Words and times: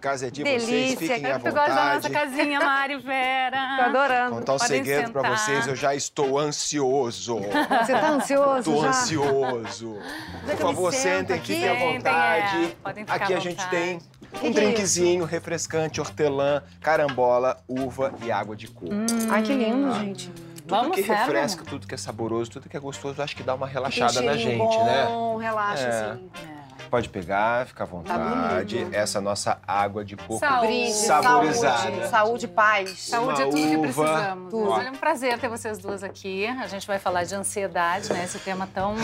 A 0.00 0.02
casa 0.02 0.28
é 0.28 0.30
de 0.30 0.42
Delícia. 0.42 0.66
vocês, 0.66 0.98
fiquem 0.98 1.26
à 1.30 1.36
vontade. 1.36 1.46
Eu 1.46 1.52
gosto 1.52 1.74
da 1.74 1.94
nossa 1.94 2.08
casinha, 2.10 2.58
Mari 2.58 2.96
Vera. 3.00 3.76
Tô 3.76 3.82
adorando. 3.82 4.34
Contar 4.36 4.54
um 4.54 4.58
Podem 4.58 4.76
segredo 4.78 5.12
pra 5.12 5.22
sentar. 5.22 5.38
vocês, 5.38 5.66
eu 5.66 5.76
já 5.76 5.94
estou 5.94 6.38
ansioso. 6.38 7.36
Você 7.38 7.92
tá 7.92 8.08
ansioso 8.08 8.72
Tô 8.72 8.80
já? 8.82 8.88
ansioso. 8.88 9.98
Por 10.42 10.50
eu 10.52 10.56
favor, 10.56 10.90
sentem, 10.94 11.36
aqui? 11.36 11.52
fiquem 11.52 11.68
à 11.68 11.74
vontade. 11.74 12.64
é. 12.64 12.68
Podem 12.82 13.04
ficar 13.04 13.14
Aqui 13.14 13.34
a 13.34 13.40
gente 13.40 13.62
vontade. 13.62 13.70
tem 13.70 13.98
um 14.42 14.46
é 14.46 14.50
drinkzinho 14.50 15.24
refrescante, 15.26 16.00
hortelã, 16.00 16.62
carambola, 16.80 17.62
uva 17.68 18.14
e 18.24 18.32
água 18.32 18.56
de 18.56 18.68
coco. 18.68 18.90
Ai, 19.30 19.42
que 19.42 19.52
lindo, 19.52 19.92
gente. 19.96 20.30
Tudo 20.30 20.64
Vamos, 20.66 20.96
que 20.96 21.02
sério? 21.02 21.24
refresca, 21.24 21.62
tudo 21.62 21.86
que 21.86 21.94
é 21.94 21.98
saboroso, 21.98 22.52
tudo 22.52 22.70
que 22.70 22.76
é 22.76 22.80
gostoso, 22.80 23.20
acho 23.20 23.36
que 23.36 23.42
dá 23.42 23.54
uma 23.54 23.66
relaxada 23.66 24.22
na 24.22 24.34
gente, 24.34 24.56
bom, 24.56 24.84
né? 25.36 25.44
relaxa, 25.46 25.82
É. 25.82 26.10
assim. 26.12 26.30
Pode 26.90 27.08
pegar, 27.08 27.66
fica 27.66 27.84
à 27.84 27.86
Tá 27.86 27.92
vontade. 27.92 28.78
bonito. 28.78 28.94
Essa 28.96 29.18
é 29.18 29.20
a 29.20 29.22
nossa 29.22 29.58
água 29.66 30.04
de 30.04 30.16
coco 30.16 30.38
Saúde. 30.40 30.92
Saborizada. 30.92 31.78
saúde, 31.82 32.08
saúde, 32.08 32.48
paz. 32.48 32.98
Saúde 32.98 33.42
é 33.42 33.44
Uma 33.44 33.50
tudo 33.52 33.68
que 33.68 33.76
uva. 33.76 33.82
precisamos. 33.82 34.50
Tudo. 34.50 34.70
Olha, 34.70 34.88
é 34.88 34.90
um 34.90 34.94
prazer 34.96 35.38
ter 35.38 35.48
vocês 35.48 35.78
duas 35.78 36.02
aqui. 36.02 36.46
A 36.46 36.66
gente 36.66 36.86
vai 36.86 36.98
falar 36.98 37.22
de 37.24 37.34
ansiedade, 37.34 38.12
né? 38.12 38.24
Esse 38.24 38.38
tema 38.40 38.68
tão 38.74 38.96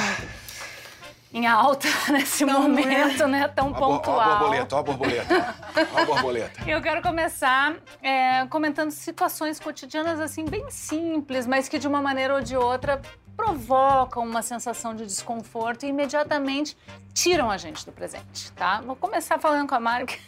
em 1.33 1.47
alta 1.47 1.87
nesse 2.11 2.45
momento, 2.45 3.27
né? 3.29 3.47
Tão 3.49 3.69
Ó 3.69 3.71
bor- 3.71 3.83
ó 3.83 3.85
a 3.95 3.99
pontual. 3.99 4.39
borboleta, 4.39 4.77
ó 4.77 4.79
a 4.79 4.83
borboleta. 4.83 5.55
Ó 5.95 6.01
a 6.01 6.05
borboleta. 6.07 6.61
Eu 6.71 6.81
quero 6.83 7.03
começar 7.03 7.75
é, 8.03 8.47
comentando 8.47 8.91
situações 8.91 9.61
cotidianas, 9.61 10.19
assim, 10.21 10.45
bem 10.45 10.65
simples, 10.71 11.47
mas 11.47 11.69
que 11.69 11.79
de 11.79 11.87
uma 11.87 12.01
maneira 12.03 12.35
ou 12.35 12.41
de 12.41 12.57
outra 12.57 13.01
provocam 13.37 14.25
uma 14.25 14.43
sensação 14.43 14.95
de 14.95 15.05
desconforto 15.05 15.85
e 15.85 15.89
imediatamente 15.89 16.77
tiram 17.13 17.51
a 17.51 17.57
gente 17.57 17.85
do 17.85 17.93
presente, 17.93 18.51
tá? 18.53 18.81
Vou 18.81 18.97
começar 18.97 19.39
falando 19.39 19.69
com 19.69 19.75
a 19.75 19.81
Mari. 19.81 20.07
que- 20.07 20.19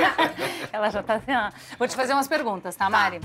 Ela 0.72 0.90
já 0.90 1.02
tá 1.02 1.14
assim, 1.14 1.32
ó. 1.34 1.50
Vou 1.78 1.86
te 1.86 1.94
fazer 1.96 2.12
umas 2.14 2.26
perguntas, 2.28 2.74
tá, 2.76 2.88
Mari? 2.88 3.20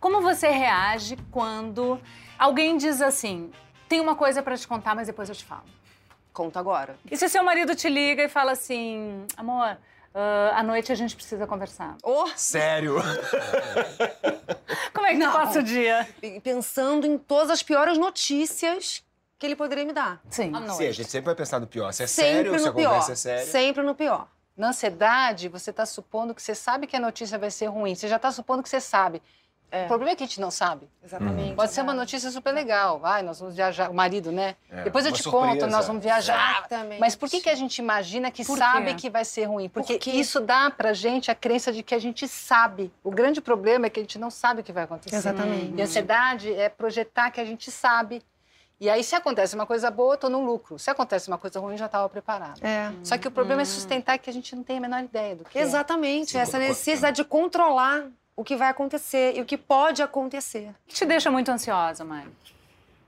Como 0.00 0.20
você 0.22 0.48
reage 0.48 1.16
quando 1.30 2.00
alguém 2.38 2.76
diz 2.76 3.02
assim: 3.02 3.50
tem 3.88 4.00
uma 4.00 4.14
coisa 4.14 4.42
pra 4.42 4.56
te 4.56 4.66
contar, 4.66 4.94
mas 4.94 5.06
depois 5.06 5.28
eu 5.28 5.34
te 5.34 5.44
falo? 5.44 5.64
Conta 6.32 6.58
agora. 6.58 6.96
E 7.10 7.16
se 7.16 7.28
seu 7.28 7.42
marido 7.44 7.74
te 7.74 7.88
liga 7.88 8.22
e 8.22 8.28
fala 8.28 8.52
assim, 8.52 9.26
amor, 9.36 9.76
ah, 10.14 10.52
à 10.56 10.62
noite 10.62 10.90
a 10.92 10.94
gente 10.94 11.14
precisa 11.14 11.46
conversar? 11.46 11.96
Oh, 12.02 12.26
Sério? 12.36 12.96
Como 14.92 15.06
é 15.06 15.12
que 15.12 15.18
Não. 15.18 15.32
passa 15.32 15.60
o 15.60 15.62
dia? 15.62 16.08
pensando 16.42 17.06
em 17.06 17.16
todas 17.18 17.50
as 17.50 17.62
piores 17.62 17.96
notícias 17.98 19.02
que 19.38 19.46
ele 19.46 19.56
poderia 19.56 19.84
me 19.84 19.92
dar. 19.92 20.20
Sim. 20.28 20.48
À 20.54 20.60
noite. 20.60 20.76
Sim, 20.76 20.86
a 20.88 20.92
gente 20.92 21.10
sempre 21.10 21.26
vai 21.26 21.34
pensar 21.34 21.58
no 21.60 21.66
pior. 21.66 21.92
Se 21.92 22.02
é 22.02 22.06
Sempre 22.06 22.32
sério, 22.32 22.58
se 22.58 22.64
a 22.64 22.68
no 22.68 22.74
pior. 22.76 22.88
conversa 22.90 23.12
é 23.12 23.16
séria. 23.16 23.46
Sempre 23.46 23.82
no 23.82 23.94
pior. 23.94 24.28
Na 24.56 24.68
ansiedade, 24.68 25.48
você 25.48 25.70
está 25.70 25.86
supondo 25.86 26.34
que 26.34 26.42
você 26.42 26.54
sabe 26.54 26.86
que 26.86 26.94
a 26.94 27.00
notícia 27.00 27.38
vai 27.38 27.50
ser 27.50 27.66
ruim. 27.66 27.94
Você 27.94 28.06
já 28.08 28.16
está 28.16 28.30
supondo 28.30 28.62
que 28.62 28.68
você 28.68 28.80
sabe. 28.80 29.22
É. 29.70 29.84
O 29.84 29.88
problema 29.88 30.12
é 30.12 30.16
que 30.16 30.24
a 30.24 30.26
gente 30.26 30.40
não 30.40 30.50
sabe. 30.50 30.88
Exatamente. 31.02 31.54
Pode 31.54 31.72
ser 31.72 31.82
uma 31.82 31.94
notícia 31.94 32.30
super 32.30 32.52
legal. 32.52 32.98
Vai, 32.98 33.22
nós 33.22 33.38
vamos 33.38 33.54
viajar. 33.54 33.90
O 33.90 33.94
marido, 33.94 34.32
né? 34.32 34.56
É, 34.70 34.82
Depois 34.82 35.06
eu 35.06 35.12
te 35.12 35.22
surpresa. 35.22 35.46
conto, 35.52 35.66
nós 35.68 35.86
vamos 35.86 36.02
viajar. 36.02 36.58
Exatamente. 36.58 37.00
Mas 37.00 37.14
por 37.14 37.28
que, 37.28 37.40
que 37.40 37.48
a 37.48 37.54
gente 37.54 37.78
imagina 37.78 38.30
que 38.30 38.44
Por 38.44 38.58
sabe 38.58 38.86
quê? 38.86 38.94
que 38.94 39.10
vai 39.10 39.24
ser 39.24 39.44
ruim? 39.44 39.68
Porque 39.68 39.98
quê? 39.98 40.10
isso 40.10 40.40
dá 40.40 40.70
pra 40.70 40.92
gente 40.92 41.30
a 41.30 41.34
crença 41.34 41.72
de 41.72 41.82
que 41.82 41.94
a 41.94 41.98
gente 41.98 42.26
sabe. 42.26 42.92
O 43.04 43.10
grande 43.10 43.40
problema 43.40 43.86
é 43.86 43.90
que 43.90 44.00
a 44.00 44.02
gente 44.02 44.18
não 44.18 44.30
sabe 44.30 44.60
o 44.60 44.64
que 44.64 44.72
vai 44.72 44.84
acontecer. 44.84 45.14
Exatamente. 45.16 45.74
E 45.76 45.80
a 45.80 45.84
ansiedade 45.84 46.52
é 46.52 46.68
projetar 46.68 47.30
que 47.30 47.40
a 47.40 47.44
gente 47.44 47.70
sabe. 47.70 48.22
E 48.80 48.88
aí, 48.88 49.04
se 49.04 49.14
acontece 49.14 49.54
uma 49.54 49.66
coisa 49.66 49.90
boa, 49.90 50.14
eu 50.14 50.18
tô 50.18 50.30
no 50.30 50.42
lucro. 50.42 50.78
Se 50.78 50.90
acontece 50.90 51.28
uma 51.28 51.36
coisa 51.36 51.60
ruim, 51.60 51.76
já 51.76 51.84
estava 51.84 52.08
preparada. 52.08 52.66
É. 52.66 52.90
Só 53.04 53.18
que 53.18 53.28
o 53.28 53.30
problema 53.30 53.60
é 53.60 53.64
sustentar 53.66 54.18
que 54.18 54.30
a 54.30 54.32
gente 54.32 54.56
não 54.56 54.62
tem 54.62 54.78
a 54.78 54.80
menor 54.80 55.04
ideia 55.04 55.36
do 55.36 55.44
que 55.44 55.58
é. 55.58 55.60
Exatamente. 55.62 56.30
Sim, 56.30 56.38
Essa 56.38 56.58
necessidade 56.58 57.16
de 57.16 57.24
controlar 57.24 58.06
o 58.40 58.44
que 58.44 58.56
vai 58.56 58.68
acontecer 58.68 59.36
e 59.36 59.40
o 59.42 59.44
que 59.44 59.58
pode 59.58 60.02
acontecer. 60.02 60.70
O 60.70 60.88
que 60.88 60.94
te 60.94 61.04
deixa 61.04 61.30
muito 61.30 61.50
ansiosa, 61.50 62.04
mãe? 62.04 62.26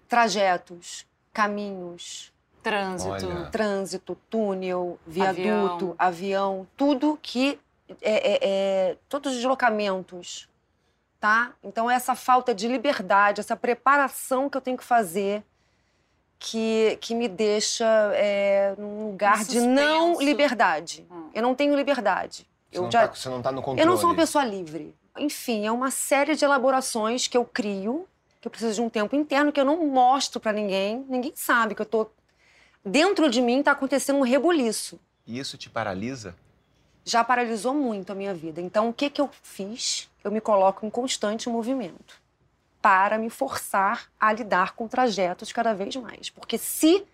Trajetos, 0.08 1.06
caminhos, 1.32 2.30
Trânsito. 2.62 3.10
Olha. 3.26 3.46
trânsito, 3.50 4.14
túnel, 4.30 4.96
viaduto, 5.06 5.96
avião, 5.98 6.64
tudo 6.76 7.18
que 7.20 7.58
é, 8.00 8.34
é- 8.34 8.38
é- 8.90 8.96
todos 9.08 9.32
os 9.32 9.38
deslocamentos, 9.38 10.48
tá? 11.18 11.52
Então 11.62 11.90
essa 11.90 12.14
falta 12.14 12.54
de 12.54 12.68
liberdade, 12.68 13.40
essa 13.40 13.56
preparação 13.56 14.48
que 14.48 14.56
eu 14.56 14.60
tenho 14.60 14.76
que 14.76 14.84
fazer, 14.84 15.42
que, 16.38 16.96
que 17.00 17.14
me 17.16 17.26
deixa 17.26 17.84
é, 18.14 18.74
num 18.78 19.06
lugar 19.08 19.40
Um 19.40 19.44
de 19.44 19.60
não 19.60 20.20
liberdade. 20.22 21.04
Hum. 21.10 21.30
Eu 21.34 21.42
não 21.42 21.54
tenho 21.56 21.74
liberdade. 21.74 22.46
Você, 22.70 22.78
Eu 22.78 22.82
não 22.82 22.90
já, 22.92 23.08
tá, 23.08 23.14
você 23.14 23.28
não 23.28 23.42
tá 23.42 23.50
no 23.50 23.60
controle. 23.60 23.80
eu 23.80 23.86
não 23.86 23.96
sou 23.96 24.08
uma 24.10 24.16
pessoa 24.16 24.44
livre. 24.44 24.94
Enfim, 25.18 25.66
é 25.66 25.72
uma 25.72 25.90
série 25.90 26.34
de 26.34 26.44
elaborações 26.44 27.26
que 27.26 27.36
eu 27.36 27.44
crio, 27.44 28.08
que 28.40 28.48
eu 28.48 28.50
preciso 28.50 28.74
de 28.74 28.80
um 28.80 28.88
tempo 28.88 29.14
interno 29.14 29.52
que 29.52 29.60
eu 29.60 29.64
não 29.64 29.86
mostro 29.86 30.40
pra 30.40 30.52
ninguém. 30.52 31.04
Ninguém 31.08 31.32
sabe 31.34 31.74
que 31.74 31.82
eu 31.82 31.86
tô 31.86 32.10
dentro 32.84 33.30
de 33.30 33.40
mim 33.40 33.62
tá 33.62 33.72
acontecendo 33.72 34.18
um 34.18 34.22
rebuliço. 34.22 34.98
E 35.26 35.38
isso 35.38 35.56
te 35.56 35.70
paralisa? 35.70 36.34
Já 37.04 37.22
paralisou 37.22 37.74
muito 37.74 38.10
a 38.10 38.14
minha 38.14 38.34
vida. 38.34 38.60
Então, 38.60 38.88
o 38.88 38.92
que 38.92 39.10
que 39.10 39.20
eu 39.20 39.30
fiz? 39.42 40.10
Eu 40.22 40.30
me 40.30 40.40
coloco 40.40 40.86
em 40.86 40.90
constante 40.90 41.48
movimento 41.48 42.20
para 42.80 43.16
me 43.16 43.30
forçar 43.30 44.10
a 44.18 44.32
lidar 44.32 44.74
com 44.74 44.88
trajetos 44.88 45.52
cada 45.52 45.72
vez 45.72 45.94
mais, 45.94 46.30
porque 46.30 46.58
se 46.58 47.04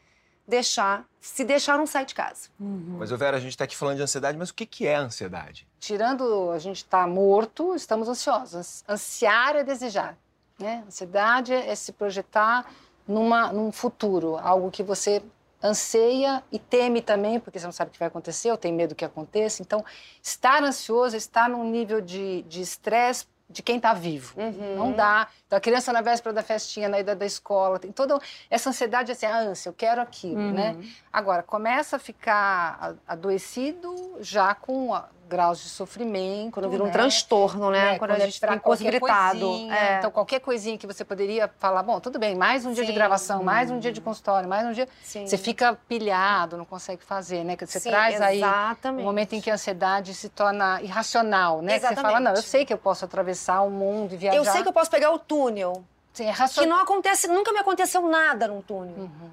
deixar, 0.49 1.05
se 1.21 1.45
deixar 1.45 1.77
não 1.77 1.87
sai 1.87 2.07
de 2.07 2.15
casa. 2.15 2.49
Mas, 2.59 3.13
ô 3.13 3.19
Vera, 3.19 3.37
a 3.37 3.41
gente 3.41 3.57
tá 3.57 3.65
aqui 3.65 3.77
falando 3.77 3.97
de 3.97 4.03
ansiedade, 4.03 4.39
mas 4.39 4.49
o 4.49 4.55
que, 4.55 4.65
que 4.65 4.87
é 4.87 4.95
ansiedade? 4.95 5.69
Tirando 5.79 6.51
a 6.51 6.59
gente 6.59 6.79
estar 6.79 7.07
morto, 7.07 7.75
estamos 7.75 8.09
ansiosos. 8.09 8.83
Ansiar 8.89 9.57
é 9.57 9.63
desejar. 9.63 10.17
Né? 10.59 10.83
Ansiedade 10.87 11.53
é 11.53 11.75
se 11.75 11.93
projetar 11.93 12.67
numa, 13.07 13.53
num 13.53 13.71
futuro, 13.71 14.39
algo 14.39 14.71
que 14.71 14.83
você 14.83 15.23
anseia 15.63 16.43
e 16.51 16.59
teme 16.59 17.03
também, 17.03 17.39
porque 17.39 17.59
você 17.59 17.67
não 17.67 17.73
sabe 17.73 17.91
o 17.91 17.93
que 17.93 17.99
vai 17.99 18.09
acontecer 18.09 18.51
ou 18.51 18.57
tem 18.57 18.73
medo 18.73 18.95
que 18.95 19.05
aconteça. 19.05 19.61
Então, 19.61 19.85
estar 20.23 20.63
ansioso 20.63 21.15
estar 21.17 21.49
num 21.49 21.69
nível 21.69 22.01
de 22.01 22.43
de 22.43 22.63
estresse 22.63 23.27
de 23.49 23.63
quem 23.63 23.77
está 23.79 23.95
vivo. 23.95 24.35
Não 24.77 24.93
dá. 24.93 25.27
Então, 25.47 25.57
a 25.57 25.61
criança 25.61 25.93
na 25.93 26.03
véspera 26.03 26.35
da 26.35 26.43
festinha, 26.43 26.89
na 26.89 27.01
ida 27.01 27.17
da 27.17 27.25
escola, 27.25 27.79
tem 27.79 27.91
toda 27.91 28.19
essa 28.51 28.69
ansiedade, 28.69 29.11
assim, 29.13 29.25
a 29.27 29.39
ânsia, 29.39 29.71
eu 29.71 29.73
quero 29.73 30.01
aquilo, 30.03 30.53
né? 30.53 30.77
Agora, 31.13 31.43
começa 31.43 31.97
a 31.97 31.99
ficar 31.99 32.95
adoecido 33.07 34.19
já 34.21 34.55
com 34.55 34.95
ah, 34.95 35.09
graus 35.29 35.61
de 35.61 35.69
sofrimento, 35.69 36.55
Quando 36.55 36.71
vira 36.71 36.83
um 36.83 36.87
né? 36.87 36.93
transtorno, 36.93 37.71
né? 37.71 37.95
É, 37.95 37.99
quando, 37.99 38.13
a 38.13 38.17
é 38.17 38.21
gente 38.21 38.41
qualquer 38.41 38.57
impossibilitado. 38.57 39.41
coisinha. 39.41 39.77
É. 39.77 39.99
Então, 39.99 40.11
qualquer 40.11 40.41
coisinha 40.41 40.79
que 40.79 40.87
você 40.87 41.05
poderia 41.05 41.49
falar, 41.59 41.83
bom, 41.83 42.01
tudo 42.01 42.19
bem, 42.19 42.35
mais 42.35 42.65
um 42.65 42.73
dia 42.73 42.85
de 42.85 42.91
Sim. 42.91 42.95
gravação, 42.95 43.43
mais 43.43 43.71
um 43.71 43.79
dia 43.79 43.93
de 43.93 44.01
consultório, 44.01 44.49
mais 44.49 44.67
um 44.67 44.73
dia... 44.73 44.89
Sim. 45.03 45.27
Você 45.27 45.37
fica 45.37 45.79
pilhado, 45.87 46.57
não 46.57 46.65
consegue 46.65 47.05
fazer, 47.05 47.45
né? 47.45 47.57
Que 47.57 47.67
Você 47.67 47.79
Sim, 47.79 47.91
traz 47.91 48.21
aí 48.21 48.39
exatamente. 48.39 49.03
um 49.03 49.05
momento 49.05 49.35
em 49.35 49.41
que 49.41 49.51
a 49.51 49.55
ansiedade 49.55 50.15
se 50.15 50.29
torna 50.29 50.81
irracional, 50.83 51.61
né? 51.61 51.79
Que 51.79 51.87
você 51.87 51.97
fala, 51.97 52.19
não, 52.19 52.33
eu 52.33 52.43
sei 52.43 52.65
que 52.65 52.73
eu 52.73 52.79
posso 52.79 53.05
atravessar 53.05 53.61
o 53.61 53.71
mundo 53.71 54.15
e 54.15 54.17
viajar. 54.17 54.39
Eu 54.39 54.45
sei 54.45 54.63
que 54.63 54.69
eu 54.69 54.73
posso 54.73 54.91
pegar 54.91 55.13
o 55.13 55.19
túnel, 55.19 55.85
Sim, 56.13 56.25
é 56.25 56.33
que 56.33 56.39
racional. 56.39 56.77
não 56.77 56.83
acontece, 56.83 57.29
nunca 57.29 57.53
me 57.53 57.59
aconteceu 57.59 58.03
nada 58.09 58.49
num 58.49 58.63
túnel. 58.63 58.95
Uhum. 58.97 59.31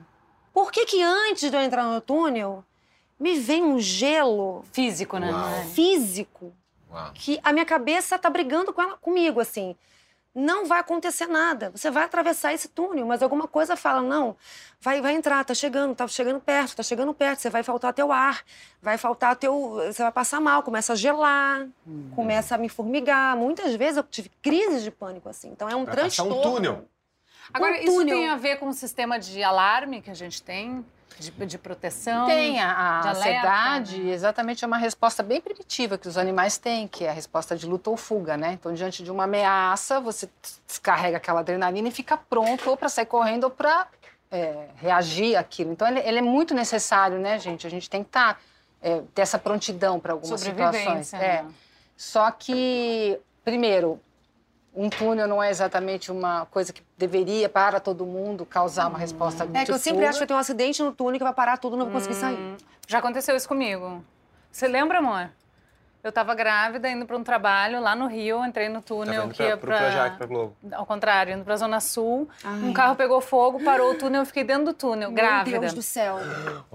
Por 0.53 0.71
que 0.71 0.85
que 0.85 1.01
antes 1.01 1.49
de 1.49 1.55
eu 1.55 1.61
entrar 1.61 1.83
no 1.83 1.99
túnel, 1.99 2.63
me 3.19 3.39
vem 3.39 3.63
um 3.63 3.79
gelo 3.79 4.63
Físico, 4.71 5.17
né? 5.17 5.31
Uau. 5.31 5.63
físico 5.73 6.53
Uau. 6.91 7.11
que 7.13 7.39
a 7.43 7.51
minha 7.53 7.65
cabeça 7.65 8.17
tá 8.19 8.29
brigando 8.29 8.73
com 8.73 8.81
ela, 8.81 8.97
comigo, 8.97 9.39
assim. 9.39 9.75
Não 10.37 10.65
vai 10.65 10.81
acontecer 10.81 11.27
nada. 11.27 11.69
Você 11.73 11.89
vai 11.89 12.03
atravessar 12.03 12.53
esse 12.53 12.67
túnel, 12.67 13.05
mas 13.05 13.23
alguma 13.23 13.47
coisa 13.47 13.77
fala, 13.77 14.01
não, 14.01 14.35
vai, 14.81 14.99
vai 15.01 15.13
entrar, 15.13 15.45
tá 15.45 15.53
chegando, 15.53 15.95
tá 15.95 16.05
chegando 16.09 16.41
perto, 16.41 16.75
tá 16.75 16.83
chegando 16.83 17.13
perto, 17.13 17.39
você 17.39 17.49
vai 17.49 17.63
faltar 17.63 17.93
teu 17.93 18.11
ar, 18.11 18.43
vai 18.81 18.97
faltar 18.97 19.37
teu. 19.37 19.75
Você 19.85 20.03
vai 20.03 20.11
passar 20.11 20.41
mal, 20.41 20.61
começa 20.61 20.91
a 20.91 20.95
gelar, 20.97 21.65
começa 22.13 22.55
a 22.55 22.57
me 22.57 22.67
formigar. 22.67 23.37
Muitas 23.37 23.75
vezes 23.75 23.95
eu 23.95 24.03
tive 24.03 24.29
crises 24.41 24.83
de 24.83 24.91
pânico, 24.91 25.29
assim. 25.29 25.47
Então 25.51 25.69
é 25.69 25.75
um 25.75 25.85
Vai 25.85 25.95
passar 25.95 26.23
um 26.23 26.27
transtorno. 26.27 26.53
túnel. 26.55 26.85
Agora, 27.53 27.71
Um 27.71 27.75
isso 27.79 27.93
túnel. 27.93 28.17
tem 28.17 28.27
a 28.27 28.35
ver 28.35 28.57
com 28.59 28.67
o 28.67 28.73
sistema 28.73 29.17
de 29.17 29.41
alarme 29.41 30.01
que 30.01 30.11
a 30.11 30.15
gente 30.15 30.43
tem? 30.43 30.85
De, 31.19 31.31
de 31.31 31.57
proteção? 31.57 32.25
Tem 32.25 32.59
a, 32.59 32.71
a 32.71 33.11
ansiedade, 33.11 33.99
né? 33.99 34.13
exatamente 34.13 34.63
é 34.63 34.67
uma 34.67 34.77
resposta 34.77 35.23
bem 35.23 35.39
primitiva 35.39 35.97
que 35.97 36.07
os 36.07 36.17
animais 36.17 36.57
têm, 36.57 36.87
que 36.87 37.05
é 37.05 37.09
a 37.09 37.13
resposta 37.13 37.55
de 37.55 37.65
luta 37.65 37.89
ou 37.89 37.97
fuga, 37.97 38.35
né? 38.35 38.53
Então, 38.53 38.73
diante 38.73 39.03
de 39.03 39.11
uma 39.11 39.23
ameaça, 39.23 39.99
você 39.99 40.29
descarrega 40.67 41.17
aquela 41.17 41.39
adrenalina 41.39 41.87
e 41.87 41.91
fica 41.91 42.17
pronto 42.17 42.69
ou 42.69 42.75
para 42.75 42.89
sair 42.89 43.05
correndo 43.05 43.45
ou 43.45 43.49
para 43.49 43.87
é, 44.31 44.67
reagir 44.75 45.35
àquilo. 45.35 45.71
Então, 45.71 45.87
ele, 45.87 45.99
ele, 45.99 46.19
é 46.19 46.21
muito 46.21 46.53
necessário, 46.53 47.19
né, 47.19 47.39
gente? 47.39 47.65
A 47.65 47.69
gente 47.69 47.89
tem 47.89 48.03
que 48.03 48.09
estar, 48.09 48.35
tá, 48.35 48.39
é, 48.81 49.01
ter 49.13 49.21
essa 49.21 49.39
prontidão 49.39 49.99
para 49.99 50.13
algumas 50.13 50.41
situações. 50.41 51.13
Né? 51.13 51.25
É. 51.25 51.45
Só 51.95 52.29
que, 52.31 53.19
primeiro, 53.43 53.99
um 54.75 54.89
túnel 54.89 55.27
não 55.27 55.41
é 55.41 55.49
exatamente 55.49 56.11
uma 56.11 56.45
coisa 56.47 56.73
que 56.73 56.83
deveria 56.97 57.47
para 57.47 57.79
todo 57.79 58.05
mundo 58.05 58.45
causar 58.45 58.87
uma 58.87 58.99
resposta 58.99 59.47
É 59.53 59.63
que 59.63 59.71
eu 59.71 59.79
sempre 59.79 60.05
acho 60.05 60.19
que 60.19 60.27
tem 60.27 60.35
um 60.35 60.39
acidente 60.39 60.83
no 60.83 60.91
túnel 60.91 61.17
que 61.17 61.23
vai 61.23 61.33
parar 61.33 61.57
tudo 61.57 61.75
e 61.75 61.79
não 61.79 61.85
vou 61.85 61.93
conseguir 61.93 62.15
sair. 62.15 62.37
Hum, 62.37 62.57
já 62.87 62.99
aconteceu 62.99 63.35
isso 63.35 63.47
comigo. 63.47 64.03
Você 64.51 64.67
lembra, 64.67 64.99
amor? 64.99 65.29
Eu 66.05 66.09
estava 66.09 66.35
grávida, 66.35 66.87
indo 66.87 67.03
para 67.03 67.17
um 67.17 67.23
trabalho 67.23 67.81
lá 67.81 67.95
no 67.95 68.05
Rio, 68.05 68.45
entrei 68.45 68.69
no 68.69 68.79
túnel 68.79 69.27
tá 69.27 69.33
que 69.33 69.41
ia 69.41 69.57
para... 69.57 69.75
Projac, 69.75 70.17
para 70.17 70.27
Globo. 70.27 70.55
Ao 70.71 70.85
contrário, 70.85 71.33
indo 71.33 71.43
para 71.43 71.55
a 71.55 71.57
Zona 71.57 71.79
Sul. 71.79 72.29
Ai. 72.43 72.61
Um 72.61 72.71
carro 72.71 72.95
pegou 72.95 73.19
fogo, 73.21 73.63
parou 73.63 73.93
o 73.93 73.95
túnel, 73.95 74.21
eu 74.21 74.25
fiquei 74.27 74.43
dentro 74.43 74.65
do 74.65 74.73
túnel, 74.73 75.09
Meu 75.09 75.15
grávida. 75.17 75.49
Meu 75.49 75.61
Deus 75.61 75.73
do 75.73 75.81
céu. 75.81 76.19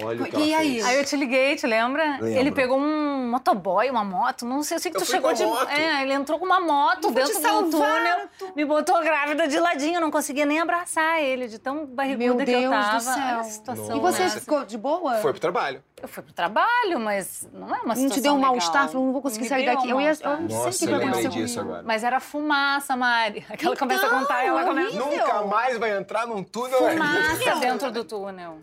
Olha 0.02 0.20
o 0.20 0.24
que 0.26 0.36
E 0.36 0.52
aí? 0.52 0.82
Aí 0.82 0.96
eu 0.98 1.04
te 1.04 1.14
liguei, 1.14 1.54
te 1.54 1.64
lembra? 1.64 2.02
Lembro. 2.20 2.26
Ele 2.26 2.50
pegou 2.50 2.76
um 2.76 3.30
motoboy, 3.30 3.88
uma 3.88 4.02
moto, 4.02 4.44
não 4.44 4.64
sei, 4.64 4.78
eu 4.78 4.80
sei 4.80 4.90
que 4.90 4.96
Eu 4.96 5.02
tu 5.02 5.06
chegou 5.08 5.32
de... 5.32 5.46
moto. 5.46 5.70
É, 5.70 6.02
ele 6.02 6.12
entrou 6.12 6.36
com 6.36 6.44
uma 6.44 6.58
moto 6.58 7.04
Eu 7.04 7.12
dentro 7.12 7.40
do 7.40 7.70
túnel, 7.70 8.28
me 8.56 8.64
botou 8.64 9.00
grávida 9.00 9.46
de 9.46 9.60
ladinho, 9.60 9.98
eu 9.98 10.00
não 10.00 10.10
conseguia 10.10 10.44
nem 10.44 10.58
abraçar 10.58 11.22
ele, 11.22 11.46
de 11.46 11.60
tão 11.60 11.86
barriguda 11.86 12.34
Meu 12.34 12.44
que 12.44 12.50
eu 12.50 12.60
Deus 12.62 12.72
tava. 12.72 12.96
do 12.96 13.00
céu. 13.00 13.44
Situação, 13.44 13.96
E 13.96 14.00
você 14.00 14.24
né? 14.24 14.30
ficou 14.30 14.64
de 14.64 14.76
boa? 14.76 15.18
Foi 15.18 15.30
pro 15.30 15.40
trabalho. 15.40 15.84
Eu 16.02 16.08
fui 16.08 16.22
pro 16.22 16.32
trabalho, 16.32 16.98
mas 16.98 17.46
não 17.52 17.68
é 17.68 17.80
uma 17.80 17.94
situação 17.94 18.02
Não 18.02 18.10
te 18.10 18.20
deu 18.20 18.32
um 18.32 18.38
mal-estar? 18.38 18.88
Falou, 18.88 19.04
não 19.04 19.12
vou 19.12 19.19
conseguir 19.22 19.44
Me 19.44 19.48
sair 19.48 19.66
daqui. 19.66 19.90
Eu 19.90 20.00
ia. 20.00 20.10
Eu 20.20 20.40
não 20.40 20.48
sei 20.48 20.58
o 20.58 20.64
Nossa, 20.64 20.86
que 20.86 20.92
eu 20.92 20.98
lembrei 20.98 21.28
disso 21.28 21.54
comigo. 21.54 21.60
agora. 21.72 21.82
Mas 21.86 22.04
era 22.04 22.20
fumaça, 22.20 22.96
Mari. 22.96 23.44
Aquela 23.50 23.76
começa 23.76 24.02
a 24.04 24.06
Então, 24.06 24.18
contar, 24.20 24.44
ela 24.44 24.64
começa... 24.64 24.88
horrível. 25.02 25.24
Nunca 25.26 25.42
mais 25.42 25.78
vai 25.78 25.96
entrar 25.96 26.26
num 26.26 26.42
túnel. 26.42 26.78
Fumaça 26.78 27.56
dentro 27.60 27.90
do 27.90 28.04
túnel. 28.04 28.58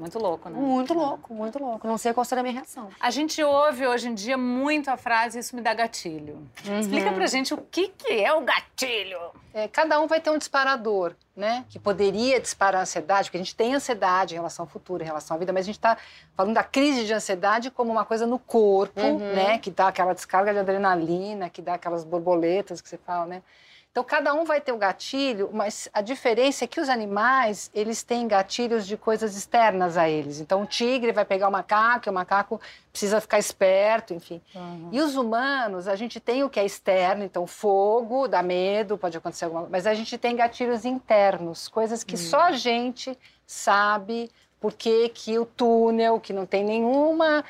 Muito 0.00 0.18
louco, 0.18 0.48
né? 0.48 0.58
Muito 0.58 0.94
louco, 0.94 1.34
muito 1.34 1.58
louco. 1.58 1.86
Não 1.86 1.98
sei 1.98 2.14
qual 2.14 2.24
será 2.24 2.40
a 2.40 2.42
minha 2.42 2.54
reação. 2.54 2.88
A 2.98 3.10
gente 3.10 3.42
ouve 3.42 3.86
hoje 3.86 4.08
em 4.08 4.14
dia 4.14 4.38
muito 4.38 4.88
a 4.88 4.96
frase 4.96 5.38
isso 5.38 5.54
me 5.54 5.60
dá 5.60 5.74
gatilho. 5.74 6.48
Explica 6.80 7.12
pra 7.12 7.26
gente 7.26 7.52
o 7.52 7.58
que, 7.58 7.88
que 7.88 8.14
é 8.14 8.32
o 8.32 8.40
gatilho. 8.40 9.20
É, 9.52 9.68
cada 9.68 10.00
um 10.00 10.06
vai 10.06 10.18
ter 10.18 10.30
um 10.30 10.38
disparador, 10.38 11.14
né? 11.36 11.66
Que 11.68 11.78
poderia 11.78 12.40
disparar 12.40 12.80
a 12.80 12.82
ansiedade, 12.82 13.28
porque 13.28 13.36
a 13.36 13.40
gente 13.40 13.54
tem 13.54 13.74
ansiedade 13.74 14.34
em 14.34 14.38
relação 14.38 14.64
ao 14.64 14.68
futuro, 14.68 15.02
em 15.02 15.06
relação 15.06 15.36
à 15.36 15.38
vida, 15.38 15.52
mas 15.52 15.64
a 15.64 15.66
gente 15.66 15.76
está 15.76 15.98
falando 16.34 16.54
da 16.54 16.62
crise 16.64 17.04
de 17.04 17.12
ansiedade 17.12 17.70
como 17.70 17.92
uma 17.92 18.04
coisa 18.06 18.26
no 18.26 18.38
corpo, 18.38 19.00
né? 19.34 19.58
Que 19.58 19.70
dá 19.70 19.88
aquela 19.88 20.14
descarga 20.14 20.52
de 20.52 20.60
adrenalina, 20.60 21.50
que 21.50 21.60
dá 21.60 21.74
aquelas 21.74 22.04
borboletas 22.04 22.80
que 22.80 22.88
você 22.88 22.96
fala, 22.96 23.26
né? 23.26 23.42
Então, 23.90 24.04
cada 24.04 24.32
um 24.32 24.44
vai 24.44 24.60
ter 24.60 24.70
o 24.70 24.76
gatilho, 24.76 25.50
mas 25.52 25.88
a 25.92 26.00
diferença 26.00 26.64
é 26.64 26.68
que 26.68 26.80
os 26.80 26.88
animais, 26.88 27.68
eles 27.74 28.04
têm 28.04 28.28
gatilhos 28.28 28.86
de 28.86 28.96
coisas 28.96 29.36
externas 29.36 29.96
a 29.96 30.08
eles. 30.08 30.38
Então, 30.38 30.62
o 30.62 30.66
tigre 30.66 31.10
vai 31.10 31.24
pegar 31.24 31.48
o 31.48 31.50
macaco, 31.50 32.08
e 32.08 32.10
o 32.10 32.12
macaco 32.12 32.60
precisa 32.92 33.20
ficar 33.20 33.40
esperto, 33.40 34.14
enfim. 34.14 34.40
E 34.92 35.00
os 35.00 35.16
humanos, 35.16 35.88
a 35.88 35.96
gente 35.96 36.20
tem 36.20 36.44
o 36.44 36.48
que 36.48 36.60
é 36.60 36.64
externo, 36.64 37.24
então 37.24 37.48
fogo, 37.48 38.28
dá 38.28 38.44
medo, 38.44 38.96
pode 38.96 39.16
acontecer 39.16 39.46
alguma 39.46 39.62
coisa, 39.62 39.72
mas 39.72 39.86
a 39.88 39.94
gente 39.94 40.16
tem 40.16 40.36
gatilhos 40.36 40.84
internos, 40.84 41.66
coisas 41.66 42.04
que 42.04 42.16
só 42.16 42.42
a 42.42 42.52
gente 42.52 43.18
sabe 43.44 44.30
por 44.60 44.72
que 44.74 45.08
que 45.08 45.36
o 45.36 45.44
túnel, 45.44 46.20
que 46.20 46.32
não 46.32 46.46
tem 46.46 46.62
nenhuma 46.62 47.44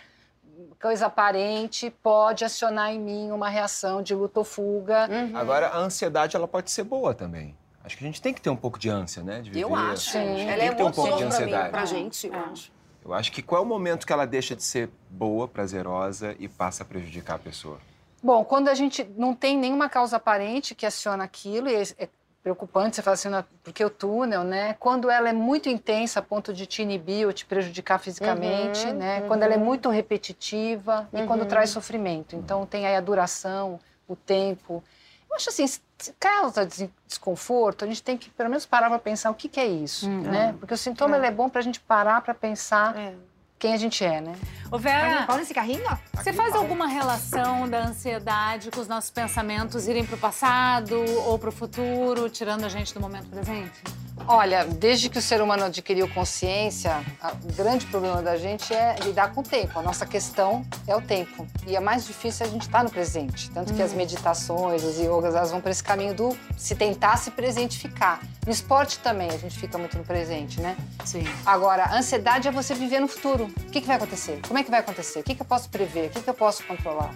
coisa 0.81 1.07
aparente, 1.07 1.91
pode 2.03 2.45
acionar 2.45 2.91
em 2.93 2.99
mim 2.99 3.31
uma 3.31 3.49
reação 3.49 4.03
de 4.03 4.15
luta 4.15 4.41
ou 4.41 4.45
fuga. 4.45 5.09
Agora, 5.35 5.69
a 5.69 5.79
ansiedade 5.79 6.37
ela 6.37 6.49
pode 6.49 6.71
ser 6.71 6.85
boa 6.85 7.15
também. 7.15 7.57
Acho 7.83 7.97
que 7.97 8.05
a 8.05 8.07
gente 8.07 8.21
tem 8.21 8.35
que 8.35 8.41
ter 8.41 8.51
um 8.51 8.57
pouco 8.57 8.79
de 8.79 8.89
ânsia, 8.89 9.23
né? 9.23 9.41
De 9.41 9.51
viver. 9.51 9.63
Eu 9.65 9.75
acho. 9.75 10.11
Sim. 10.11 10.19
Ela 10.19 10.59
Tem 10.59 10.67
é 10.67 10.69
que 10.71 10.77
ter 10.77 10.83
um 10.83 10.91
pouco 10.91 11.11
de 11.11 11.17
pra 11.17 11.19
mim, 11.19 11.25
ansiedade. 11.25 11.71
pra 11.71 11.85
gente, 11.85 12.27
eu 12.27 12.35
acho. 12.35 12.73
Eu 13.03 13.15
acho 13.15 13.33
que 13.33 13.41
qual 13.41 13.63
é 13.63 13.65
o 13.65 13.69
momento 13.69 14.07
que 14.07 14.13
ela 14.13 14.27
deixa 14.27 14.55
de 14.55 14.63
ser 14.63 14.91
boa, 15.09 15.49
prazerosa 15.49 16.37
e 16.39 16.47
passa 16.49 16.83
a 16.83 16.87
prejudicar 16.87 17.37
a 17.37 17.39
pessoa? 17.39 17.79
Bom, 18.23 18.45
quando 18.45 18.69
a 18.69 18.75
gente 18.75 19.03
não 19.17 19.35
tem 19.35 19.57
nenhuma 19.57 19.89
causa 19.89 20.19
aparente 20.19 20.75
que 20.75 20.85
aciona 20.85 21.25
aquilo, 21.25 21.71
e 21.71 21.75
é, 21.75 21.83
é 21.99 22.09
preocupante, 22.43 22.97
você 22.97 23.03
fala 23.03 23.15
assim, 23.15 23.29
"Não, 23.29 23.45
porque 23.63 23.85
o 23.85 23.91
túnel, 23.91 24.43
né? 24.45 24.75
Quando 24.81 25.11
ela 25.11 25.29
é 25.29 25.33
muito 25.33 25.69
intensa 25.69 26.21
a 26.21 26.23
ponto 26.23 26.53
de 26.53 26.67
te 26.67 26.83
inibir 26.83 27.27
ou 27.27 27.33
te 27.33 27.45
prejudicar 27.45 27.99
fisicamente, 27.99 28.87
Uhum, 28.89 28.95
né? 28.95 29.21
uhum. 29.21 29.27
Quando 29.29 29.43
ela 29.43 29.55
é 29.55 29.59
muito 29.59 29.89
repetitiva 29.91 31.09
e 31.13 31.23
quando 31.25 31.43
Uhum. 31.43 31.47
traz 31.49 31.71
sofrimento. 31.71 32.35
Então, 32.37 32.65
tem 32.67 32.87
aí 32.87 32.97
a 32.97 33.01
duração, 33.01 33.79
o 34.09 34.17
tempo. 34.17 34.83
Eu 35.29 35.37
acho 35.37 35.51
assim, 35.51 35.67
se 35.67 35.81
causa 36.19 36.65
des- 36.67 36.89
desconforto, 37.07 37.85
a 37.85 37.89
gente 37.89 38.03
tem 38.03 38.17
que 38.17 38.31
pelo 38.31 38.49
menos 38.49 38.67
parar 38.67 38.89
para 38.89 38.99
pensar 38.99 39.31
o 39.31 39.35
que, 39.35 39.49
que 39.49 39.61
é 39.61 39.67
isso, 39.67 40.09
né? 40.09 40.57
Porque 40.59 40.75
o 40.75 40.77
sintoma 40.79 41.17
É. 41.17 41.19
ele 41.19 41.27
é 41.27 41.31
bom 41.31 41.49
para 41.49 41.61
a 41.61 41.63
gente 41.63 41.79
parar 41.79 42.21
para 42.23 42.35
pensar 42.35 42.97
É. 42.97 43.15
quem 43.61 43.75
a 43.75 43.77
gente 43.77 44.03
é, 44.03 44.23
né? 44.23 44.35
Ô, 44.73 44.79
Vera, 44.79 45.21
limpar 45.21 45.37
nesse 45.37 45.53
carrinho, 45.53 45.85
ó. 45.87 45.97
você 46.17 46.33
faz 46.33 46.55
alguma 46.55 46.87
relação 46.87 47.69
da 47.69 47.85
ansiedade 47.85 48.71
com 48.71 48.81
os 48.81 48.89
nossos 48.89 49.11
pensamentos 49.11 49.87
irem 49.87 50.05
pro 50.05 50.17
passado 50.17 50.99
ou 51.27 51.39
pro 51.39 51.53
futuro, 51.53 52.31
tirando 52.31 52.65
a 52.65 52.69
gente 52.71 52.95
do 52.95 53.01
momento 53.01 53.29
presente? 53.29 53.83
Olha, 54.27 54.65
desde 54.65 55.09
que 55.09 55.19
o 55.19 55.23
ser 55.23 55.41
humano 55.41 55.65
adquiriu 55.65 56.09
consciência, 56.09 57.05
o 57.43 57.53
grande 57.53 57.87
problema 57.87 58.23
da 58.23 58.37
gente 58.37 58.73
é 58.73 58.97
lidar 59.03 59.33
com 59.33 59.41
o 59.41 59.45
tempo. 59.45 59.79
A 59.79 59.83
nossa 59.83 60.07
questão 60.07 60.65
é 60.87 60.95
o 60.95 61.01
tempo. 61.01 61.47
E 61.67 61.75
é 61.75 61.81
mais 61.81 62.07
difícil 62.07 62.47
a 62.47 62.49
gente 62.49 62.63
estar 62.63 62.85
no 62.85 62.91
presente. 62.91 63.51
Tanto 63.51 63.75
que 63.75 63.83
as 63.83 63.93
meditações, 63.93 64.85
os 64.85 64.99
yogas, 64.99 65.35
elas 65.35 65.51
vão 65.51 65.61
para 65.61 65.71
esse 65.71 65.83
caminho 65.83 66.15
do 66.15 66.37
se 66.57 66.75
tentar 66.75 67.17
se 67.17 67.31
presentificar. 67.31 68.21
No 68.47 68.53
esporte 68.53 68.99
também 69.01 69.29
a 69.31 69.37
gente 69.37 69.59
fica 69.59 69.77
muito 69.77 69.99
no 69.99 70.05
presente, 70.05 70.61
né? 70.61 70.77
Sim. 71.05 71.25
Agora, 71.45 71.85
a 71.85 71.99
ansiedade 71.99 72.47
é 72.47 72.53
você 72.53 72.75
viver 72.75 73.01
no 73.01 73.09
futuro. 73.09 73.50
O 73.67 73.71
que, 73.71 73.81
que 73.81 73.87
vai 73.87 73.97
acontecer? 73.97 74.41
Como 74.47 74.59
é 74.59 74.65
que 74.65 74.71
vai 74.71 74.81
acontecer? 74.81 75.21
O 75.21 75.23
que, 75.23 75.35
que 75.35 75.43
eu 75.43 75.47
posso 75.47 75.69
prever? 75.71 76.07
O 76.07 76.11
que, 76.11 76.21
que 76.23 76.31
eu 76.31 76.35
posso 76.35 76.65
controlar? 76.65 77.15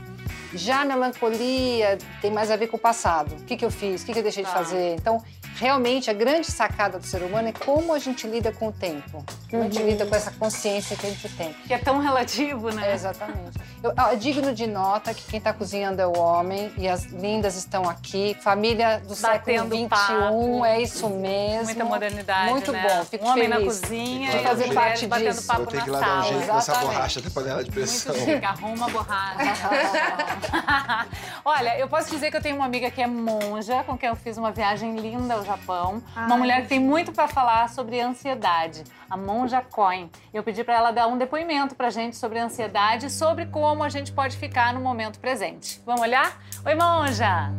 Já 0.55 0.83
a 0.83 0.85
melancolia 0.85 1.99
tem 2.23 2.31
mais 2.31 2.51
a 2.51 2.57
ver 2.57 2.69
com 2.69 2.77
o 2.77 2.81
passado. 2.81 3.35
O 3.41 3.45
que, 3.45 3.57
que 3.57 3.65
eu 3.65 3.71
fiz? 3.71 4.03
O 4.03 4.07
que, 4.07 4.13
que 4.13 4.19
eu 4.21 4.23
deixei 4.23 4.45
de 4.45 4.51
Tá. 4.51 4.57
fazer? 4.57 4.95
Então, 4.95 5.23
realmente, 5.57 6.11
a 6.11 6.13
grande 6.13 6.47
sacada 6.51 6.99
do 6.99 7.07
ser 7.07 7.23
humano 7.23 7.49
é 7.49 7.53
como 7.53 7.93
a 7.93 7.99
gente 7.99 8.27
lida 8.27 8.53
com 8.53 8.69
o 8.69 8.73
tempo. 8.73 9.25
Como 9.51 9.63
a 9.63 9.67
gente 9.67 9.83
lida 9.83 10.05
com 10.07 10.15
essa 10.15 10.31
consciência 10.33 10.97
que 10.97 11.07
a 11.07 11.11
gente 11.11 11.29
tem. 11.31 11.53
Que 11.67 11.75
é 11.75 11.79
tão 11.79 11.99
relativo, 12.01 12.71
né? 12.71 12.91
É, 12.91 12.95
exatamente. 12.95 13.59
Eu- 13.83 13.93
ó, 13.99 14.11
é 14.13 14.17
digno 14.17 14.53
de 14.55 14.67
nota 14.67 15.13
que 15.15 15.23
quem 15.25 15.39
está 15.39 15.53
cozinhando 15.53 16.01
é 16.01 16.07
o 16.07 16.19
homem 16.19 16.73
e 16.77 16.89
as 16.89 17.05
lindas 17.05 17.55
estão 17.57 17.89
aqui. 17.89 18.37
Família 18.43 18.99
do 19.01 19.15
Batendo 19.17 19.71
século 19.75 19.89
papo. 19.89 20.05
XXI, 20.05 20.67
é 20.67 20.81
isso 20.83 21.09
mesmo. 21.11 21.65
Muita 21.67 21.85
modernidade, 21.85 22.51
Muito 22.51 22.73
né? 22.73 22.87
bom, 22.99 23.05
fico 23.05 23.25
um 23.25 23.29
homem 23.31 23.49
na 23.49 23.57
feliz 23.57 23.81
cozinha 23.81 24.31
de 24.31 24.37
e 24.39 24.43
fazer 24.43 24.75
parte 24.75 25.07
batendo 25.07 25.35
disso. 25.35 25.47
papo 25.47 25.61
Eu 25.63 25.67
tenho 25.67 25.85
que 25.85 25.91
na 25.91 25.99
lá 25.99 26.07
dar 26.07 26.07
um 26.19 26.23
sala. 26.23 26.33
jeito 26.33 26.41
nessa 26.53 26.59
Exatamente. 26.73 26.95
borracha 26.95 27.21
da 27.21 27.31
panela 27.31 27.65
de 27.65 27.71
pressão. 27.71 28.15
Muito 28.15 28.31
chique, 28.33 28.45
arruma 28.45 28.87
a 28.87 28.89
borracha. 28.91 29.69
Olha, 31.45 31.79
eu 31.79 31.89
posso 31.89 32.11
dizer 32.11 32.31
que 32.31 32.37
eu 32.37 32.43
tenho 32.43 32.57
uma 32.57 32.65
amiga 32.65 32.91
que 32.91 33.01
é 33.03 33.07
monja, 33.07 33.83
com 33.85 33.97
quem 33.97 34.09
eu 34.09 34.17
fiz 34.17 34.37
uma 34.37 34.51
viagem 34.51 34.97
linda 34.97 35.37
ao 35.45 35.57
Japão. 35.57 36.03
uma 36.17 36.35
Ai, 36.35 36.39
mulher 36.39 36.63
que 36.63 36.69
tem 36.69 36.81
muito 36.81 37.13
para 37.13 37.29
falar 37.29 37.69
sobre 37.69 38.01
ansiedade, 38.01 38.83
a 39.09 39.17
Monja 39.17 39.61
Coin. 39.61 40.11
Eu 40.33 40.43
pedi 40.43 40.65
para 40.65 40.75
ela 40.75 40.91
dar 40.91 41.07
um 41.07 41.19
depoimento 41.19 41.75
pra 41.75 41.91
gente 41.91 42.17
sobre 42.17 42.39
ansiedade 42.39 43.07
e 43.07 43.11
sobre 43.11 43.47
como 43.47 43.85
a 43.85 43.89
gente 43.89 44.11
pode 44.13 44.37
ficar 44.37 44.73
no 44.73 44.81
momento 44.81 45.21
presente. 45.21 45.81
Vamos 45.85 46.01
olhar? 46.01 46.43
Oi, 46.65 46.75
Monja! 46.75 47.53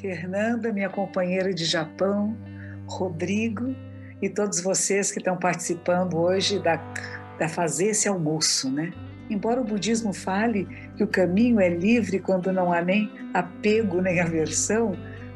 Fernanda, 0.00 0.72
minha 0.72 0.88
companheira 0.90 1.52
de 1.54 1.64
Japão, 1.64 2.36
Rodrigo 2.86 3.74
e 4.20 4.28
todos 4.28 4.60
vocês 4.60 5.10
que 5.10 5.18
estão 5.18 5.36
participando 5.36 6.18
hoje 6.18 6.58
da, 6.58 6.76
da 7.38 7.48
Fazer 7.48 7.88
esse 7.88 8.08
Almoço, 8.08 8.70
né? 8.70 8.92
Embora 9.30 9.60
o 9.60 9.64
budismo 9.64 10.12
fale 10.12 10.66
que 10.96 11.02
o 11.02 11.06
caminho 11.06 11.58
é 11.58 11.68
livre 11.70 12.18
quando 12.18 12.52
não 12.52 12.70
há 12.70 12.82
nem 12.82 13.10
apego 13.32 14.02
nem 14.02 14.20
aversão, 14.20 14.94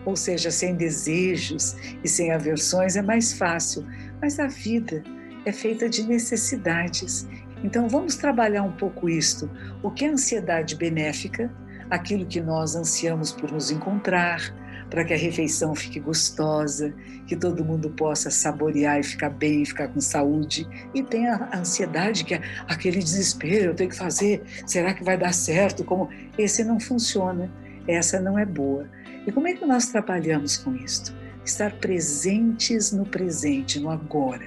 ou 0.08 0.16
seja, 0.16 0.50
sem 0.50 0.74
desejos 0.74 1.76
e 2.02 2.08
sem 2.08 2.32
aversões 2.32 2.96
é 2.96 3.02
mais 3.02 3.34
fácil, 3.34 3.86
mas 4.22 4.40
a 4.40 4.46
vida 4.46 5.04
é 5.44 5.52
feita 5.52 5.86
de 5.86 6.02
necessidades. 6.02 7.28
Então 7.62 7.90
vamos 7.90 8.16
trabalhar 8.16 8.62
um 8.62 8.72
pouco 8.72 9.06
isto. 9.06 9.50
O 9.82 9.90
que 9.90 10.06
é 10.06 10.08
ansiedade 10.08 10.76
benéfica? 10.76 11.52
Aquilo 11.90 12.24
que 12.24 12.40
nós 12.40 12.74
ansiamos 12.74 13.32
por 13.32 13.52
nos 13.52 13.70
encontrar, 13.70 14.40
para 14.88 15.04
que 15.04 15.12
a 15.12 15.16
refeição 15.16 15.74
fique 15.74 16.00
gostosa, 16.00 16.94
que 17.26 17.36
todo 17.36 17.62
mundo 17.62 17.90
possa 17.90 18.30
saborear 18.30 18.98
e 18.98 19.02
ficar 19.02 19.28
bem, 19.28 19.62
ficar 19.62 19.88
com 19.88 20.00
saúde. 20.00 20.66
E 20.94 21.02
tem 21.02 21.28
a 21.28 21.50
ansiedade, 21.54 22.24
que 22.24 22.32
é 22.32 22.40
aquele 22.66 22.98
desespero, 22.98 23.72
eu 23.72 23.74
tenho 23.74 23.90
que 23.90 23.96
fazer, 23.96 24.42
será 24.66 24.94
que 24.94 25.04
vai 25.04 25.18
dar 25.18 25.34
certo? 25.34 25.84
Como 25.84 26.08
esse 26.38 26.64
não 26.64 26.80
funciona, 26.80 27.50
essa 27.86 28.18
não 28.18 28.38
é 28.38 28.46
boa. 28.46 28.88
E 29.26 29.32
como 29.32 29.48
é 29.48 29.54
que 29.54 29.66
nós 29.66 29.86
trabalhamos 29.86 30.56
com 30.56 30.74
isto? 30.74 31.14
Estar 31.44 31.72
presentes 31.76 32.92
no 32.92 33.04
presente, 33.04 33.78
no 33.78 33.90
agora. 33.90 34.46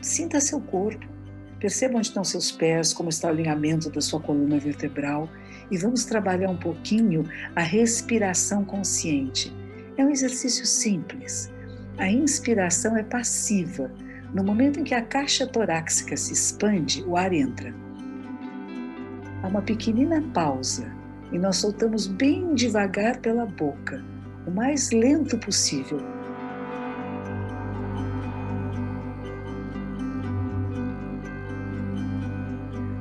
Sinta 0.00 0.40
seu 0.40 0.60
corpo, 0.60 1.06
perceba 1.58 1.98
onde 1.98 2.08
estão 2.08 2.24
seus 2.24 2.50
pés, 2.50 2.92
como 2.92 3.10
está 3.10 3.28
o 3.28 3.30
alinhamento 3.30 3.90
da 3.90 4.00
sua 4.00 4.20
coluna 4.20 4.58
vertebral 4.58 5.28
e 5.70 5.76
vamos 5.76 6.04
trabalhar 6.04 6.50
um 6.50 6.56
pouquinho 6.56 7.24
a 7.54 7.60
respiração 7.60 8.64
consciente. 8.64 9.54
É 9.96 10.04
um 10.04 10.10
exercício 10.10 10.66
simples. 10.66 11.52
A 11.98 12.10
inspiração 12.10 12.96
é 12.96 13.02
passiva, 13.02 13.90
No 14.32 14.44
momento 14.44 14.78
em 14.78 14.84
que 14.84 14.94
a 14.94 15.02
caixa 15.02 15.44
torácica 15.44 16.16
se 16.16 16.32
expande, 16.32 17.02
o 17.02 17.16
ar 17.16 17.32
entra. 17.32 17.74
Há 19.42 19.48
uma 19.48 19.60
pequenina 19.60 20.22
pausa 20.32 20.99
e 21.32 21.38
nós 21.38 21.56
soltamos 21.56 22.06
bem 22.06 22.54
devagar 22.54 23.18
pela 23.20 23.46
boca, 23.46 24.04
o 24.46 24.50
mais 24.50 24.90
lento 24.90 25.38
possível. 25.38 25.98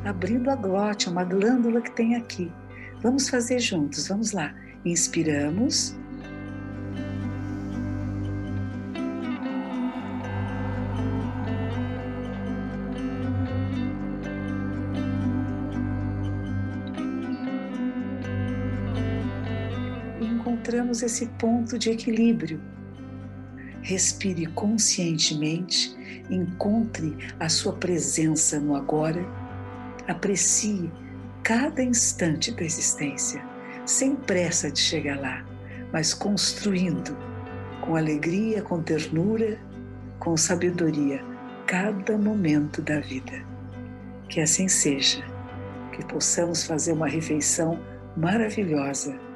Abrindo 0.06 0.50
a 0.50 0.56
glote, 0.56 1.10
uma 1.10 1.24
glândula 1.24 1.82
que 1.82 1.92
tem 1.92 2.16
aqui. 2.16 2.52
Vamos 3.02 3.30
fazer 3.30 3.60
juntos, 3.60 4.08
vamos 4.08 4.32
lá. 4.32 4.54
Inspiramos. 4.84 5.96
Encontramos 20.70 21.02
esse 21.02 21.26
ponto 21.26 21.80
de 21.80 21.90
equilíbrio. 21.90 22.62
Respire 23.82 24.46
conscientemente, 24.46 25.96
encontre 26.30 27.18
a 27.40 27.50
sua 27.50 27.74
presença 27.74 28.60
no 28.60 28.76
agora, 28.76 29.26
aprecie 30.08 30.92
cada 31.42 31.82
instante 31.82 32.52
da 32.52 32.62
existência, 32.62 33.44
sem 33.84 34.16
pressa 34.16 34.70
de 34.70 34.80
chegar 34.80 35.20
lá, 35.20 35.44
mas 35.92 36.14
construindo 36.14 37.18
com 37.82 37.96
alegria, 37.96 38.62
com 38.62 38.80
ternura, 38.80 39.60
com 40.20 40.38
sabedoria, 40.38 41.24
cada 41.66 42.16
momento 42.16 42.80
da 42.80 43.00
vida. 43.00 43.44
Que 44.28 44.40
assim 44.40 44.68
seja, 44.68 45.24
que 45.94 46.06
possamos 46.06 46.64
fazer 46.64 46.92
uma 46.92 47.08
refeição 47.08 47.80
maravilhosa 48.16 49.29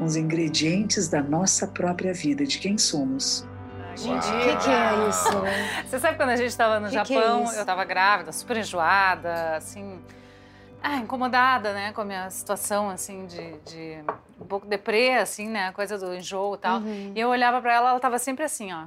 com 0.00 0.06
os 0.06 0.16
ingredientes 0.16 1.08
da 1.08 1.22
nossa 1.22 1.66
própria 1.66 2.14
vida, 2.14 2.46
de 2.46 2.58
quem 2.58 2.78
somos. 2.78 3.46
O 3.98 4.42
que, 4.42 4.56
que 4.56 4.70
é 4.70 5.08
isso, 5.10 5.42
né? 5.42 5.84
Você 5.86 5.98
sabe 5.98 6.16
quando 6.16 6.30
a 6.30 6.36
gente 6.36 6.48
estava 6.48 6.80
no 6.80 6.88
Que 6.88 7.02
que 7.02 7.14
é 7.14 7.20
Japão, 7.20 7.52
eu 7.52 7.60
estava 7.60 7.84
grávida, 7.84 8.32
super 8.32 8.56
enjoada, 8.56 9.56
assim, 9.56 10.00
ah, 10.82 10.96
incomodada, 10.96 11.74
né, 11.74 11.92
com 11.92 12.00
a 12.00 12.04
minha 12.06 12.30
situação, 12.30 12.88
assim, 12.88 13.26
de, 13.26 13.52
de 13.58 14.02
um 14.40 14.46
pouco 14.46 14.66
deprê, 14.66 15.18
assim, 15.18 15.50
né, 15.50 15.68
a 15.68 15.72
coisa 15.72 15.98
do 15.98 16.14
enjoo 16.14 16.54
e 16.54 16.58
tal. 16.58 16.78
Uhum. 16.78 17.12
E 17.14 17.20
eu 17.20 17.28
olhava 17.28 17.60
pra 17.60 17.74
ela, 17.74 17.88
ela 17.90 17.98
estava 17.98 18.18
sempre 18.18 18.42
assim, 18.42 18.72
ó. 18.72 18.86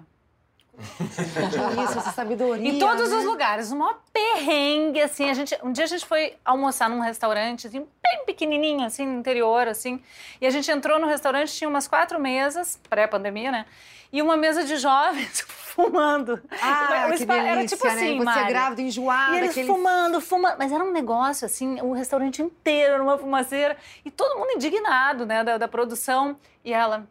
Que 0.76 1.84
isso, 1.84 2.00
essa 2.00 2.12
sabedoria. 2.12 2.68
Em 2.68 2.80
todos 2.80 3.10
né? 3.10 3.18
os 3.18 3.26
lugares, 3.26 3.72
um 3.72 3.78
maior 3.78 4.00
perrengue, 4.12 5.02
assim. 5.02 5.30
A 5.30 5.34
gente, 5.34 5.58
um 5.64 5.72
dia 5.72 5.84
a 5.84 5.88
gente 5.88 6.06
foi 6.06 6.34
almoçar 6.44 6.90
num 6.90 7.00
restaurante, 7.00 7.68
assim, 7.68 7.80
bem 8.02 8.26
pequenininho, 8.26 8.86
assim, 8.86 9.06
no 9.06 9.20
interior, 9.20 9.68
assim. 9.68 10.02
E 10.42 10.48
a 10.48 10.50
gente 10.50 10.70
entrou 10.72 11.00
no 11.00 11.08
restaurante, 11.08 11.54
tinha 11.54 11.70
umas 11.70 11.88
quatro 11.88 12.20
mesas, 12.20 12.80
pré-pandemia, 12.90 13.52
né? 13.52 13.66
E 14.12 14.22
uma 14.22 14.36
mesa 14.36 14.64
de 14.64 14.78
jovens 14.78 15.42
fumando. 15.48 16.42
Ah, 16.62 17.08
O 17.08 17.18
que 17.18 17.26
delícia, 17.26 17.34
era 17.34 17.66
tipo 17.66 17.88
assim, 17.88 18.12
né? 18.12 18.18
Você 18.18 18.24
Mari. 18.24 18.48
grávida, 18.54 18.82
enjoada. 18.82 19.36
E 19.36 19.38
eles 19.38 19.52
aquele... 19.52 19.68
fumando, 19.68 20.22
fumando. 20.22 20.56
Mas 20.58 20.72
era 20.72 20.84
um 20.84 20.92
negócio, 20.92 21.46
assim, 21.46 21.80
o 21.82 21.94
restaurante 21.94 22.42
inteiro 22.42 22.98
numa 23.00 23.18
fumaceira. 23.18 23.78
E 24.04 24.12
todo 24.12 24.38
mundo 24.40 24.52
indignado, 24.52 25.26
né, 25.26 25.44
da, 25.44 25.58
da 25.58 25.68
produção. 25.68 26.36
E 26.64 26.74
ela... 26.74 27.08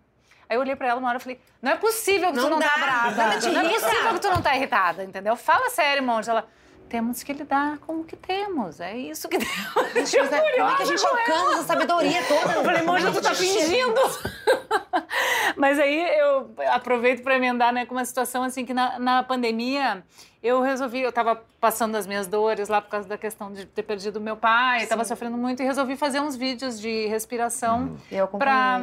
Aí 0.53 0.57
eu 0.57 0.61
olhei 0.61 0.77
pra 0.77 0.89
ela 0.89 1.01
uma 1.01 1.09
hora 1.09 1.17
e 1.17 1.21
falei, 1.21 1.41
não 1.63 1.73
é 1.73 1.77
possível 1.77 2.29
que 2.31 2.37
Não 2.37 2.45
tu 2.45 2.51
não 2.51 2.59
dá, 2.59 2.69
tá 2.69 2.81
brava. 3.11 3.39
te 3.41 3.49
Não 3.49 3.61
é 3.63 3.65
irrita." 3.65 3.81
possível 3.89 4.13
que 4.15 4.21
tu 4.21 4.29
não 4.29 4.43
tá 4.43 4.55
irritada, 4.55 5.03
entendeu? 5.03 5.35
Fala 5.35 5.71
sério, 5.71 6.03
monge. 6.03 6.29
Ela, 6.29 6.47
temos 6.91 7.23
que 7.23 7.33
lidar 7.33 7.79
com 7.79 8.01
o 8.01 8.05
que 8.05 8.15
temos. 8.17 8.79
É 8.79 8.95
isso 8.95 9.27
que 9.31 9.39
temos. 9.41 9.95
Mas 9.95 10.13
é- 10.15 10.27
como 10.29 10.71
é 10.71 10.77
que 10.77 10.83
a 10.83 10.85
gente 10.85 11.07
alcança 11.07 11.53
essa 11.55 11.63
sabedoria 11.63 12.23
toda? 12.29 12.53
Eu 12.53 12.63
falei, 12.65 12.83
monge, 12.83 13.11
tu 13.11 13.23
tá 13.23 13.35
fingindo. 13.35 13.99
Mas 15.57 15.79
aí 15.79 16.19
eu 16.19 16.55
aproveito 16.73 17.23
para 17.23 17.37
emendar 17.37 17.73
né, 17.73 17.87
com 17.87 17.95
uma 17.95 18.05
situação 18.05 18.43
assim 18.43 18.65
que 18.65 18.75
na, 18.75 18.99
na 18.99 19.23
pandemia 19.23 20.03
eu 20.43 20.61
resolvi, 20.61 21.01
eu 21.01 21.11
estava 21.11 21.41
passando 21.61 21.95
as 21.97 22.07
minhas 22.07 22.27
dores 22.27 22.69
lá 22.69 22.81
por 22.81 22.91
causa 22.91 23.09
da 23.09 23.17
questão 23.17 23.53
de 23.53 23.65
ter 23.67 23.83
perdido 23.83 24.21
meu 24.21 24.37
pai, 24.37 24.83
estava 24.83 25.05
sofrendo 25.05 25.37
muito 25.37 25.63
e 25.63 25.67
resolvi 25.67 25.95
fazer 25.97 26.21
uns 26.21 26.35
vídeos 26.37 26.81
de 26.81 27.07
respiração 27.07 27.97
Eu 28.11 28.27
para. 28.27 28.83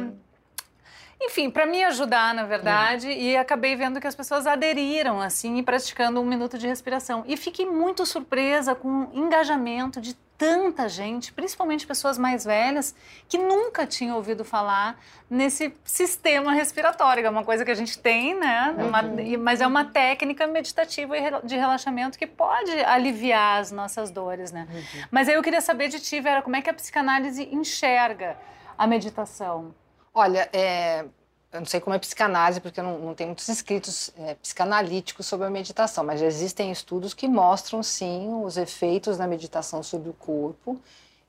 Enfim, 1.22 1.50
para 1.50 1.66
me 1.66 1.84
ajudar, 1.84 2.32
na 2.34 2.44
verdade, 2.44 3.08
e 3.10 3.36
acabei 3.36 3.76
vendo 3.76 4.00
que 4.00 4.06
as 4.06 4.14
pessoas 4.14 4.46
aderiram, 4.46 5.20
assim, 5.20 5.58
e 5.58 5.62
praticando 5.62 6.20
um 6.20 6.24
minuto 6.24 6.56
de 6.58 6.66
respiração. 6.66 7.22
E 7.26 7.36
fiquei 7.36 7.66
muito 7.66 8.06
surpresa 8.06 8.74
com 8.74 8.88
o 9.04 9.10
engajamento 9.12 10.00
de 10.00 10.14
tanta 10.38 10.88
gente, 10.88 11.34
principalmente 11.34 11.86
pessoas 11.86 12.16
mais 12.16 12.46
velhas, 12.46 12.94
que 13.28 13.36
nunca 13.36 13.86
tinham 13.86 14.16
ouvido 14.16 14.42
falar 14.42 14.98
nesse 15.28 15.74
sistema 15.84 16.54
respiratório, 16.54 17.22
que 17.22 17.26
é 17.26 17.30
uma 17.30 17.44
coisa 17.44 17.62
que 17.62 17.70
a 17.70 17.74
gente 17.74 17.98
tem, 17.98 18.34
né? 18.40 18.74
Uma- 18.78 19.20
e- 19.20 19.36
mas 19.36 19.60
é 19.60 19.66
uma 19.66 19.84
técnica 19.84 20.46
meditativa 20.46 21.14
e 21.18 21.22
de 21.44 21.56
relaxamento 21.58 22.18
que 22.18 22.26
pode 22.26 22.70
aliviar 22.84 23.60
as 23.60 23.70
nossas 23.70 24.10
dores, 24.10 24.50
né? 24.50 24.66
Mas 25.10 25.28
aí 25.28 25.34
eu 25.34 25.42
queria 25.42 25.60
saber 25.60 25.88
de 25.88 26.00
ti, 26.00 26.18
Vera, 26.22 26.40
como 26.40 26.56
é 26.56 26.62
que 26.62 26.70
a 26.70 26.74
psicanálise 26.74 27.46
enxerga 27.52 28.38
a 28.78 28.86
meditação? 28.86 29.74
Olha, 30.12 30.48
é, 30.52 31.02
eu 31.52 31.60
não 31.60 31.66
sei 31.66 31.80
como 31.80 31.94
é 31.94 31.98
psicanálise, 31.98 32.60
porque 32.60 32.82
não, 32.82 32.98
não 32.98 33.14
tenho 33.14 33.28
muitos 33.28 33.48
escritos 33.48 34.12
é, 34.16 34.34
psicanalíticos 34.34 35.26
sobre 35.26 35.46
a 35.46 35.50
meditação, 35.50 36.04
mas 36.04 36.20
existem 36.22 36.70
estudos 36.70 37.14
que 37.14 37.28
mostram, 37.28 37.82
sim, 37.82 38.28
os 38.44 38.56
efeitos 38.56 39.16
da 39.16 39.26
meditação 39.26 39.82
sobre 39.82 40.08
o 40.10 40.12
corpo. 40.14 40.80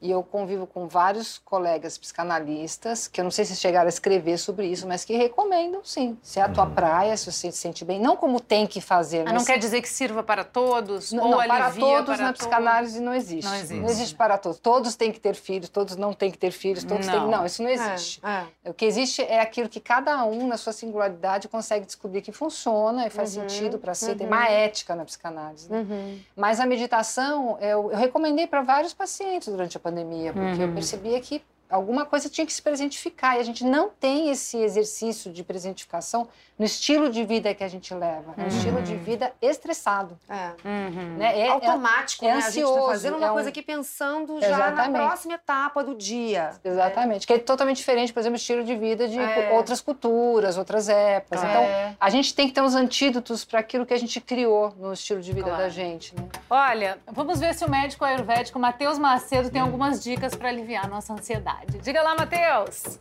E 0.02 0.10
eu 0.10 0.24
convivo 0.24 0.66
com 0.66 0.88
vários 0.88 1.38
colegas 1.38 1.98
psicanalistas, 1.98 3.08
que 3.08 3.20
eu 3.20 3.24
não 3.24 3.32
sei 3.32 3.46
se 3.46 3.56
chegaram 3.56 3.86
a 3.86 3.90
escrever 3.90 4.38
sobre 4.38 4.66
isso, 4.68 4.88
mas 4.88 5.06
que 5.06 5.16
recomendam, 5.16 5.82
sim. 5.84 6.18
Se 6.24 6.40
é 6.40 6.44
a 6.44 6.50
tua 6.50 6.66
praia, 6.66 7.16
se 7.16 7.32
você 7.32 7.52
se 7.52 7.58
sente 7.58 7.86
bem, 7.86 8.00
não 8.00 8.16
como 8.16 8.40
tem 8.40 8.66
que 8.66 8.82
fazer, 8.82 9.22
Ah, 9.22 9.24
mas 9.26 9.34
não 9.34 9.46
quer 9.46 9.58
dizer 9.60 9.82
que 9.82 9.90
sirva 9.90 10.24
para 10.24 10.44
todos? 10.44 11.12
não, 11.12 11.26
ou 11.26 11.30
não, 11.32 11.38
para 11.48 11.72
todos 11.72 12.16
para 12.16 12.18
na 12.18 12.34
todos? 12.34 12.40
psicanálise 12.40 13.00
não 13.00 13.14
existe. 13.14 13.46
Não 13.76 13.88
existe. 13.90 14.16
para 14.16 14.38
todos. 14.38 14.60
Todos 14.60 14.96
têm 14.96 15.12
que 15.12 15.20
ter 15.20 15.36
filhos, 15.36 15.70
todos 15.70 15.96
não 15.96 16.14
têm 16.14 16.32
que 16.32 16.38
ter 16.38 16.52
filhos, 16.52 16.84
todos 16.84 17.06
têm 17.06 17.20
Não. 17.20 17.30
Não, 17.32 17.46
isso 17.46 17.62
não 17.62 17.70
existe. 17.70 18.20
É, 18.26 18.46
é. 18.66 18.70
O 18.70 18.74
que 18.74 18.86
existe 18.86 19.22
é 19.22 19.40
aquilo 19.40 19.70
que 19.70 19.80
cada 19.80 20.24
um, 20.26 20.48
na 20.48 20.58
sua 20.58 20.74
singularidade, 20.74 21.48
consegue 21.48 21.86
descobrir 21.86 22.22
que 22.22 22.32
funciona 22.32 23.06
e 23.06 23.10
faz 23.10 23.36
Uhum, 23.38 23.48
sentido 23.48 23.78
para 23.78 23.94
si. 23.94 24.16
Tem 24.16 24.26
uhum. 24.28 24.34
uma 24.34 24.48
ética 24.50 24.96
na 24.96 25.06
psicanálise. 25.06 25.70
né? 25.70 25.80
Uhum. 25.80 26.20
Mas 26.36 26.60
a 26.60 26.66
meditação, 26.66 27.58
eu, 27.62 27.92
eu 27.92 27.98
recomendei 27.98 28.48
para 28.48 28.62
vários 28.62 28.94
pacientes 28.94 29.48
durante 29.48 29.78
a 29.78 29.80
pandemia, 29.80 29.91
porque 30.34 30.62
Uhum. 30.62 30.68
eu 30.70 30.74
percebia 30.74 31.20
que 31.22 31.42
alguma 31.72 32.06
coisa 32.06 32.30
tinha 32.30 32.46
que 32.46 32.54
se 32.54 32.62
presentificar. 32.62 33.38
E 33.38 33.40
a 33.40 33.44
gente 33.44 33.64
não 33.64 33.90
tem 33.90 34.30
esse 34.30 34.58
exercício 34.58 35.32
de 35.32 35.44
presentificação 35.44 36.28
no 36.60 36.66
estilo 36.66 37.10
de 37.10 37.24
vida 37.24 37.54
que 37.56 37.64
a 37.64 37.68
gente 37.68 37.92
leva. 37.96 38.36
É 38.38 38.44
um 38.44 38.48
estilo 38.48 38.82
de 38.84 38.96
vida 38.96 39.34
estressado. 39.42 40.16
É. 40.30 40.52
Uhum. 40.64 41.18
Né? 41.18 41.40
É- 41.40 41.48
é- 41.48 41.50
Automático, 41.50 42.24
é 42.24 42.28
né? 42.28 42.34
A 42.34 42.36
gente 42.42 42.44
tá 42.62 42.68
ansioso, 42.70 42.88
fazendo 42.88 43.18
uma 43.18 43.28
é 43.28 43.32
um- 43.32 43.34
coisa 43.34 43.50
aqui 43.50 43.62
pensando 43.64 44.40
já 44.40 44.70
na 44.70 44.90
próxima 44.90 45.34
etapa 45.34 45.84
do 45.84 45.96
dia. 45.96 46.52
Exatamente. 46.64 47.26
Que 47.26 47.34
é 47.34 47.40
totalmente 47.40 47.78
diferente, 47.78 48.14
por 48.14 48.20
exemplo, 48.20 48.38
do 48.38 48.42
estilo 48.42 48.64
de 48.64 48.76
vida 48.76 49.08
de 49.08 49.18
É. 49.18 49.52
outras 49.54 49.82
culturas, 49.82 50.58
outras 50.58 50.88
épocas. 50.88 51.44
É. 51.44 51.48
Então, 51.50 51.96
a 52.00 52.10
gente 52.12 52.34
tem 52.36 52.48
que 52.48 52.54
ter 52.54 52.62
uns 52.62 52.76
antídotos 52.76 53.44
para 53.44 53.60
aquilo 53.60 53.86
que 53.86 53.94
a 53.94 53.98
gente 54.00 54.22
criou 54.22 54.72
no 54.78 54.94
estilo 54.94 55.20
de 55.22 55.32
vida 55.34 55.48
Claro. 55.48 55.64
da 55.64 55.70
gente. 55.70 56.16
Né? 56.16 56.24
Olha, 56.50 57.00
vamos 57.12 57.40
ver 57.40 57.56
se 57.56 57.66
o 57.66 57.70
médico 57.70 58.06
ayurvédico 58.06 58.60
Matheus 58.60 59.00
Macedo 59.00 59.50
tem 59.50 59.62
algumas 59.62 60.04
dicas 60.04 60.36
para 60.36 60.50
aliviar 60.50 60.86
a 60.86 60.88
nossa 60.88 61.12
ansiedade. 61.14 61.61
Diga 61.84 62.02
lá, 62.02 62.16
Matheus! 62.16 63.00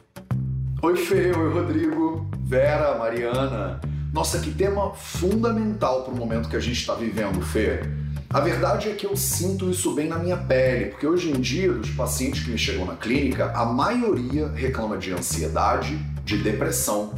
Oi, 0.83 0.97
Fê, 0.97 1.33
oi, 1.37 1.53
Rodrigo, 1.53 2.29
Vera, 2.41 2.99
Mariana. 2.99 3.81
Nossa, 4.13 4.39
que 4.39 4.51
tema 4.51 4.93
fundamental 4.93 6.05
para 6.05 6.13
o 6.13 6.17
momento 6.17 6.49
que 6.49 6.57
a 6.57 6.61
gente 6.61 6.79
está 6.79 6.95
vivendo, 6.95 7.41
Fê. 7.41 7.81
A 8.29 8.39
verdade 8.41 8.91
é 8.91 8.93
que 8.93 9.07
eu 9.07 9.17
sinto 9.17 9.71
isso 9.71 9.95
bem 9.95 10.09
na 10.09 10.19
minha 10.19 10.37
pele, 10.37 10.87
porque 10.87 11.07
hoje 11.07 11.31
em 11.31 11.41
dia, 11.41 11.73
dos 11.73 11.91
pacientes 11.91 12.45
que 12.45 12.51
me 12.51 12.59
chegam 12.59 12.85
na 12.85 12.97
clínica, 12.97 13.51
a 13.55 13.65
maioria 13.65 14.49
reclama 14.49 14.99
de 14.99 15.13
ansiedade, 15.13 15.97
de 16.25 16.37
depressão 16.39 17.15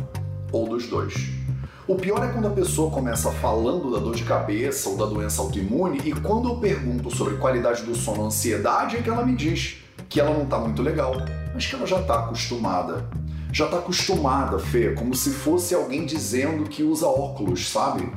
ou 0.53 0.69
dos 0.69 0.87
dois. 0.87 1.15
O 1.89 1.97
pior 1.97 2.25
é 2.25 2.33
quando 2.33 2.47
a 2.47 2.53
pessoa 2.53 2.91
começa 2.91 3.31
falando 3.33 3.91
da 3.91 3.99
dor 3.99 4.15
de 4.15 4.23
cabeça 4.23 4.89
ou 4.89 4.97
da 4.97 5.07
doença 5.07 5.43
autoimune 5.43 6.01
e 6.05 6.13
quando 6.13 6.49
eu 6.49 6.57
pergunto 6.59 7.15
sobre 7.15 7.35
qualidade 7.37 7.83
do 7.83 7.95
sono, 7.95 8.27
ansiedade, 8.27 8.97
é 8.97 9.03
que 9.03 9.11
ela 9.11 9.27
me 9.27 9.35
diz 9.35 9.82
que 10.12 10.21
ela 10.21 10.37
não 10.37 10.45
tá 10.45 10.59
muito 10.59 10.83
legal, 10.83 11.14
mas 11.54 11.64
que 11.64 11.75
ela 11.75 11.87
já 11.87 12.02
tá 12.02 12.19
acostumada. 12.19 13.09
Já 13.50 13.66
tá 13.66 13.78
acostumada, 13.78 14.59
Fê, 14.59 14.90
como 14.90 15.14
se 15.14 15.31
fosse 15.31 15.75
alguém 15.75 16.04
dizendo 16.04 16.64
que 16.64 16.83
usa 16.83 17.07
óculos, 17.07 17.71
sabe? 17.71 18.12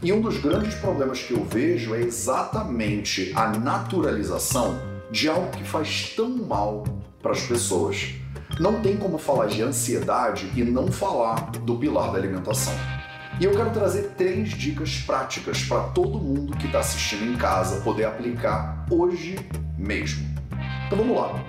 E 0.00 0.12
um 0.12 0.20
dos 0.20 0.38
grandes 0.38 0.76
problemas 0.76 1.20
que 1.20 1.32
eu 1.32 1.44
vejo 1.44 1.92
é 1.92 2.02
exatamente 2.02 3.32
a 3.34 3.48
naturalização 3.48 4.78
de 5.10 5.28
algo 5.28 5.50
que 5.50 5.64
faz 5.64 6.12
tão 6.16 6.30
mal 6.30 6.84
para 7.20 7.32
as 7.32 7.42
pessoas. 7.42 8.14
Não 8.60 8.80
tem 8.80 8.96
como 8.96 9.18
falar 9.18 9.46
de 9.46 9.60
ansiedade 9.60 10.48
e 10.54 10.62
não 10.62 10.86
falar 10.92 11.50
do 11.50 11.76
pilar 11.76 12.12
da 12.12 12.18
alimentação. 12.18 12.74
E 13.40 13.44
eu 13.44 13.50
quero 13.50 13.70
trazer 13.70 14.12
três 14.16 14.50
dicas 14.50 14.98
práticas 14.98 15.64
para 15.64 15.80
todo 15.88 16.18
mundo 16.18 16.56
que 16.56 16.66
está 16.66 16.78
assistindo 16.78 17.24
em 17.24 17.36
casa 17.36 17.80
poder 17.80 18.04
aplicar 18.04 18.86
hoje 18.88 19.36
mesmo. 19.76 20.29
Então 20.90 20.98
vamos 20.98 21.16
lá. 21.16 21.40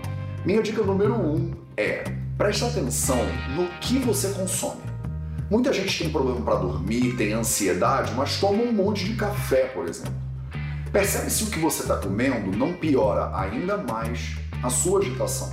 Minha 0.46 0.62
dica 0.62 0.84
número 0.84 1.16
um 1.16 1.52
é 1.76 2.04
preste 2.38 2.64
atenção 2.64 3.18
no 3.56 3.68
que 3.80 3.98
você 3.98 4.30
consome. 4.34 4.84
Muita 5.50 5.74
gente 5.74 5.98
tem 5.98 6.12
problema 6.12 6.42
para 6.42 6.58
dormir, 6.58 7.16
tem 7.18 7.34
ansiedade, 7.34 8.14
mas 8.16 8.40
toma 8.40 8.62
um 8.62 8.72
monte 8.72 9.04
de 9.04 9.16
café, 9.16 9.64
por 9.74 9.88
exemplo. 9.88 10.14
Percebe 10.94 11.32
se 11.32 11.44
o 11.46 11.48
que 11.48 11.58
você 11.58 11.82
está 11.82 11.98
comendo 11.98 12.56
não 12.56 12.74
piora 12.74 13.36
ainda 13.36 13.78
mais 13.78 14.36
a 14.62 14.70
sua 14.70 15.00
agitação. 15.00 15.50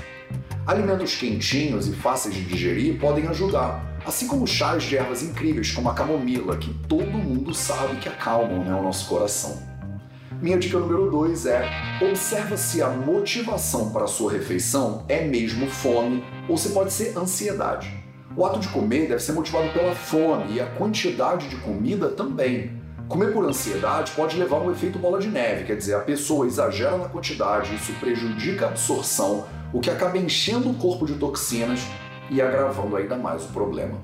Alimentos 0.67 1.17
quentinhos 1.17 1.89
e 1.89 1.95
fáceis 1.95 2.35
de 2.35 2.45
digerir 2.45 3.01
podem 3.01 3.27
ajudar, 3.29 3.99
assim 4.05 4.27
como 4.27 4.47
chás 4.47 4.83
de 4.83 4.99
ervas 4.99 5.23
incríveis 5.23 5.73
como 5.73 5.89
a 5.89 5.95
camomila, 5.95 6.59
que 6.59 6.75
todo 6.87 7.07
mundo 7.07 7.55
sabe 7.55 7.97
que 7.97 8.09
acalmam 8.11 8.63
né, 8.63 8.75
o 8.75 8.83
nosso 8.83 9.09
coração. 9.09 9.68
Minha 10.41 10.57
dica 10.57 10.79
número 10.79 11.11
2 11.11 11.47
é: 11.47 11.69
observa 12.01 12.57
se 12.57 12.81
a 12.81 12.89
motivação 12.89 13.91
para 13.91 14.05
a 14.05 14.09
sua 14.09 14.31
refeição 14.31 15.05
é 15.09 15.25
mesmo 15.25 15.67
fome 15.67 16.25
ou 16.49 16.57
se 16.57 16.69
pode 16.69 16.93
ser 16.93 17.19
ansiedade. 17.19 17.93
O 18.37 18.47
ato 18.47 18.61
de 18.61 18.69
comer 18.69 19.09
deve 19.09 19.19
ser 19.19 19.33
motivado 19.33 19.69
pela 19.73 19.97
fome 19.97 20.55
e 20.55 20.61
a 20.61 20.67
quantidade 20.67 21.49
de 21.49 21.57
comida 21.57 22.11
também. 22.11 22.71
Comer 23.09 23.33
por 23.33 23.45
ansiedade 23.45 24.13
pode 24.13 24.37
levar 24.37 24.59
a 24.59 24.61
um 24.61 24.71
efeito 24.71 24.97
bola 24.97 25.19
de 25.19 25.27
neve, 25.27 25.65
quer 25.65 25.77
dizer, 25.77 25.95
a 25.95 26.01
pessoa 26.01 26.47
exagera 26.47 26.97
na 26.97 27.09
quantidade, 27.09 27.75
isso 27.75 27.93
prejudica 27.95 28.67
a 28.67 28.69
absorção, 28.69 29.45
o 29.73 29.81
que 29.81 29.91
acaba 29.91 30.19
enchendo 30.19 30.71
o 30.71 30.75
corpo 30.75 31.05
de 31.05 31.15
toxinas 31.15 31.81
e 32.31 32.41
agravando 32.41 32.97
ainda 32.97 33.17
mais 33.17 33.45
o 33.45 33.49
problema. 33.49 33.99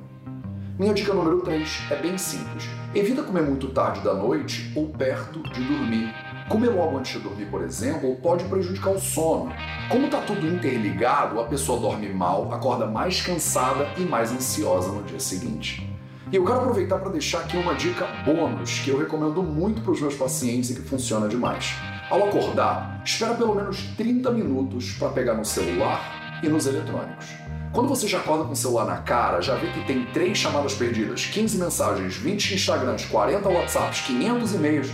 Minha 0.77 0.93
dica 0.93 1.15
número 1.15 1.43
3 1.43 1.83
é 1.93 1.97
bem 1.97 2.19
simples. 2.19 2.69
Evita 2.93 3.23
comer 3.23 3.43
muito 3.43 3.69
tarde 3.69 4.01
da 4.01 4.13
noite 4.13 4.73
ou 4.75 4.89
perto 4.89 5.41
de 5.53 5.63
dormir. 5.63 6.13
Comer 6.49 6.69
logo 6.69 6.99
antes 6.99 7.13
de 7.13 7.21
dormir, 7.21 7.47
por 7.47 7.63
exemplo, 7.63 8.15
pode 8.17 8.45
prejudicar 8.45 8.91
o 8.91 9.01
sono. 9.01 9.51
Como 9.89 10.05
está 10.05 10.21
tudo 10.21 10.47
interligado, 10.47 11.41
a 11.41 11.45
pessoa 11.45 11.81
dorme 11.81 12.09
mal, 12.11 12.53
acorda 12.53 12.87
mais 12.87 13.23
cansada 13.23 13.89
e 13.97 14.03
mais 14.03 14.31
ansiosa 14.31 14.89
no 14.89 15.03
dia 15.03 15.19
seguinte. 15.19 15.91
E 16.31 16.37
eu 16.37 16.45
quero 16.45 16.59
aproveitar 16.59 16.99
para 16.99 17.11
deixar 17.11 17.41
aqui 17.41 17.57
uma 17.57 17.75
dica 17.75 18.07
bônus 18.27 18.81
que 18.81 18.91
eu 18.91 18.99
recomendo 18.99 19.43
muito 19.43 19.81
para 19.81 19.93
os 19.93 20.01
meus 20.01 20.15
pacientes 20.17 20.71
e 20.71 20.75
que 20.75 20.83
funciona 20.83 21.29
demais. 21.29 21.75
Ao 22.11 22.23
acordar, 22.29 23.01
espera 23.05 23.35
pelo 23.35 23.55
menos 23.55 23.83
30 23.97 24.31
minutos 24.31 24.93
para 24.99 25.09
pegar 25.09 25.35
no 25.35 25.45
celular 25.45 26.41
e 26.43 26.49
nos 26.49 26.67
eletrônicos. 26.67 27.27
Quando 27.73 27.89
você 27.89 28.07
já 28.07 28.19
acorda 28.19 28.45
com 28.45 28.53
o 28.53 28.57
celular 28.57 28.85
na 28.85 28.99
cara, 28.99 29.41
já 29.41 29.55
vê 29.55 29.67
que 29.69 29.85
tem 29.87 30.05
3 30.07 30.37
chamadas 30.37 30.75
perdidas, 30.75 31.25
15 31.27 31.59
mensagens, 31.59 32.17
20 32.17 32.55
Instagrams, 32.55 33.07
40 33.07 33.49
WhatsApps, 33.49 34.03
500 34.03 34.55
e-mails, 34.55 34.91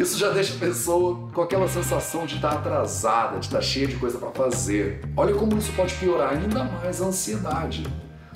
isso 0.00 0.18
já 0.18 0.30
deixa 0.30 0.54
a 0.54 0.58
pessoa 0.58 1.28
com 1.34 1.42
aquela 1.42 1.68
sensação 1.68 2.24
de 2.24 2.36
estar 2.36 2.52
atrasada, 2.52 3.38
de 3.38 3.46
estar 3.46 3.60
cheia 3.60 3.86
de 3.86 3.96
coisa 3.96 4.18
para 4.18 4.30
fazer. 4.30 5.02
Olha 5.14 5.34
como 5.34 5.58
isso 5.58 5.70
pode 5.72 5.94
piorar 5.94 6.32
ainda 6.32 6.64
mais 6.64 7.02
a 7.02 7.06
ansiedade. 7.06 7.86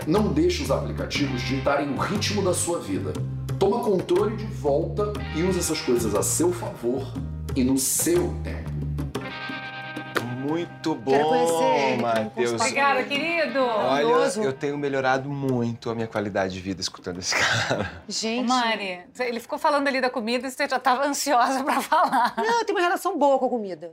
Não 0.07 0.31
deixe 0.31 0.63
os 0.63 0.71
aplicativos 0.71 1.41
ditarem 1.41 1.89
o 1.95 1.97
ritmo 1.97 2.43
da 2.43 2.53
sua 2.53 2.81
vida. 2.81 3.15
Toma 3.59 3.81
controle 3.81 4.37
de 4.37 4.45
volta 4.45 5.13
e 5.35 5.43
use 5.43 5.59
essas 5.59 5.81
coisas 5.81 6.15
a 6.15 6.23
seu 6.23 6.53
favor 6.53 7.03
e 7.57 7.65
no 7.65 7.79
seu 7.79 8.35
tempo. 8.43 8.64
Muito 10.55 10.95
bom, 10.95 11.97
Matheus. 12.01 12.53
Obrigada, 12.53 13.03
querido. 13.03 13.59
Olha, 13.59 14.41
eu 14.41 14.53
tenho 14.53 14.79
melhorado 14.79 15.29
muito 15.29 15.91
a 15.91 15.95
minha 15.97 16.07
qualidade 16.07 16.55
de 16.55 16.61
vida 16.61 16.81
escutando 16.81 17.19
esse 17.19 17.35
cara. 17.35 17.91
Ô, 18.09 18.13
Gente. 18.13 18.47
Mari, 18.47 19.01
ele 19.19 19.41
ficou 19.41 19.59
falando 19.59 19.89
ali 19.89 20.01
da 20.01 20.09
comida 20.09 20.47
e 20.47 20.51
você 20.51 20.69
já 20.69 20.77
estava 20.77 21.05
ansiosa 21.05 21.65
pra 21.65 21.81
falar. 21.81 22.35
Não, 22.37 22.61
eu 22.61 22.65
tenho 22.65 22.79
uma 22.79 22.85
relação 22.85 23.19
boa 23.19 23.37
com 23.37 23.47
a 23.47 23.51
comida. 23.51 23.93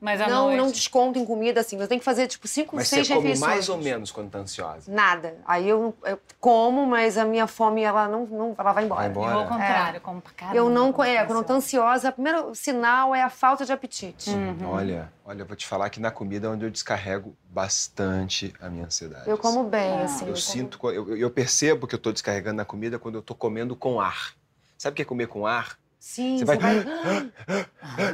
Mas 0.00 0.20
Não, 0.20 0.44
noite... 0.46 0.56
não 0.58 0.70
desconto 0.70 1.18
em 1.18 1.24
comida, 1.24 1.60
assim. 1.60 1.76
Eu 1.80 1.88
tenho 1.88 1.98
que 1.98 2.04
fazer, 2.04 2.28
tipo, 2.28 2.46
cinco, 2.46 2.76
Mas 2.76 2.86
seis 2.86 3.08
você 3.08 3.14
come 3.14 3.26
refeições. 3.28 3.50
mais 3.50 3.68
ou 3.68 3.78
menos 3.78 4.12
quando 4.12 4.30
tá 4.30 4.38
ansiosa? 4.38 4.90
Nada. 4.92 5.36
Aí 5.44 5.68
eu, 5.68 5.92
eu 6.04 6.20
como, 6.38 6.86
mas 6.86 7.18
a 7.18 7.24
minha 7.24 7.48
fome, 7.48 7.82
ela 7.82 8.06
não, 8.06 8.24
não 8.26 8.54
ela 8.56 8.72
vai 8.72 8.84
embora. 8.84 9.00
Vai 9.00 9.10
embora? 9.10 9.32
Eu, 9.32 9.38
ao 9.40 9.46
contrário, 9.48 10.00
como 10.00 10.20
pra 10.20 10.32
caramba. 10.32 10.56
Eu 10.56 10.68
não... 10.70 10.92
como 10.92 11.08
É, 11.08 11.24
quando 11.24 11.38
eu 11.38 11.44
tô 11.44 11.54
ansiosa, 11.54 12.10
o 12.10 12.12
primeiro 12.12 12.54
sinal 12.54 13.12
é 13.12 13.22
a 13.22 13.28
falta 13.28 13.64
de 13.64 13.72
apetite. 13.72 14.30
Uhum. 14.30 14.70
Olha, 14.70 15.12
olha, 15.24 15.42
eu 15.42 15.46
vou 15.46 15.56
te 15.56 15.66
falar 15.66 15.90
que 15.90 15.98
na 15.98 16.12
comida 16.12 16.46
é 16.46 16.50
onde 16.50 16.64
eu 16.64 16.70
descarrego 16.70 17.36
bastante 17.50 18.54
a 18.60 18.68
minha 18.68 18.86
ansiedade. 18.86 19.28
Eu 19.28 19.36
como 19.36 19.64
bem, 19.64 20.00
Ah. 20.00 20.04
assim. 20.04 20.20
Eu 20.26 20.32
como- 20.34 20.36
sinto, 20.36 20.90
eu, 20.90 21.16
eu 21.16 21.30
percebo 21.30 21.86
que 21.88 21.94
eu 21.94 21.98
tô 21.98 22.12
descarregando 22.12 22.56
na 22.58 22.64
comida 22.64 22.98
quando 23.00 23.16
eu 23.16 23.22
tô 23.22 23.34
comendo 23.34 23.74
com 23.74 24.00
ar. 24.00 24.32
Sabe 24.76 24.92
o 24.92 24.96
que 24.96 25.02
é 25.02 25.04
comer 25.04 25.26
com 25.26 25.44
ar? 25.44 25.76
Sim, 25.98 26.38
Você 26.38 26.44
você 26.44 26.56
vai- 26.56 26.84
vai... 26.84 27.32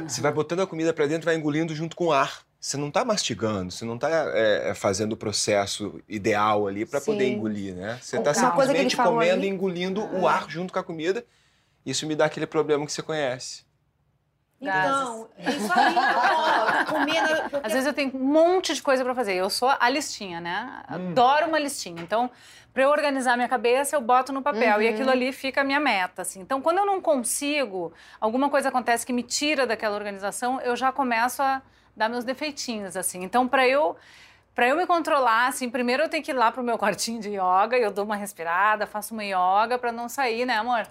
Você 0.09 0.21
vai 0.21 0.31
botando 0.31 0.61
a 0.61 0.67
comida 0.67 0.93
pra 0.93 1.05
dentro 1.05 1.23
e 1.23 1.25
vai 1.31 1.35
engolindo 1.35 1.75
junto 1.75 1.95
com 1.95 2.05
o 2.07 2.11
ar. 2.13 2.43
Você 2.59 2.77
não 2.77 2.89
tá 2.89 3.05
mastigando, 3.05 3.71
você 3.71 3.85
não 3.85 3.95
tá 3.97 4.09
é, 4.33 4.69
é, 4.69 4.73
fazendo 4.73 5.13
o 5.13 5.17
processo 5.17 6.01
ideal 6.09 6.65
ali 6.65 6.83
pra 6.83 6.99
poder 6.99 7.27
engolir, 7.29 7.75
né? 7.75 7.99
Você 8.01 8.19
tá 8.19 8.31
ele 8.31 8.39
simplesmente 8.39 8.97
comendo 8.97 9.33
ali- 9.33 9.45
e 9.47 9.49
engolindo 9.49 10.03
o 10.19 10.27
ar 10.27 10.49
junto 10.49 10.73
com 10.73 10.79
a 10.79 10.83
comida. 10.83 11.23
Isso 11.85 12.07
me 12.07 12.15
dá 12.15 12.25
aquele 12.25 12.47
problema 12.47 12.83
que 12.85 12.91
você 12.91 13.03
conhece. 13.03 13.63
Então, 14.59 15.27
isso 15.39 15.71
aí, 15.73 15.95
ó, 15.97 16.85
comida... 16.85 17.49
Às 17.63 17.73
vezes 17.73 17.85
eu 17.87 17.93
tenho 17.93 18.15
um 18.15 18.19
monte 18.23 18.73
de 18.73 18.81
coisa 18.81 19.03
pra 19.03 19.13
fazer. 19.13 19.33
Eu 19.35 19.49
sou 19.49 19.69
a 19.79 19.89
listinha, 19.89 20.39
né? 20.39 20.81
Adoro 20.87 21.47
uma 21.47 21.59
listinha. 21.59 22.01
Então, 22.01 22.31
pra 22.73 22.83
eu 22.83 22.89
organizar 22.89 23.35
minha 23.35 23.49
cabeça, 23.49 23.95
eu 23.95 24.01
boto 24.01 24.31
no 24.33 24.41
papel. 24.41 24.81
E 24.81 24.87
Uhum. 24.87 24.93
aquilo 24.93 25.09
ali 25.09 25.31
fica 25.33 25.61
a 25.61 25.63
minha 25.63 25.79
meta, 25.79 26.21
assim. 26.21 26.39
Então, 26.39 26.61
quando 26.61 26.77
eu 26.79 26.85
não 26.85 27.01
consigo, 27.01 27.93
alguma 28.19 28.49
coisa 28.49 28.69
acontece 28.69 29.05
que 29.05 29.13
me 29.13 29.23
tira 29.23 29.67
daquela 29.67 29.95
organização, 29.95 30.59
eu 30.61 30.75
já 30.75 30.91
começo 30.91 31.43
a 31.43 31.61
dar 31.95 32.09
meus 32.09 32.23
defeitinhos, 32.23 32.95
assim. 32.97 33.23
Então, 33.23 33.47
pra 33.47 33.67
eu... 33.67 33.95
Pra 34.55 34.69
eu 34.69 34.77
me 34.77 34.87
controlar, 34.87 35.47
assim, 35.47 35.69
primeiro 35.69 36.03
eu 36.03 36.07
tenho 36.07 36.23
que 36.23 36.31
ir 36.31 36.33
lá 36.33 36.49
pro 36.49 36.63
meu 36.63 36.77
quartinho 36.77 37.19
de 37.19 37.27
yoga, 37.31 37.77
eu 37.77 37.91
dou 37.91 38.05
uma 38.05 38.15
respirada, 38.15 38.87
faço 38.87 39.13
uma 39.13 39.21
yoga 39.25 39.77
pra 39.77 39.91
não 39.91 40.07
sair, 40.07 40.45
né, 40.45 40.55
amor? 40.55 40.87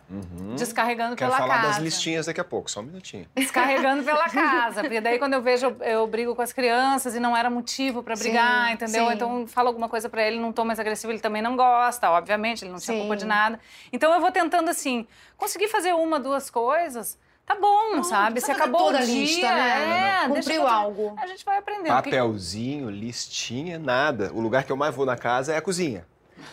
Descarregando 0.55 1.13
Uhum. 1.13 1.17
Quero 1.17 1.31
pela 1.31 1.39
falar 1.41 1.57
casa. 1.63 1.69
das 1.69 1.79
listinhas 1.79 2.27
daqui 2.27 2.41
a 2.41 2.45
pouco, 2.45 2.71
só 2.71 2.81
um 2.81 2.83
minutinho. 2.83 3.27
Descarregando 3.35 4.03
pela 4.05 4.29
casa. 4.29 4.83
Porque 4.83 5.01
daí, 5.01 5.19
quando 5.19 5.33
eu 5.33 5.41
vejo, 5.41 5.67
eu, 5.67 5.77
eu 5.83 6.07
brigo 6.07 6.37
com 6.37 6.43
as 6.43 6.53
crianças 6.53 7.15
e 7.15 7.21
não 7.21 7.35
era 7.35 7.49
motivo 7.49 8.03
pra 8.03 8.15
brigar, 8.15 8.67
Sim, 8.69 8.73
entendeu? 8.75 9.07
sim. 9.09 9.15
Então, 9.15 9.47
falo 9.47 9.69
alguma 9.69 9.89
coisa 9.89 10.11
pra 10.11 10.23
ele, 10.23 10.39
não 10.39 10.53
tô 10.53 10.63
mais 10.63 10.79
agressivo, 10.79 11.11
ele 11.13 11.21
também 11.21 11.41
não 11.41 11.57
gosta, 11.57 12.11
obviamente, 12.11 12.65
ele 12.65 12.71
não 12.71 12.79
tinha 12.79 12.95
Sim. 12.95 13.01
culpa 13.01 13.17
de 13.17 13.25
nada. 13.25 13.59
Então, 13.91 14.13
eu 14.13 14.21
vou 14.21 14.31
tentando, 14.31 14.69
assim, 14.69 15.07
conseguir 15.39 15.69
fazer 15.69 15.95
uma, 15.95 16.21
duas 16.21 16.51
coisas, 16.51 17.19
tá 17.47 17.55
bom, 17.55 18.03
sabe? 18.03 18.33
precisa 18.33 18.55
Você 18.55 18.61
acabou 18.63 18.81
toda 18.87 18.99
o 18.99 19.03
a 19.03 19.05
dia, 19.05 19.21
lista, 19.21 19.49
né? 19.55 19.81
é, 20.25 20.29
deixa 20.29 20.35
Cumpriu 20.35 20.63
eu- 20.63 20.69
algo. 20.69 21.15
A 21.17 21.27
gente 21.27 21.45
vai 21.45 21.59
aprendendo. 21.59 21.89
Papelzinho, 21.89 22.91
listinha, 22.91 23.79
nada. 23.79 24.31
O 24.33 24.41
lugar 24.41 24.65
que 24.65 24.73
eu 24.73 24.77
mais 24.77 24.95
vou 24.95 25.07
na 25.07 25.17
casa 25.17 25.53
é 25.53 25.57
a 25.57 25.63
cozinha. 25.63 26.07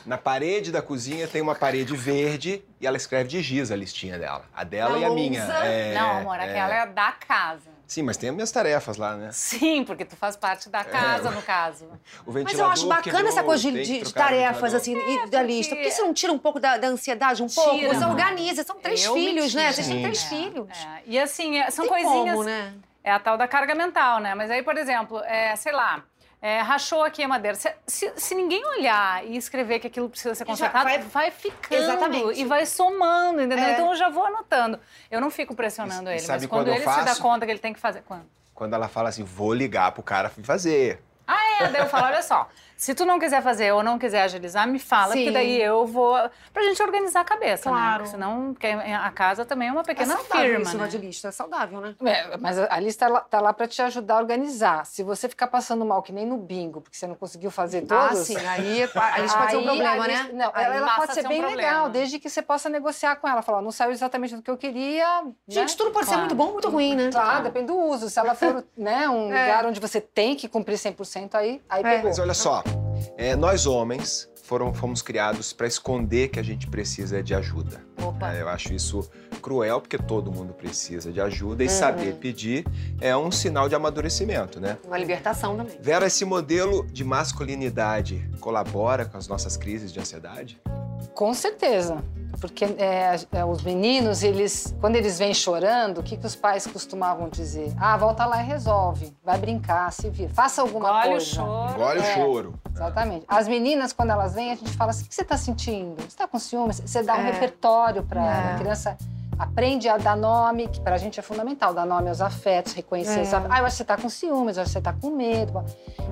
Na 0.06 0.17
parede 0.17 0.71
da 0.71 0.82
cozinha 0.82 1.27
tem 1.27 1.41
uma 1.41 1.56
parede 1.56 1.95
verde 1.95 2.63
e 2.80 2.88
ela 2.88 2.97
escreve 2.97 3.30
de 3.30 3.41
giz 3.41 3.71
a 3.71 3.75
listinha 3.75 4.17
dela. 4.17 4.45
A 4.56 4.63
dela 4.63 4.91
Na 4.91 4.97
e 4.99 5.06
a 5.06 5.10
minha. 5.10 5.41
É, 5.43 5.93
Não, 5.93 6.17
amor, 6.19 6.39
aquela 6.39 6.73
é 6.73 6.86
da 6.86 7.12
casa. 7.12 7.69
Sim, 7.91 8.04
mas 8.04 8.15
tem 8.15 8.30
as 8.30 8.36
minhas 8.36 8.49
tarefas 8.49 8.95
lá, 8.95 9.17
né? 9.17 9.32
Sim, 9.34 9.84
porque 9.84 10.06
tu 10.06 10.15
faz 10.15 10.38
parte 10.38 10.69
da 10.69 10.82
casa, 10.82 11.30
no 11.30 11.41
caso. 11.41 11.89
O 12.25 12.32
Mas 12.32 12.58
eu 12.58 12.65
acho 12.65 12.88
bacana 12.88 13.17
quebrou, 13.17 13.27
essa 13.27 13.43
coisa 13.43 13.69
de, 13.69 13.84
de- 14.01 14.13
tarefas, 14.13 14.73
assim, 14.73 14.95
e 14.95 15.27
da 15.30 15.43
lista. 15.43 15.75
Por 15.75 15.84
que 15.84 15.91
você 15.91 16.01
não 16.01 16.13
tira 16.13 16.32
um 16.32 16.39
pouco 16.39 16.58
da, 16.58 16.77
da 16.77 16.88
ansiedade, 16.88 17.43
um 17.43 17.49
pouco? 17.49 17.77
Tira, 17.77 17.89
Você 17.93 17.99
mano. 17.99 18.12
organiza. 18.12 18.63
São 18.63 18.80
três 18.80 19.04
Eu 19.04 19.13
filhos, 19.13 19.54
né? 19.54 19.73
Vocês 19.73 19.88
têm 19.89 20.01
três 20.04 20.23
É, 20.23 20.27
filhos. 20.30 20.69
é. 20.69 21.01
E 21.06 21.19
assim, 21.19 21.60
é, 21.60 21.69
são 21.69 21.84
Tem 21.86 21.93
coisinhas. 21.93 22.30
como, 22.32 22.43
né? 22.45 22.73
É 23.04 23.12
a 23.12 23.19
tal 23.19 23.38
da 23.38 23.45
carga 23.45 23.75
mental, 23.75 24.21
né? 24.21 24.36
Mas 24.36 24.49
aí, 24.49 24.63
por 24.63 24.77
exemplo, 24.77 25.19
é, 25.25 25.54
sei 25.58 25.73
lá, 25.73 26.01
é, 26.41 26.60
rachou 26.62 27.04
aqui 27.04 27.21
a 27.23 27.27
madeira. 27.27 27.56
Se, 27.56 27.71
se- 27.86 28.12
se 28.15 28.34
ninguém 28.36 28.65
olhar 28.65 29.23
e 29.25 29.38
escrever 29.38 29.80
que 29.80 29.88
aquilo 29.88 30.10
precisa 30.10 30.34
ser 30.34 30.43
consertado, 30.45 30.84
vai, 30.86 30.99
vai- 30.99 31.32
ficando 31.32 31.82
Exatamente. 31.84 32.39
e 32.41 32.45
vai 32.45 32.65
somando, 32.65 33.41
entendeu? 33.41 33.63
É. 33.65 33.73
Então 33.73 33.89
eu 33.91 33.95
já 33.95 34.10
vou 34.10 34.25
anotando. 34.25 34.80
Eu 35.10 35.21
não 35.21 35.30
fico 35.30 35.54
pressionando 35.56 36.10
E- 36.10 36.13
ele, 36.13 36.19
sabe 36.19 36.39
mas 36.41 36.45
quando, 36.49 36.65
quando 36.65 36.67
ele 36.69 36.80
se 36.80 36.86
dá 36.86 37.06
faço? 37.06 37.21
conta 37.21 37.45
que 37.45 37.51
ele 37.51 37.60
tem 37.60 37.73
que 37.73 37.80
fazer. 37.80 38.01
Quando? 38.08 38.25
Quando 38.56 38.73
ela 38.73 38.88
fala 38.88 39.10
assim, 39.10 39.23
vou 39.23 39.54
ligar 39.54 39.91
pro 39.91 40.04
cara 40.04 40.30
fazer. 40.43 41.01
Ah, 41.27 41.63
é, 41.63 41.67
daí 41.69 41.82
eu 41.84 41.88
falo, 41.89 42.06
olha 42.08 42.21
só, 42.21 42.49
se 42.82 42.96
tu 42.96 43.06
não 43.06 43.20
quiser 43.20 43.44
fazer 43.44 43.72
ou 43.74 43.84
não 43.84 44.00
quiser 44.00 44.24
agilizar, 44.24 44.67
me 44.67 44.80
fala, 44.80 45.13
Sim. 45.13 45.26
que 45.26 45.32
daí 45.32 45.62
eu 45.62 45.86
vou. 45.86 46.15
Pra 46.52 46.63
gente 46.63 46.82
organizar 46.82 47.22
a 47.22 47.24
cabeça, 47.24 47.70
né? 47.70 47.78
Claro. 47.78 47.98
Porque 48.00 48.10
senão, 48.12 48.54
porque 48.54 48.65
a 48.67 49.12
casa 49.12 49.46
também 49.46 49.67
é 49.67 49.72
uma 49.72 49.82
É 49.82 49.84
pequena 49.84 50.15
saudável 50.17 50.41
firma. 50.50 50.63
isso, 50.63 50.78
né? 50.80 50.88
de 50.88 50.98
lista. 50.98 51.28
É 51.28 51.32
saudável, 51.32 51.80
né? 51.80 51.96
É, 52.04 52.38
mas 52.38 52.58
a 52.58 52.80
lista 52.80 53.08
tá 53.30 53.39
lá 53.39 53.54
para 53.54 53.67
te 53.67 53.80
ajudar 53.84 54.15
a 54.15 54.17
organizar. 54.17 54.84
Se 54.88 55.04
você 55.04 55.30
ficar 55.30 55.46
passando 55.46 55.86
mal, 55.86 56.02
que 56.02 56.12
nem 56.12 56.26
no 56.26 56.38
bingo, 56.38 56.82
porque 56.82 56.98
você 56.98 57.06
não 57.06 57.13
conseguiu 57.13 57.52
fazer 57.52 57.86
Ah, 57.88 58.08
todos. 58.10 58.26
sim. 58.26 58.36
Aí, 58.38 58.82
a 58.96 59.20
lista 59.20 59.38
pode 59.38 59.52
ser 59.52 59.58
um 59.58 59.63
problema, 59.63 60.08
né? 60.08 60.13
lista- 60.15 60.34
Não, 60.34 60.52
Aí 60.52 60.65
ela, 60.78 60.96
pode 60.96 61.13
ser 61.13 61.22
ser 61.22 61.28
um 61.28 61.30
bem 61.30 61.41
problema. 61.41 61.67
legal, 61.70 61.89
desde 61.89 62.17
que 62.17 62.32
você 62.32 62.41
possa 62.41 62.67
negociar 62.67 63.15
com 63.17 63.28
ela. 63.28 63.44
Falar, 63.44 63.62
não 63.62 63.70
saiu 63.72 63.91
exatamente 63.91 64.36
do 64.36 64.41
que 64.41 64.50
eu 64.50 64.58
queria. 64.58 65.24
Gente, 65.48 65.70
né? 65.72 65.76
tudo 65.78 65.91
pode 65.91 66.06
ser 66.08 66.13
Claro. 66.13 66.22
muito 66.22 66.36
bom 66.36 66.46
ou 66.48 66.54
muito 66.54 66.70
ruim, 66.70 66.96
né? 66.96 67.10
Tá, 67.12 67.41
depende 67.41 67.67
do 67.67 67.78
uso. 67.78 68.10
Se 68.10 68.20
ela 68.20 68.34
for 68.34 68.65
né, 68.76 69.08
um 69.08 69.30
É. 69.32 69.41
lugar 69.46 69.65
onde 69.67 69.80
você 69.80 70.02
tem 70.02 70.36
que 70.36 70.48
cumprir 70.48 70.78
100%, 70.80 71.36
aí, 71.36 71.62
aí 71.70 71.82
É. 71.82 71.84
pegou. 71.84 72.06
Mas 72.10 72.17
olha 72.17 72.34
só, 72.34 72.63
é, 73.18 73.36
nós 73.36 73.66
homens 73.66 74.30
foram, 74.44 74.74
fomos 74.74 75.02
criados 75.02 75.54
para 75.54 75.66
esconder 75.68 76.28
que 76.30 76.40
a 76.40 76.44
gente 76.44 76.68
precisa 76.68 77.24
de 77.24 77.34
ajuda. 77.34 77.82
Opa. 78.02 78.34
É, 78.34 78.42
eu 78.42 78.50
acho 78.50 78.74
isso 78.74 79.10
cruel, 79.42 79.80
porque 79.80 79.98
todo 79.98 80.32
mundo 80.32 80.54
precisa 80.54 81.12
de 81.12 81.22
ajuda 81.22 81.64
e 81.64 81.68
Uhum. 81.68 81.74
saber 81.74 82.16
pedir 82.16 82.66
é 83.00 83.16
um 83.16 83.32
sinal 83.32 83.70
de 83.70 83.76
amadurecimento, 83.76 84.60
né? 84.60 84.78
Uma 84.86 84.98
libertação 84.98 85.56
também. 85.56 85.78
Vera, 85.82 86.06
esse 86.06 86.26
modelo 86.26 86.86
de 86.92 87.04
masculinidade 87.04 88.30
colabora 88.40 89.06
com 89.06 89.18
as 89.18 89.28
nossas 89.28 89.56
crises 89.58 89.92
de 89.94 90.00
ansiedade? 90.00 90.60
Com 91.13 91.34
certeza. 91.34 91.97
Porque 92.39 92.65
é, 92.65 93.19
é, 93.34 93.45
os 93.45 93.62
meninos, 93.62 94.24
eles, 94.24 94.74
quando 94.82 94.95
eles 94.95 95.19
vêm 95.19 95.32
chorando, 95.34 96.00
o 96.00 96.04
que, 96.04 96.17
que 96.17 96.26
os 96.26 96.36
pais 96.36 96.65
costumavam 96.65 97.30
dizer? 97.30 97.71
Ah, 97.80 97.95
volta 97.97 98.26
lá 98.26 98.41
e 98.41 98.45
resolve. 98.47 99.15
Vai 99.24 99.38
brincar, 99.38 99.91
se 99.91 100.10
vira. 100.10 100.34
Faça 100.34 100.62
alguma 100.62 100.89
Engole 100.89 101.08
o 101.08 101.12
coisa. 101.12 101.26
choro. 101.26 101.74
Engole 101.76 102.00
o 102.00 102.04
É. 102.04 102.15
choro. 102.15 102.54
Exatamente. 102.74 103.26
As 103.28 103.47
meninas, 103.47 103.93
quando 103.93 104.10
elas 104.12 104.34
vêm, 104.34 104.52
a 104.52 104.56
gente 104.56 104.71
fala 104.71 104.89
assim: 104.89 105.04
o 105.04 105.08
que 105.08 105.13
você 105.13 105.21
está 105.21 105.38
sentindo? 105.38 105.97
Você 106.02 106.08
está 106.08 106.28
com 106.28 106.39
ciúmes? 106.39 106.80
Você 106.84 107.04
dá 107.04 107.13
um 107.15 107.19
É. 107.28 107.32
repertório 107.32 108.02
para 108.04 108.21
ela. 108.26 108.50
É. 108.52 108.56
A 108.56 108.58
criança 108.58 108.97
aprende 109.38 109.88
a 109.89 109.97
dar 109.97 110.15
nome, 110.15 110.67
que 110.67 110.80
para 110.82 110.95
a 110.95 110.97
gente 110.97 111.19
é 111.19 111.24
fundamental, 111.24 111.74
dar 111.74 111.86
nome 111.86 112.10
aos 112.10 112.21
afetos, 112.21 112.74
reconhecer. 112.74 113.19
É. 113.19 113.24
os 113.24 113.34
af- 113.34 113.45
Ah, 113.50 113.60
eu 113.60 113.65
acho 113.65 113.74
que 113.74 113.78
você 113.78 113.84
está 113.84 113.97
com 113.97 114.10
ciúmes, 114.10 114.58
eu 114.58 114.63
acho 114.63 114.69
que 114.69 114.74
você 114.74 114.80
está 114.80 114.93
com 114.93 115.10
medo. 115.12 115.63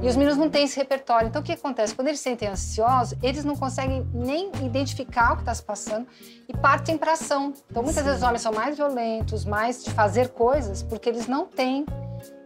E 0.01 0.07
os 0.07 0.15
meninos 0.15 0.37
não 0.37 0.49
têm 0.49 0.63
esse 0.63 0.77
repertório. 0.77 1.27
Então, 1.27 1.41
o 1.41 1.45
que 1.45 1.51
acontece? 1.51 1.93
Quando 1.93 2.07
eles 2.07 2.19
se 2.19 2.23
sentem 2.23 2.47
ansiosos, 2.47 3.17
eles 3.21 3.43
não 3.43 3.55
conseguem 3.55 4.07
nem 4.13 4.49
identificar 4.63 5.33
o 5.33 5.35
que 5.35 5.41
está 5.41 5.53
se 5.53 5.63
passando 5.63 6.07
e 6.47 6.55
partem 6.55 6.97
para 6.97 7.13
ação. 7.13 7.53
Então, 7.69 7.83
muitas 7.83 8.03
vezes 8.03 8.19
os 8.19 8.23
homens 8.25 8.41
são 8.41 8.53
mais 8.53 8.77
violentos, 8.77 9.43
mais 9.43 9.83
de 9.83 9.91
fazer 9.91 10.29
coisas, 10.29 10.81
porque 10.83 11.09
eles 11.09 11.27
não 11.27 11.45
têm 11.45 11.85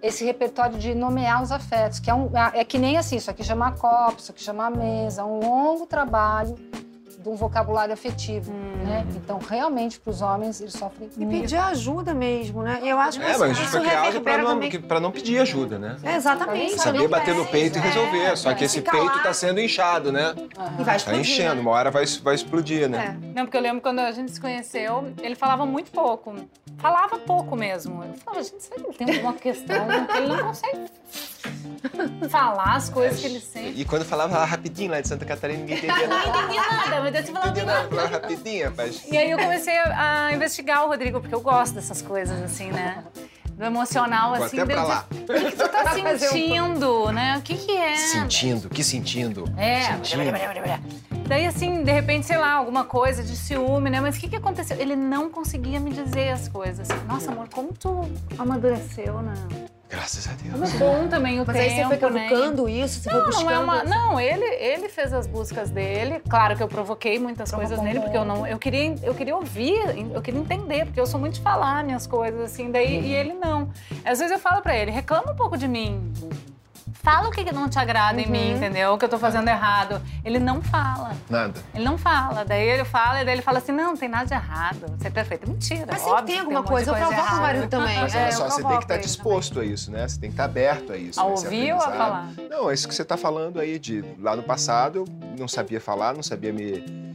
esse 0.01 0.25
repertório 0.25 0.77
de 0.77 0.93
nomear 0.93 1.41
os 1.41 1.51
afetos, 1.51 1.99
que 1.99 2.09
é, 2.09 2.13
um, 2.13 2.29
é 2.53 2.63
que 2.63 2.77
nem 2.77 2.97
assim, 2.97 3.15
isso 3.15 3.31
aqui 3.31 3.43
chama 3.43 3.71
copo, 3.71 4.19
isso 4.19 4.31
aqui 4.31 4.41
chama 4.41 4.69
mesa, 4.69 5.21
é 5.21 5.25
um 5.25 5.39
longo 5.39 5.85
trabalho 5.85 6.55
de 7.23 7.29
um 7.29 7.35
vocabulário 7.35 7.93
afetivo, 7.93 8.51
né? 8.51 9.05
Então, 9.15 9.39
realmente, 9.39 9.97
para 9.99 10.11
os 10.11 10.21
homens, 10.21 10.59
eles 10.59 10.73
sofrem 10.73 11.09
E 11.17 11.25
muito. 11.25 11.41
pedir 11.41 11.55
ajuda 11.55 12.13
mesmo, 12.13 12.61
né? 12.61 12.81
E 12.83 12.89
eu 12.89 12.99
acho 12.99 13.17
que 13.19 13.25
É, 13.25 13.29
mas 13.29 13.41
a 13.41 13.47
gente 13.47 13.61
isso 13.61 13.71
foi 13.71 13.79
criado 13.81 14.03
reverbera 14.05 14.37
para 14.39 14.43
não, 14.43 14.59
também. 14.59 15.01
não 15.01 15.11
pedir 15.11 15.39
ajuda, 15.39 15.79
né? 15.79 15.95
É, 16.03 16.15
exatamente. 16.17 16.75
Saber 16.79 17.07
bater 17.07 17.33
no 17.33 17.45
peito 17.45 17.77
e 17.77 17.81
É, 17.81 17.83
resolver. 17.85 18.37
Só 18.37 18.53
que 18.53 18.63
é. 18.63 18.65
esse 18.65 18.81
peito 18.81 19.05
lá 19.05 19.19
tá 19.19 19.33
sendo 19.33 19.59
inchado, 19.61 20.11
né? 20.11 20.33
E 20.37 20.83
vai 20.83 20.85
Tá 20.85 20.95
explodir, 20.97 21.21
enchendo, 21.21 21.55
né? 21.55 21.61
uma 21.61 21.71
hora 21.71 21.89
vai, 21.89 22.05
vai 22.05 22.35
explodir, 22.35 22.89
né? 22.89 23.17
É. 23.23 23.27
Não, 23.35 23.45
porque 23.45 23.55
eu 23.57 23.61
lembro 23.61 23.81
quando 23.81 23.99
a 23.99 24.11
gente 24.11 24.31
se 24.31 24.41
conheceu, 24.41 25.11
ele 25.21 25.35
falava 25.35 25.65
muito 25.65 25.89
pouco. 25.91 26.35
Falava 26.77 27.17
pouco 27.19 27.55
mesmo. 27.55 28.03
Eu 28.03 28.13
falava, 28.15 28.43
gente, 28.43 28.61
será 28.61 28.75
que 28.75 28.85
ele 28.87 28.93
tem 28.97 29.15
alguma 29.15 29.33
questão 29.33 29.87
que 30.11 30.17
ele 30.17 30.27
não 30.27 30.43
consegue 30.43 30.89
falar 32.29 32.75
as 32.75 32.89
coisas 32.89 33.19
que 33.19 33.25
ele 33.27 33.39
sente? 33.39 33.79
E 33.79 33.85
quando 33.85 34.03
falava 34.05 34.37
lá 34.37 34.45
rapidinho 34.45 34.91
lá 34.91 34.99
de 35.01 35.07
Santa 35.07 35.23
Catarina, 35.25 35.59
ninguém 35.59 35.77
entendia 35.77 36.07
Não 36.07 36.17
nada. 36.17 36.29
entendi 36.43 36.55
nada, 36.57 37.01
daí 37.13 37.23
você 37.25 37.31
falava 37.31 38.07
rapidinho, 38.07 38.65
rapaz. 38.65 39.03
E 39.09 39.17
aí 39.17 39.31
eu 39.31 39.37
comecei 39.37 39.77
a 39.77 40.31
investigar 40.33 40.85
o 40.85 40.87
Rodrigo, 40.87 41.21
porque 41.21 41.35
eu 41.35 41.41
gosto 41.41 41.75
dessas 41.75 42.01
coisas, 42.01 42.41
assim, 42.41 42.71
né? 42.71 43.03
Do 43.51 43.63
emocional, 43.63 44.35
Vou 44.35 44.45
assim. 44.45 44.59
até 44.59 44.73
pra 44.73 44.83
lá. 44.83 45.05
O 45.11 45.15
que 45.15 45.55
tu 45.55 45.69
tá 45.69 45.93
sentindo, 46.17 47.11
né? 47.11 47.37
O 47.37 47.41
que 47.41 47.55
que 47.55 47.71
é? 47.71 47.95
Sentindo, 47.95 48.67
que 48.67 48.83
sentindo? 48.83 49.45
É. 49.55 49.83
Sentindo. 49.83 50.23
Daí, 51.27 51.45
assim, 51.45 51.83
de 51.83 51.91
repente, 51.91 52.25
sei 52.25 52.37
lá, 52.37 52.53
alguma 52.53 52.83
coisa 52.83 53.23
de 53.23 53.35
ciúme, 53.35 53.89
né? 53.91 54.01
Mas 54.01 54.17
o 54.17 54.19
que 54.19 54.27
que 54.27 54.35
aconteceu? 54.35 54.77
Ele 54.79 54.95
não 54.95 55.29
conseguia 55.29 55.79
me 55.79 55.91
dizer 55.91 56.31
as 56.31 56.47
coisas. 56.47 56.87
Nossa, 57.07 57.31
amor, 57.31 57.47
como 57.53 57.71
tu 57.73 58.09
amadureceu, 58.39 59.21
né? 59.21 59.33
Graças 59.93 60.27
a 60.27 60.31
Deus. 60.31 60.53
Como 60.53 60.65
é 60.65 60.69
bom 61.03 61.07
também 61.07 61.39
o 61.39 61.45
Mas 61.45 61.55
tempo, 61.55 61.69
aí 61.69 61.83
você 61.87 61.97
foi 61.99 62.09
né? 62.11 62.27
cavucando 62.29 62.67
isso, 62.67 62.99
você 62.99 63.09
foi 63.11 63.19
Não, 63.19 63.25
buscando... 63.27 63.45
não 63.45 63.51
é 63.51 63.59
uma. 63.59 63.83
Não, 63.83 64.19
ele, 64.19 64.43
ele 64.43 64.89
fez 64.89 65.13
as 65.13 65.27
buscas 65.27 65.69
dele. 65.69 66.19
Claro 66.27 66.57
que 66.57 66.63
eu 66.63 66.67
provoquei 66.67 67.19
muitas 67.19 67.51
coisas 67.51 67.79
nele, 67.79 67.99
porque 67.99 68.17
eu 68.17 68.25
não. 68.25 68.47
Eu 68.47 68.57
queria, 68.57 68.95
eu 69.03 69.13
queria 69.13 69.35
ouvir, 69.35 69.79
eu 70.13 70.21
queria 70.21 70.39
entender, 70.39 70.85
porque 70.85 70.99
eu 70.99 71.05
sou 71.05 71.19
muito 71.19 71.35
de 71.35 71.41
falar 71.41 71.83
minhas 71.83 72.07
coisas, 72.07 72.41
assim, 72.41 72.71
daí, 72.71 72.97
Uhum. 72.97 73.03
e 73.03 73.13
ele 73.13 73.33
não. 73.33 73.69
Às 74.03 74.17
vezes 74.19 74.31
eu 74.31 74.39
falo 74.39 74.61
pra 74.63 74.75
ele, 74.75 74.89
reclama 74.89 75.31
um 75.31 75.35
pouco 75.35 75.55
de 75.57 75.67
mim. 75.67 76.11
Fala 77.03 77.27
o 77.27 77.31
que 77.31 77.51
não 77.51 77.67
te 77.67 77.77
agrada 77.77 78.19
em 78.21 78.25
Uhum. 78.25 78.31
mim, 78.31 78.51
entendeu? 78.53 78.93
O 78.93 78.97
que 78.97 79.03
eu 79.03 79.09
tô 79.09 79.19
fazendo 79.19 79.45
errado. 79.49 80.01
Ele 80.23 80.39
não 80.39 80.61
fala. 80.61 81.11
Nada. 81.29 81.59
Ele 81.75 81.83
não 81.83 81.97
fala. 81.97 82.45
Daí 82.45 82.65
ele 82.65 82.85
fala, 82.85 83.21
e 83.21 83.25
daí 83.25 83.35
ele 83.35 83.41
fala 83.41 83.57
assim: 83.57 83.73
não, 83.73 83.87
não 83.91 83.97
tem 83.97 84.07
nada 84.07 84.25
de 84.25 84.33
errado. 84.33 84.85
Você 84.97 85.09
é 85.09 85.11
perfeito. 85.11 85.49
Mentira. 85.49 85.85
Mas 85.91 86.01
sempre 86.01 86.23
tem 86.23 86.39
alguma 86.39 86.59
um 86.59 86.63
monte 86.63 86.71
coisa. 86.71 86.91
Eu 86.91 86.95
provoco 86.95 87.35
o 87.35 87.41
marido 87.41 87.67
também. 87.67 87.99
Mas 87.99 88.15
É, 88.15 88.19
olha 88.19 88.27
eu 88.27 88.31
só, 88.31 88.37
você 88.37 88.47
tem 88.47 88.55
que 88.55 88.61
provoco 88.61 88.81
estar 88.83 88.97
disposto 88.97 89.59
a 89.59 89.65
isso, 89.65 89.91
né? 89.91 90.07
Você 90.07 90.17
tem 90.17 90.29
que 90.29 90.33
estar 90.33 90.45
aberto 90.45 90.93
a 90.93 90.97
isso. 90.97 91.19
A 91.19 91.29
nesse 91.29 91.43
ouvir 91.45 91.73
ou 91.73 91.79
a 91.79 91.91
falar? 91.91 92.29
Não, 92.49 92.69
é 92.69 92.73
isso 92.73 92.87
que 92.87 92.95
você 92.95 93.01
está 93.01 93.17
falando 93.17 93.59
aí 93.59 93.77
de 93.77 94.03
lá 94.17 94.35
no 94.37 94.43
passado 94.43 94.99
eu 94.99 95.05
não 95.37 95.47
sabia 95.47 95.81
falar, 95.81 96.13
não 96.13 96.23
sabia 96.23 96.53
me 96.53 97.12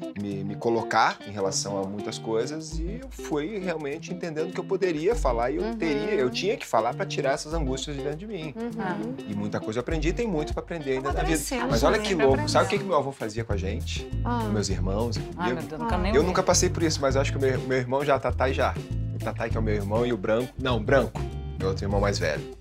colocar 0.58 1.18
em 1.26 1.30
relação 1.30 1.80
a 1.82 1.86
muitas 1.86 2.18
coisas 2.18 2.78
e 2.78 3.00
eu 3.02 3.08
fui 3.10 3.58
realmente 3.58 4.12
entendendo 4.12 4.52
que 4.52 4.58
eu 4.60 4.64
poderia 4.64 5.14
falar 5.14 5.50
e 5.50 5.56
eu 5.56 5.62
Uhum. 5.62 5.76
teria, 5.76 6.14
eu 6.14 6.30
tinha 6.30 6.56
que 6.56 6.66
falar 6.66 6.94
para 6.94 7.06
tirar 7.06 7.32
essas 7.32 7.54
angústias 7.54 7.96
de 7.96 8.02
dentro 8.02 8.18
de 8.18 8.26
mim. 8.26 8.54
Uhum. 8.56 9.14
E 9.28 9.34
muita 9.34 9.60
coisa 9.60 9.78
eu 9.78 9.80
aprendi, 9.82 10.08
e 10.08 10.12
tem 10.12 10.26
muito 10.26 10.52
para 10.52 10.62
aprender 10.62 10.92
ainda 10.92 11.12
na 11.12 11.22
vida. 11.22 11.40
Mas 11.70 11.82
olha 11.82 11.98
que 11.98 12.14
louco, 12.14 12.32
aprender. 12.34 12.50
sabe 12.50 12.66
o 12.66 12.68
que, 12.68 12.78
que 12.78 12.84
meu 12.84 12.96
avô 12.96 13.12
fazia 13.12 13.44
com 13.44 13.52
a 13.52 13.56
gente? 13.56 14.08
Ah. 14.24 14.40
Com 14.44 14.48
meus 14.52 14.68
irmãos 14.68 15.16
e 15.16 15.20
comigo? 15.20 15.56
Deus, 15.62 15.82
quero 15.88 16.02
nem 16.02 16.14
Eu 16.14 16.22
nunca 16.22 16.42
passei 16.42 16.68
por 16.68 16.82
isso, 16.82 17.00
mas 17.00 17.14
eu 17.14 17.20
acho 17.20 17.32
que 17.32 17.38
o 17.38 17.40
meu, 17.40 17.60
meu 17.60 17.78
irmão 17.78 18.04
já, 18.04 18.18
Tatai 18.18 18.52
já. 18.52 18.74
O 19.14 19.18
Tatai, 19.18 19.50
que 19.50 19.56
é 19.56 19.60
o 19.60 19.62
meu 19.62 19.74
irmão, 19.74 20.06
e 20.06 20.12
o 20.12 20.16
Branco. 20.16 20.52
Não, 20.58 20.82
Branco, 20.82 21.20
meu 21.58 21.68
outro 21.68 21.84
irmão 21.84 22.00
mais 22.00 22.18
velho. 22.18 22.57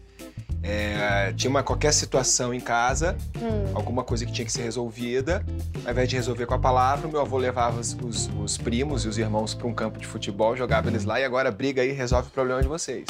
É, 0.63 1.31
tinha 1.37 1.49
uma 1.49 1.61
qualquer 1.63 1.93
situação 1.93 2.53
em 2.53 2.59
casa, 2.59 3.15
Hum. 3.41 3.71
alguma 3.75 4.03
coisa 4.03 4.25
que 4.25 4.31
tinha 4.31 4.45
que 4.45 4.51
ser 4.51 4.63
resolvida. 4.63 5.45
Ao 5.85 5.91
invés 5.91 6.09
de 6.09 6.15
resolver 6.15 6.45
com 6.45 6.53
a 6.55 6.59
palavra, 6.59 7.07
o 7.07 7.11
meu 7.11 7.21
avô 7.21 7.37
levava 7.37 7.79
os, 7.79 7.93
os- 8.03 8.29
os 8.43 8.57
primos 8.57 9.05
e 9.05 9.07
os 9.07 9.17
irmãos 9.17 9.53
para 9.53 9.67
um 9.67 9.73
campo 9.73 9.97
de 9.99 10.05
futebol, 10.05 10.57
jogava 10.57 10.89
eles 10.89 11.05
lá 11.05 11.19
e 11.19 11.23
agora 11.23 11.51
briga 11.51 11.81
aí 11.81 11.89
e 11.89 11.93
resolve 11.93 12.27
o 12.29 12.31
problema 12.31 12.61
de 12.61 12.67
vocês. 12.67 13.05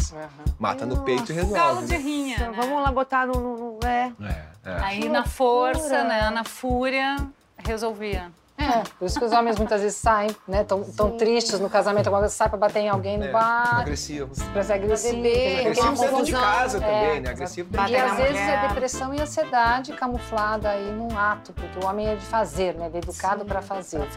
Mata 0.59 0.85
no 0.85 0.97
peito 1.03 1.31
e 1.31 1.35
Galo 1.35 1.47
resolve. 1.53 1.85
de 1.87 1.93
né? 1.93 1.97
rinha. 1.97 2.35
Então, 2.35 2.51
né? 2.51 2.57
Vamos 2.61 2.83
lá 2.83 2.91
botar 2.91 3.25
no... 3.25 3.33
no- 3.33 3.57
no- 3.57 3.79
é. 3.87 4.11
É, 4.21 4.69
é. 4.69 4.73
Aí 4.81 5.09
na 5.09 5.25
força, 5.25 6.03
né? 6.03 6.29
Na 6.29 6.43
fúria, 6.43 7.15
resolvia. 7.57 8.29
É, 8.59 8.81
por 8.97 9.05
isso 9.05 9.19
que 9.19 9.25
os 9.25 9.31
homens 9.31 9.55
muitas 9.57 9.81
vezes 9.81 9.97
saem, 9.97 10.35
né? 10.47 10.63
Tão, 10.63 10.83
tão 10.83 11.15
tristes 11.15 11.59
no 11.59 11.69
casamento, 11.69 12.07
alguma 12.07 12.21
coisa, 12.21 12.33
sai 12.33 12.49
pra 12.49 12.57
bater 12.57 12.79
em 12.79 12.89
alguém 12.89 13.15
no 13.17 13.25
É, 13.25 13.31
bar, 13.31 13.81
agressivo. 13.81 14.31
pra 14.51 14.63
ser 14.63 14.73
agressivo. 14.73 15.13
beber, 15.21 15.59
Agressivo 15.59 15.87
dentro 15.89 16.05
de 16.07 16.11
confusão. 16.11 16.41
casa 16.41 16.79
também, 16.79 16.95
É, 17.17 17.19
né? 17.19 17.29
Agressivo 17.29 17.69
dentro 17.69 17.85
E 17.85 17.91
de 17.91 17.97
na 17.97 18.03
às 18.03 18.09
casa. 18.09 18.23
vezes 18.23 18.41
mulher. 18.41 18.63
é 18.63 18.67
depressão 18.67 19.13
e 19.13 19.21
ansiedade 19.21 19.93
camuflada 19.93 20.69
aí 20.69 20.91
num 20.91 21.15
ato, 21.17 21.53
porque 21.53 21.79
o 21.85 21.87
homem 21.87 22.07
é 22.07 22.15
de 22.15 22.25
fazer, 22.25 22.73
né? 22.73 22.87
Ele 22.87 22.95
é 22.95 22.99
educado 22.99 23.41
Sim, 23.41 23.45
para 23.47 23.61
fazer. 23.61 23.99
Né? 23.99 24.07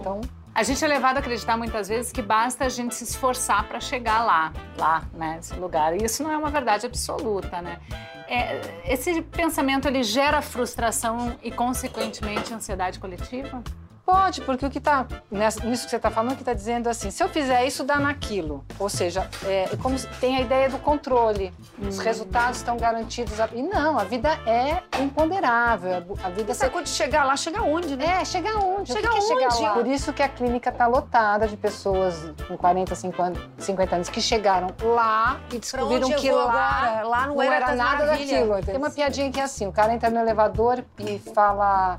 Então, 0.00 0.20
A 0.56 0.62
gente 0.62 0.82
é 0.82 0.88
levado 0.88 1.18
a 1.18 1.20
acreditar 1.20 1.54
muitas 1.54 1.86
vezes 1.86 2.10
que 2.10 2.22
basta 2.22 2.64
a 2.64 2.68
gente 2.70 2.94
se 2.94 3.04
esforçar 3.04 3.68
para 3.68 3.78
chegar 3.78 4.24
lá, 4.24 4.54
lá, 4.78 5.02
né, 5.12 5.36
esse 5.38 5.52
lugar. 5.54 5.94
E 5.94 6.02
isso 6.02 6.22
não 6.22 6.32
é 6.32 6.36
uma 6.38 6.48
verdade 6.48 6.86
absoluta, 6.86 7.60
né? 7.60 7.78
É, 8.26 8.62
esse 8.90 9.20
pensamento 9.20 9.86
ele 9.86 10.02
gera 10.02 10.40
frustração 10.40 11.36
e 11.42 11.50
consequentemente 11.50 12.54
ansiedade 12.54 12.98
coletiva? 12.98 13.62
Pode, 14.06 14.40
porque 14.42 14.64
o 14.64 14.70
que 14.70 14.78
está 14.78 15.04
nisso 15.32 15.84
que 15.84 15.90
você 15.90 15.96
está 15.96 16.12
falando, 16.12 16.36
que 16.36 16.42
está 16.42 16.52
dizendo 16.54 16.88
assim, 16.88 17.10
se 17.10 17.20
eu 17.22 17.28
fizer 17.28 17.66
isso, 17.66 17.82
dá 17.82 17.96
naquilo. 17.98 18.64
Ou 18.78 18.88
seja, 18.88 19.28
é 19.44 19.68
como 19.82 19.98
se- 19.98 20.06
tem 20.20 20.36
a 20.36 20.40
ideia 20.40 20.70
do 20.70 20.78
controle. 20.78 21.52
Os 21.76 21.98
resultados 21.98 22.58
estão 22.58 22.76
garantidos. 22.76 23.34
E 23.52 23.62
não, 23.62 23.98
a 23.98 24.04
vida 24.04 24.28
é 24.46 24.80
imponderável. 25.02 26.16
A 26.22 26.28
vida 26.30 26.54
Você 26.54 26.70
quando 26.70 26.86
chegar 26.88 27.24
lá, 27.24 27.36
chega 27.36 27.62
onde, 27.62 27.96
né? 27.96 28.18
É, 28.20 28.24
chega 28.24 28.56
onde? 28.58 28.92
Chega 28.92 29.08
o 29.08 29.12
que 29.12 29.18
que 29.18 29.24
é 29.24 29.28
chegar 29.28 29.54
onde? 29.54 29.62
lá? 29.62 29.70
Por 29.74 29.86
isso 29.88 30.12
que 30.12 30.22
a 30.22 30.28
clínica 30.28 30.70
está 30.70 30.86
lotada 30.86 31.48
de 31.48 31.56
pessoas 31.56 32.32
com 32.46 32.56
40, 32.56 32.94
50, 32.94 33.40
50 33.58 33.96
anos 33.96 34.08
que 34.08 34.20
chegaram 34.20 34.68
lá 34.82 35.40
e 35.52 35.58
descobriram 35.58 36.06
onde 36.08 36.16
que 36.16 36.30
lá 36.30 36.42
agora? 36.44 37.08
Lá 37.08 37.26
não, 37.26 37.34
não 37.34 37.42
era 37.42 37.74
nada 37.74 38.06
daquilo. 38.06 38.62
Tem 38.64 38.76
uma 38.76 38.90
piadinha 38.90 39.32
que 39.32 39.40
é 39.40 39.42
assim: 39.42 39.66
o 39.66 39.72
cara 39.72 39.92
entra 39.92 40.08
no 40.10 40.20
elevador 40.20 40.84
e 41.00 41.18
fala. 41.34 41.96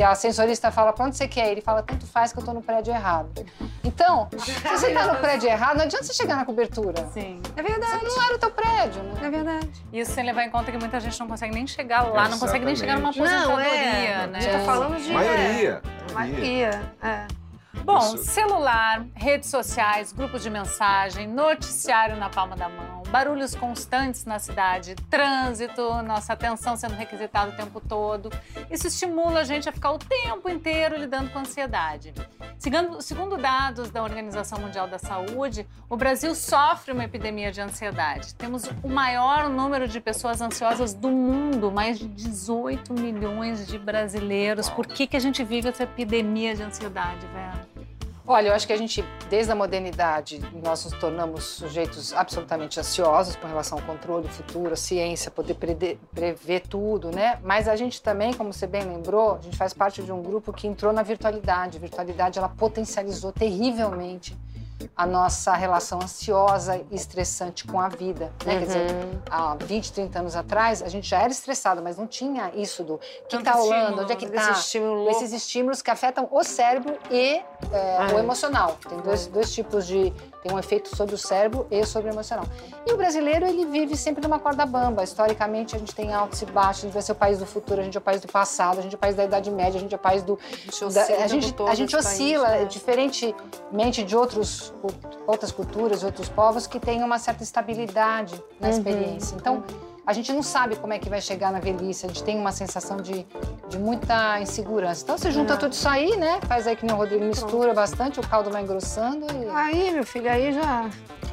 E 0.00 0.02
a 0.02 0.14
sensorista 0.14 0.70
fala, 0.70 0.94
pra 0.94 1.04
onde 1.04 1.14
você 1.14 1.28
quer? 1.28 1.52
Ele 1.52 1.60
fala, 1.60 1.82
tanto 1.82 2.06
faz 2.06 2.32
que 2.32 2.38
eu 2.38 2.42
tô 2.42 2.54
no 2.54 2.62
prédio 2.62 2.90
errado. 2.90 3.44
Então, 3.84 4.30
se 4.38 4.52
você 4.52 4.94
tá 4.94 5.12
no 5.12 5.16
prédio 5.16 5.50
errado, 5.50 5.76
não 5.76 5.84
adianta 5.84 6.06
você 6.06 6.14
chegar 6.14 6.36
na 6.36 6.46
cobertura. 6.46 7.06
Sim. 7.12 7.38
É 7.54 7.62
verdade. 7.62 8.02
Não 8.02 8.22
era 8.22 8.34
o 8.34 8.38
teu 8.38 8.50
prédio, 8.50 9.02
né? 9.02 9.12
É 9.22 9.28
verdade. 9.28 9.70
Isso 9.92 10.12
sem 10.12 10.24
levar 10.24 10.44
em 10.44 10.50
conta 10.50 10.72
que 10.72 10.78
muita 10.78 10.98
gente 11.00 11.20
não 11.20 11.28
consegue 11.28 11.52
nem 11.52 11.66
chegar 11.66 12.00
lá, 12.00 12.30
não 12.30 12.38
consegue 12.38 12.64
nem 12.64 12.74
chegar 12.74 12.96
numa 12.96 13.10
Exatamente. 13.10 13.30
Não, 13.30 13.52
aposentadoria, 13.52 14.08
é. 14.08 14.26
né? 14.26 14.38
A 14.38 14.40
gente 14.40 14.52
tá 14.52 14.60
falando 14.60 14.96
de... 14.96 15.12
Maioria. 15.12 15.82
É, 16.08 16.12
maioria. 16.14 16.94
É. 17.02 17.26
Bom, 17.84 17.98
Isso. 17.98 18.24
celular, 18.24 19.04
redes 19.14 19.50
sociais, 19.50 20.12
grupos 20.12 20.42
de 20.42 20.48
mensagem, 20.48 21.26
noticiário 21.28 22.16
na 22.16 22.30
palma 22.30 22.56
da 22.56 22.70
mão, 22.70 22.99
barulhos 23.10 23.54
constantes 23.54 24.24
na 24.24 24.38
cidade, 24.38 24.94
trânsito, 25.10 26.02
nossa 26.02 26.32
atenção 26.32 26.76
sendo 26.76 26.94
requisitada 26.94 27.50
o 27.50 27.56
tempo 27.56 27.80
todo. 27.80 28.30
Isso 28.70 28.86
estimula 28.86 29.40
a 29.40 29.44
gente 29.44 29.68
a 29.68 29.72
ficar 29.72 29.90
o 29.90 29.98
tempo 29.98 30.48
inteiro 30.48 30.96
lidando 30.96 31.30
com 31.30 31.40
ansiedade. 31.40 32.14
Segundo, 32.58 33.02
segundo 33.02 33.36
dados 33.36 33.90
da 33.90 34.02
Organização 34.02 34.60
Mundial 34.60 34.86
da 34.86 34.98
Saúde, 34.98 35.66
o 35.88 35.96
Brasil 35.96 36.34
sofre 36.34 36.92
uma 36.92 37.04
epidemia 37.04 37.50
de 37.50 37.60
ansiedade. 37.60 38.34
Temos 38.34 38.64
o 38.82 38.88
maior 38.88 39.48
número 39.48 39.88
de 39.88 40.00
pessoas 40.00 40.40
ansiosas 40.40 40.94
do 40.94 41.08
mundo, 41.08 41.72
mais 41.72 41.98
de 41.98 42.06
18 42.06 42.92
milhões 42.92 43.66
de 43.66 43.78
brasileiros. 43.78 44.70
Por 44.70 44.86
que, 44.86 45.06
que 45.06 45.16
a 45.16 45.20
gente 45.20 45.42
vive 45.42 45.68
essa 45.68 45.82
epidemia 45.82 46.54
de 46.54 46.62
ansiedade, 46.62 47.26
Vera? 47.28 47.79
Olha, 48.26 48.48
eu 48.48 48.54
acho 48.54 48.66
que 48.66 48.72
a 48.72 48.76
gente, 48.76 49.04
desde 49.28 49.50
a 49.50 49.54
modernidade, 49.54 50.40
nós 50.62 50.84
nos 50.84 50.98
tornamos 51.00 51.44
sujeitos 51.44 52.12
absolutamente 52.12 52.78
ansiosos 52.78 53.34
com 53.34 53.46
relação 53.46 53.78
ao 53.78 53.84
controle, 53.84 54.28
futuro, 54.28 54.76
ciência, 54.76 55.30
poder 55.30 55.54
prever 56.14 56.60
tudo, 56.60 57.10
né? 57.10 57.40
Mas 57.42 57.66
a 57.66 57.74
gente 57.74 58.00
também, 58.00 58.32
como 58.32 58.52
você 58.52 58.66
bem 58.66 58.84
lembrou, 58.84 59.36
a 59.36 59.40
gente 59.40 59.56
faz 59.56 59.72
parte 59.72 60.02
de 60.02 60.12
um 60.12 60.22
grupo 60.22 60.52
que 60.52 60.66
entrou 60.66 60.92
na 60.92 61.02
virtualidade. 61.02 61.78
A 61.78 61.80
virtualidade, 61.80 62.38
ela 62.38 62.48
potencializou 62.48 63.32
terrivelmente 63.32 64.36
a 64.96 65.06
nossa 65.06 65.52
relação 65.54 65.98
ansiosa 66.02 66.80
e 66.90 66.94
estressante 66.94 67.66
com 67.66 67.80
a 67.80 67.88
vida. 67.88 68.32
Né? 68.44 68.54
Uhum. 68.54 68.58
Quer 68.58 68.66
dizer, 68.66 68.90
uhum. 68.90 69.22
há 69.30 69.56
20, 69.56 69.92
30 69.92 70.18
anos 70.18 70.36
atrás, 70.36 70.82
a 70.82 70.88
gente 70.88 71.08
já 71.08 71.18
era 71.20 71.30
estressado, 71.30 71.82
mas 71.82 71.96
não 71.96 72.06
tinha 72.06 72.50
isso 72.54 72.82
do 72.84 72.98
que 73.28 73.36
está 73.36 73.52
rolando, 73.52 74.02
onde 74.02 74.12
é 74.12 74.16
que 74.16 74.24
está. 74.24 74.50
Estímulo 74.52 75.10
esses 75.10 75.32
estímulos 75.32 75.82
que 75.82 75.90
afetam 75.90 76.28
o 76.30 76.42
cérebro 76.44 76.98
e 77.10 77.42
é, 77.72 78.14
o 78.14 78.18
emocional. 78.18 78.78
Tem 78.88 78.98
dois, 78.98 79.26
dois 79.26 79.52
tipos 79.52 79.86
de 79.86 80.12
tem 80.42 80.52
um 80.52 80.58
efeito 80.58 80.94
sobre 80.94 81.14
o 81.14 81.18
cérebro 81.18 81.66
e 81.70 81.84
sobre 81.84 82.10
o 82.10 82.12
emocional. 82.12 82.44
E 82.86 82.92
o 82.92 82.96
brasileiro, 82.96 83.46
ele 83.46 83.66
vive 83.66 83.96
sempre 83.96 84.22
numa 84.22 84.38
corda 84.38 84.64
bamba. 84.64 85.02
Historicamente, 85.02 85.76
a 85.76 85.78
gente 85.78 85.94
tem 85.94 86.12
altos 86.12 86.40
e 86.42 86.46
baixos, 86.46 86.84
a 86.84 86.86
gente 86.86 86.92
vai 86.94 87.02
ser 87.02 87.12
o 87.12 87.16
país 87.16 87.38
do 87.38 87.46
futuro, 87.46 87.80
a 87.80 87.84
gente 87.84 87.96
é 87.96 87.98
o 87.98 88.02
país 88.02 88.20
do 88.20 88.28
passado, 88.28 88.78
a 88.78 88.82
gente 88.82 88.94
é 88.94 88.96
o 88.96 88.98
país 88.98 89.14
da 89.14 89.24
Idade 89.24 89.50
Média, 89.50 89.78
a 89.78 89.80
gente 89.80 89.92
é 89.92 89.96
o 89.96 90.00
país 90.00 90.22
do... 90.22 90.38
A 90.50 90.70
gente, 90.70 90.94
da, 90.94 91.02
a 91.02 91.26
gente, 91.26 91.54
a 91.68 91.74
gente 91.74 91.96
oscila, 91.96 92.46
país, 92.46 92.60
né? 92.60 92.64
diferentemente 92.66 94.02
de 94.02 94.16
outros, 94.16 94.72
outras 95.26 95.52
culturas, 95.52 96.02
outros 96.02 96.28
povos, 96.28 96.66
que 96.66 96.80
têm 96.80 97.02
uma 97.02 97.18
certa 97.18 97.42
estabilidade 97.42 98.42
na 98.58 98.68
uhum. 98.68 98.74
experiência. 98.74 99.36
Então, 99.36 99.62
a 100.10 100.12
gente 100.12 100.32
não 100.32 100.42
sabe 100.42 100.74
como 100.74 100.92
é 100.92 100.98
que 100.98 101.08
vai 101.08 101.20
chegar 101.20 101.52
na 101.52 101.60
velhice, 101.60 102.04
a 102.04 102.08
gente 102.08 102.24
tem 102.24 102.36
uma 102.36 102.50
sensação 102.50 102.96
de, 102.96 103.24
de 103.68 103.78
muita 103.78 104.40
insegurança. 104.40 105.04
Então 105.04 105.16
você 105.16 105.30
junta 105.30 105.54
é. 105.54 105.56
tudo 105.56 105.72
isso 105.72 105.88
aí, 105.88 106.16
né? 106.16 106.40
Faz 106.48 106.66
aí 106.66 106.74
que 106.74 106.84
nem 106.84 106.92
o 106.92 106.98
Rodrigo 106.98 107.24
mistura 107.24 107.72
bastante, 107.72 108.18
o 108.18 108.22
caldo 108.26 108.50
vai 108.50 108.62
engrossando 108.62 109.24
e. 109.32 109.48
Aí, 109.50 109.92
meu 109.92 110.04
filho, 110.04 110.28
aí 110.28 110.52
já. 110.52 110.90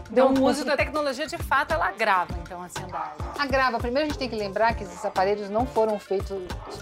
Deu 0.10 0.30
então, 0.30 0.43
um 0.43 0.46
o 0.46 0.50
uso 0.50 0.63
da 0.63 0.78
tecnologia, 0.78 1.28
de 1.28 1.38
fato, 1.38 1.74
ela 1.74 1.88
agrava, 1.88 2.34
então, 2.41 2.62
a 2.62 2.65
ansiedade. 2.65 3.13
Agrava. 3.38 3.78
Primeiro, 3.78 4.06
a 4.06 4.10
gente 4.10 4.17
tem 4.17 4.30
que 4.30 4.36
lembrar 4.36 4.74
que 4.74 4.84
esses 4.84 5.04
aparelhos 5.04 5.50
não 5.50 5.65
foram 5.65 6.00
feitos 6.00 6.38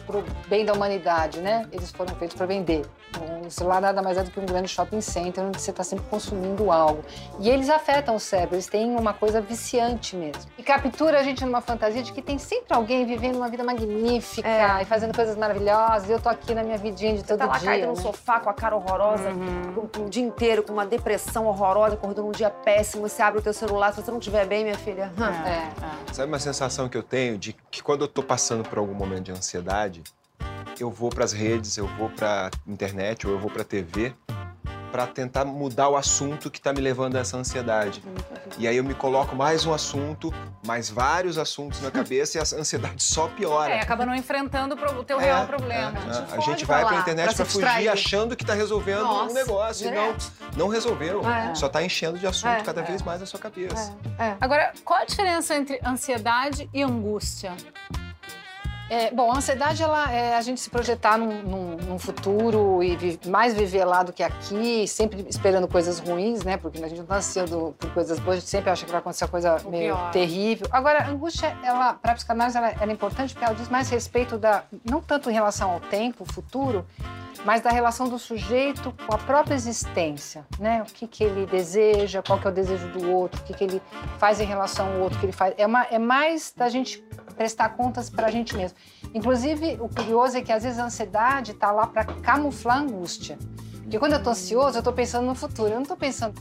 para 0.06 0.18
o 0.18 0.24
bem 0.48 0.64
da 0.64 0.74
humanidade, 0.74 1.40
né? 1.40 1.68
Eles 1.72 1.92
foram 1.92 2.16
feitos 2.16 2.38
para 2.38 2.46
vender. 2.46 2.86
Um 3.46 3.50
celular 3.50 3.82
nada 3.82 4.02
mais 4.02 4.18
é 4.18 4.24
do 4.24 4.32
que 4.32 4.40
um 4.40 4.46
grande 4.46 4.68
shopping 4.68 5.02
center, 5.02 5.44
onde 5.44 5.62
você 5.62 5.72
está 5.72 5.84
sempre 5.84 6.06
consumindo 6.10 6.72
algo. 6.72 7.04
E 7.40 7.50
eles 7.50 7.70
afetam 7.70 8.16
o 8.16 8.20
cérebro, 8.20 8.56
eles 8.56 8.68
têm 8.68 8.96
uma 8.96 9.14
coisa 9.14 9.40
viciante 9.40 10.16
mesmo. 10.16 10.42
E 10.58 10.64
captura 10.64 11.20
a 11.20 11.24
gente 11.24 11.44
numa 11.46 11.62
fantasia 11.62 12.04
de 12.04 12.12
que 12.12 12.22
tem 12.22 12.38
sempre 12.38 12.74
alguém 12.74 13.06
vivendo 13.06 13.36
uma 13.36 13.48
vida 13.48 13.64
magnífica 13.64 14.48
é. 14.48 14.82
e 14.82 14.86
fazendo 14.86 15.16
coisas 15.16 15.36
maravilhosas. 15.36 16.10
E 16.10 16.12
eu 16.12 16.20
tô 16.20 16.30
aqui 16.30 16.54
na 16.54 16.64
minha 16.64 16.78
vidinha 16.78 17.16
de 17.16 17.24
todo 17.24 17.40
tá 17.40 17.46
lá 17.46 17.58
dia. 17.58 17.70
caída 17.70 17.88
né? 17.88 17.92
no 17.92 17.98
sofá 17.98 18.40
com 18.40 18.50
a 18.50 18.54
cara 18.54 18.76
horrorosa, 18.76 19.30
uhum. 19.30 19.90
o, 19.96 20.02
o 20.02 20.10
dia 20.10 20.24
inteiro 20.24 20.64
com 20.64 20.74
uma 20.74 20.86
depressão 20.86 21.46
horrorosa, 21.46 21.96
acordando 21.96 22.28
um 22.28 22.32
dia 22.32 22.50
péssimo 22.50 23.08
você 23.16 23.22
abre 23.22 23.40
o 23.40 23.42
teu 23.42 23.54
celular, 23.54 23.94
se 23.94 24.02
você 24.02 24.12
não 24.12 24.20
estiver 24.20 24.46
bem, 24.46 24.64
minha 24.64 24.78
filha. 24.78 25.12
É, 25.46 26.10
é. 26.10 26.14
Sabe 26.14 26.32
uma 26.32 26.40
sensação 26.40 26.90
que 26.90 26.98
eu 26.98 27.04
tenho 27.04 27.38
de 27.38 27.54
que 27.72 27.82
quando 27.82 28.02
eu 28.02 28.08
tô 28.08 28.22
passando 28.22 28.68
por 28.68 28.78
algum 28.78 28.94
momento 28.94 29.26
de 29.26 29.32
ansiedade, 29.32 30.04
eu 30.80 30.90
vou 30.90 31.10
para 31.10 31.24
as 31.24 31.32
redes, 31.32 31.78
eu 31.78 31.88
vou 31.88 32.10
para 32.10 32.52
internet 32.68 33.26
ou 33.26 33.34
eu 33.34 33.40
vou 33.40 33.50
para 33.50 33.64
TV 33.64 34.14
para 34.96 35.08
tentar 35.08 35.44
mudar 35.44 35.90
o 35.90 35.98
assunto 35.98 36.50
que 36.50 36.58
está 36.58 36.72
me 36.72 36.80
levando 36.80 37.18
a 37.18 37.20
essa 37.20 37.36
ansiedade. 37.36 38.02
E 38.58 38.66
aí 38.66 38.78
eu 38.78 38.84
me 38.84 38.94
coloco 38.94 39.36
mais 39.36 39.66
um 39.66 39.74
assunto, 39.74 40.34
mais 40.66 40.90
vários 40.90 41.38
assuntos 41.38 41.82
na 41.82 41.92
cabeça 41.92 42.38
e 42.38 42.40
a 42.40 42.44
ansiedade 42.58 43.04
só 43.04 43.28
piora. 43.28 43.74
É, 43.74 43.82
acaba 43.82 44.06
não 44.06 44.16
enfrentando 44.16 44.74
o 44.74 45.04
teu 45.04 45.20
é, 45.20 45.26
real 45.26 45.48
problema. 45.48 45.92
É, 46.00 46.34
é. 46.34 46.38
A 46.38 46.40
gente 46.40 46.64
vai 46.64 46.86
para 46.86 46.96
a 46.96 47.00
internet 47.02 47.36
para 47.36 47.44
fugir 47.44 47.90
achando 47.90 48.38
que 48.38 48.44
está 48.44 48.54
resolvendo 48.54 49.04
Nossa, 49.04 49.32
um 49.32 49.34
negócio. 49.34 49.86
E 49.86 49.92
não, 49.92 50.16
não 50.56 50.68
resolveu. 50.70 51.22
É. 51.30 51.54
Só 51.56 51.68
está 51.68 51.84
enchendo 51.84 52.18
de 52.18 52.26
assunto 52.26 52.54
é, 52.54 52.62
cada 52.62 52.82
vez 52.82 53.02
mais 53.02 53.22
a 53.22 53.26
sua 53.26 53.40
cabeça. 53.40 53.94
Agora, 54.40 54.72
qual 54.86 55.02
a 55.02 55.06
diferença 55.06 55.58
entre 55.58 55.78
ansiedade 55.84 56.70
e 56.74 56.82
angústia? 56.82 57.52
É, 58.88 59.10
bom, 59.10 59.32
a 59.32 59.38
ansiedade 59.38 59.82
ela 59.82 60.12
é 60.12 60.36
a 60.36 60.42
gente 60.42 60.62
se 60.62 60.70
projetar 60.70 61.18
num, 61.18 61.42
num, 61.42 61.78
num 61.78 62.00
futuro 62.00 62.84
e 62.84 62.96
vi, 62.96 63.20
mais 63.26 63.56
viver 63.56 63.84
lá 63.84 64.04
do 64.04 64.14
que 64.14 64.22
aqui, 64.22 64.88
sempre 64.88 65.26
esperando 65.28 65.68
coisas 65.68 65.98
ruins, 65.98 66.44
né? 66.44 66.56
Porque 66.56 66.84
a 66.84 66.88
gente 66.88 67.00
não 67.00 67.08
nasceu 67.08 67.74
por 67.80 67.92
coisas 67.92 68.20
boas, 68.20 68.38
a 68.38 68.40
gente 68.40 68.50
sempre 68.50 68.70
acha 68.70 68.86
que 68.86 68.92
vai 68.92 69.00
acontecer 69.00 69.24
uma 69.26 69.32
coisa 69.32 69.58
o 69.66 69.72
meio 69.72 69.96
pior. 69.96 70.12
terrível. 70.12 70.68
Agora, 70.72 71.04
a 71.04 71.10
angústia, 71.10 71.58
ela, 71.64 71.96
para 71.96 72.12
a 72.12 72.16
psicanálise, 72.16 72.58
ela, 72.58 72.70
ela 72.70 72.92
é 72.92 72.94
importante 72.94 73.34
porque 73.34 73.46
ela 73.46 73.56
diz 73.56 73.70
mais 73.70 73.90
respeito 73.90 74.38
da, 74.38 74.64
não 74.88 75.02
tanto 75.02 75.32
em 75.32 75.34
relação 75.34 75.72
ao 75.72 75.80
tempo, 75.80 76.24
futuro, 76.24 76.86
mas 77.44 77.62
da 77.62 77.72
relação 77.72 78.08
do 78.08 78.20
sujeito 78.20 78.94
com 79.08 79.16
a 79.16 79.18
própria 79.18 79.56
existência, 79.56 80.46
né? 80.60 80.84
O 80.88 80.94
que, 80.94 81.08
que 81.08 81.24
ele 81.24 81.48
deseja, 81.48 82.22
qual 82.22 82.40
que 82.40 82.46
é 82.46 82.52
o 82.52 82.54
desejo 82.54 82.88
do 82.90 83.12
outro, 83.12 83.42
o 83.42 83.44
que, 83.46 83.54
que 83.54 83.64
ele 83.64 83.82
faz 84.20 84.40
em 84.40 84.46
relação 84.46 84.94
ao 84.94 85.00
outro, 85.00 85.20
que 85.20 85.26
ele 85.26 85.34
faz. 85.34 85.56
É, 85.58 85.66
uma, 85.66 85.84
é 85.86 85.98
mais 85.98 86.54
da 86.56 86.70
gente 86.70 87.04
prestar 87.36 87.70
contas 87.70 88.10
para 88.10 88.28
a 88.28 88.32
gente 88.32 88.56
mesmo. 88.56 88.78
Inclusive, 89.14 89.78
o 89.80 89.90
curioso 89.90 90.38
é 90.38 90.42
que 90.42 90.52
às 90.52 90.64
vezes 90.64 90.80
a 90.80 90.86
ansiedade 90.86 91.52
está 91.52 91.72
lá 91.72 91.88
para 91.88 92.06
camuflar 92.06 92.78
a 92.78 92.82
angústia. 92.82 93.38
Porque 93.82 94.00
quando 94.00 94.14
eu 94.14 94.18
estou 94.18 94.32
ansioso, 94.32 94.78
eu 94.78 94.80
estou 94.80 94.94
pensando 94.94 95.26
no 95.26 95.36
futuro. 95.36 95.70
Eu 95.70 95.76
não 95.76 95.84
estou 95.84 95.98
pensando 95.98 96.34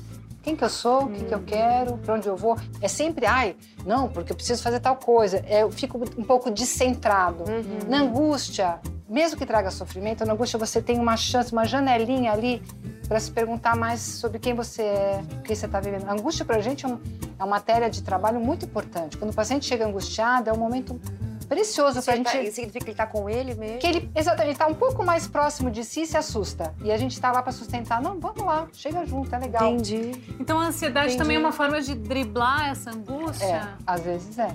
quem 0.44 0.54
que 0.54 0.62
eu 0.62 0.68
sou, 0.68 1.04
o 1.04 1.10
que, 1.10 1.24
que 1.24 1.34
eu 1.34 1.42
quero, 1.42 1.96
para 1.98 2.14
onde 2.14 2.28
eu 2.28 2.36
vou. 2.36 2.56
É 2.80 2.86
sempre, 2.86 3.24
ai, 3.24 3.56
não, 3.84 4.08
porque 4.08 4.30
eu 4.30 4.36
preciso 4.36 4.62
fazer 4.62 4.78
tal 4.78 4.96
coisa. 4.96 5.42
É, 5.46 5.62
eu 5.62 5.72
fico 5.72 5.98
um 6.18 6.22
pouco 6.22 6.50
descentrado. 6.50 7.44
Uhum. 7.50 7.88
Na 7.88 8.00
angústia, 8.00 8.78
mesmo 9.08 9.38
que 9.38 9.46
traga 9.46 9.70
sofrimento, 9.70 10.24
na 10.24 10.34
angústia 10.34 10.58
você 10.58 10.82
tem 10.82 10.98
uma 10.98 11.16
chance, 11.16 11.50
uma 11.50 11.64
janelinha 11.64 12.30
ali 12.30 12.62
para 13.08 13.18
se 13.20 13.30
perguntar 13.30 13.74
mais 13.76 14.00
sobre 14.00 14.38
quem 14.38 14.54
você 14.54 14.82
é, 14.82 15.22
o 15.38 15.42
que 15.42 15.56
você 15.56 15.64
está 15.66 15.80
vivendo. 15.80 16.08
A 16.08 16.12
angústia 16.12 16.44
para 16.44 16.56
a 16.56 16.60
gente 16.60 16.84
é, 16.84 16.88
um, 16.88 17.00
é 17.44 17.46
uma 17.46 17.46
matéria 17.46 17.90
de 17.90 18.02
trabalho 18.02 18.40
muito 18.40 18.64
importante. 18.64 19.16
Quando 19.18 19.30
o 19.30 19.34
paciente 19.34 19.66
chega 19.66 19.86
angustiado, 19.86 20.48
é 20.48 20.52
um 20.52 20.56
momento 20.56 20.98
precioso 21.46 22.02
para 22.02 22.14
a 22.14 22.16
gente. 22.16 22.24
Tá, 22.24 22.50
significa 22.50 22.78
que 22.78 22.84
ele 22.84 22.90
está 22.92 23.06
com 23.06 23.28
ele 23.28 23.54
mesmo? 23.54 23.78
Que 23.78 23.86
ele, 23.86 24.10
exatamente, 24.14 24.54
está 24.54 24.66
um 24.66 24.74
pouco 24.74 25.04
mais 25.04 25.28
próximo 25.28 25.70
de 25.70 25.84
si 25.84 26.02
e 26.02 26.06
se 26.06 26.16
assusta. 26.16 26.74
E 26.82 26.90
a 26.90 26.96
gente 26.96 27.12
está 27.12 27.30
lá 27.30 27.42
para 27.42 27.52
sustentar. 27.52 28.00
Não, 28.00 28.18
vamos 28.18 28.42
lá, 28.42 28.66
chega 28.72 29.04
junto, 29.04 29.34
é 29.34 29.38
legal. 29.38 29.70
Entendi. 29.70 30.12
Então 30.40 30.58
a 30.58 30.64
ansiedade 30.64 31.08
Entendi. 31.08 31.18
também 31.18 31.36
é 31.36 31.40
uma 31.40 31.52
forma 31.52 31.80
de 31.82 31.94
driblar 31.94 32.70
essa 32.70 32.90
angústia? 32.90 33.44
É, 33.44 33.68
às 33.86 34.00
vezes 34.00 34.38
é. 34.38 34.48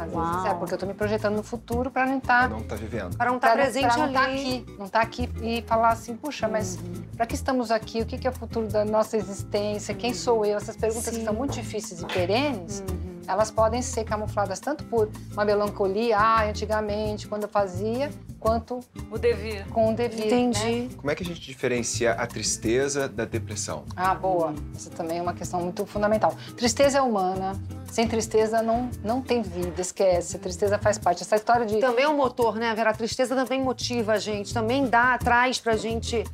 Às 0.00 0.12
Uau. 0.12 0.32
vezes 0.32 0.46
é, 0.46 0.54
porque 0.54 0.74
eu 0.74 0.78
tô 0.78 0.86
me 0.86 0.94
projetando 0.94 1.36
no 1.36 1.42
futuro 1.42 1.90
para 1.90 2.06
não 2.06 2.18
estar. 2.18 2.42
Tá, 2.42 2.48
não 2.48 2.62
tá 2.62 2.74
vivendo. 2.74 3.16
Para 3.16 3.30
não 3.30 3.36
estar 3.36 3.48
tá 3.48 3.54
presente 3.54 3.94
pra 3.94 3.96
não 4.06 4.12
tá 4.12 4.24
aqui. 4.24 4.66
Não 4.78 4.86
estar 4.86 4.98
tá 5.00 5.04
aqui 5.04 5.28
e 5.42 5.62
falar 5.62 5.90
assim, 5.90 6.16
puxa, 6.16 6.48
mas 6.48 6.76
uhum. 6.76 7.02
para 7.16 7.26
que 7.26 7.34
estamos 7.34 7.70
aqui? 7.70 8.00
O 8.00 8.06
que 8.06 8.26
é 8.26 8.30
o 8.30 8.34
futuro 8.34 8.66
da 8.68 8.84
nossa 8.84 9.16
existência? 9.16 9.94
Quem 9.94 10.14
sou 10.14 10.44
eu? 10.44 10.56
Essas 10.56 10.76
perguntas 10.76 11.12
Sim. 11.12 11.20
que 11.20 11.24
são 11.24 11.34
muito 11.34 11.52
difíceis 11.52 12.00
e 12.02 12.06
perenes. 12.06 12.80
Uhum 12.80 13.10
elas 13.30 13.50
podem 13.50 13.80
ser 13.80 14.04
camufladas 14.04 14.58
tanto 14.58 14.82
por 14.84 15.08
uma 15.32 15.44
melancolia, 15.44 16.18
ah, 16.18 16.44
antigamente, 16.48 17.28
quando 17.28 17.44
eu 17.44 17.48
fazia, 17.48 18.10
quanto 18.40 18.80
o 19.10 19.18
devir. 19.18 19.66
Com 19.68 19.92
o 19.92 19.94
devir. 19.94 20.26
Entendi. 20.26 20.82
Né? 20.82 20.88
Como 20.96 21.10
é 21.10 21.14
que 21.14 21.22
a 21.22 21.26
gente 21.26 21.40
diferencia 21.40 22.12
a 22.12 22.26
tristeza 22.26 23.06
da 23.06 23.26
depressão? 23.26 23.84
Ah, 23.94 24.14
boa. 24.14 24.54
Essa 24.74 24.90
também 24.90 25.18
é 25.18 25.22
uma 25.22 25.34
questão 25.34 25.60
muito 25.60 25.84
fundamental. 25.84 26.34
Tristeza 26.56 26.98
é 26.98 27.02
humana. 27.02 27.52
Sem 27.92 28.08
tristeza 28.08 28.62
não, 28.62 28.88
não 29.04 29.20
tem 29.20 29.42
vida, 29.42 29.80
esquece. 29.80 30.36
A 30.36 30.38
tristeza 30.38 30.78
faz 30.78 30.96
parte. 30.96 31.22
Essa 31.22 31.36
história 31.36 31.66
de. 31.66 31.78
Também 31.78 32.04
é 32.04 32.08
um 32.08 32.16
motor, 32.16 32.56
né, 32.56 32.74
Vera? 32.74 32.90
A 32.90 32.94
tristeza 32.94 33.34
também 33.34 33.60
motiva 33.62 34.12
a 34.12 34.18
gente, 34.18 34.54
também 34.54 34.86
dá, 34.86 35.18
traz 35.18 35.58
pra 35.58 35.76
gente 35.76 36.24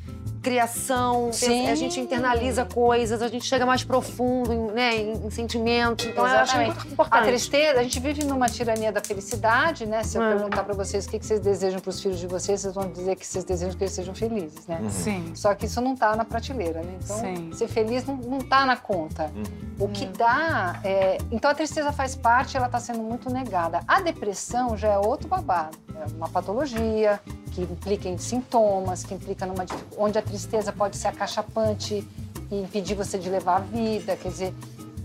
criação, 0.47 1.33
Sim. 1.33 1.69
a 1.69 1.75
gente 1.75 1.99
internaliza 1.99 2.65
coisas, 2.65 3.21
a 3.21 3.27
gente 3.27 3.45
chega 3.45 3.67
mais 3.67 3.83
profundo 3.83 4.71
né, 4.73 4.95
em, 4.95 5.27
em 5.27 5.31
sentimentos. 5.31 6.07
Então, 6.07 6.25
Exatamente. 6.25 6.55
eu 6.55 6.61
acho 6.71 6.79
muito 6.79 6.93
importante. 6.93 7.21
A 7.21 7.27
tristeza, 7.27 7.81
a 7.81 7.83
gente 7.83 7.99
vive 7.99 8.25
numa 8.25 8.49
tirania 8.49 8.93
da 8.93 9.01
felicidade, 9.01 9.87
né? 9.87 10.05
Se 10.05 10.17
eu 10.17 10.23
hum. 10.23 10.29
perguntar 10.29 10.63
para 10.63 10.73
vocês 10.73 11.05
o 11.05 11.11
que 11.11 11.19
vocês 11.19 11.41
desejam 11.41 11.81
para 11.81 11.91
os 11.91 12.01
filhos 12.01 12.21
de 12.21 12.29
vocês, 12.29 12.61
vocês 12.61 12.73
vão 12.73 12.89
dizer 12.93 13.17
que 13.17 13.27
vocês 13.27 13.45
desejam 13.45 13.77
que 13.77 13.83
eles 13.83 13.93
sejam 13.93 14.15
felizes, 14.15 14.69
né? 14.69 14.79
Uhum. 14.81 14.89
Sim. 14.89 15.33
Só 15.35 15.53
que 15.53 15.67
isso 15.67 15.81
não 15.81 15.95
está 15.95 16.15
na 16.15 16.25
prateleira, 16.25 16.81
né? 16.81 16.97
Então, 17.03 17.19
Sim. 17.19 17.53
ser 17.53 17.67
feliz 17.67 18.07
não, 18.07 18.15
não 18.15 18.39
tá 18.39 18.65
na 18.65 18.77
conta. 18.77 19.33
Uhum. 19.35 19.87
O 19.87 19.89
que 19.89 20.07
dá 20.07 20.79
é... 20.85 21.19
Então, 21.33 21.51
a 21.51 21.55
tristeza 21.55 21.91
faz 21.91 22.15
parte, 22.15 22.57
ela 22.57 22.67
está 22.67 22.79
sendo 22.79 23.01
muito 23.01 23.29
negada. 23.31 23.81
A 23.89 24.01
depressão 24.01 24.77
já 24.77 24.93
é 24.93 24.99
outro 24.99 25.27
babado. 25.27 25.77
É 26.01 26.07
uma 26.15 26.29
patologia 26.29 27.21
que 27.51 27.63
implica 27.63 28.09
em 28.09 28.19
sintomas, 28.19 29.03
que 29.03 29.15
implica 29.15 29.45
numa 29.45 29.65
onde 29.97 30.19
a 30.19 30.23
tristeza 30.23 30.36
pode 30.77 30.96
ser 30.96 31.09
acachapante 31.09 32.07
e 32.51 32.61
impedir 32.62 32.94
você 32.94 33.18
de 33.18 33.29
levar 33.31 33.57
a 33.57 33.61
vida. 33.61 34.16
Quer 34.16 34.29
dizer, 34.29 34.55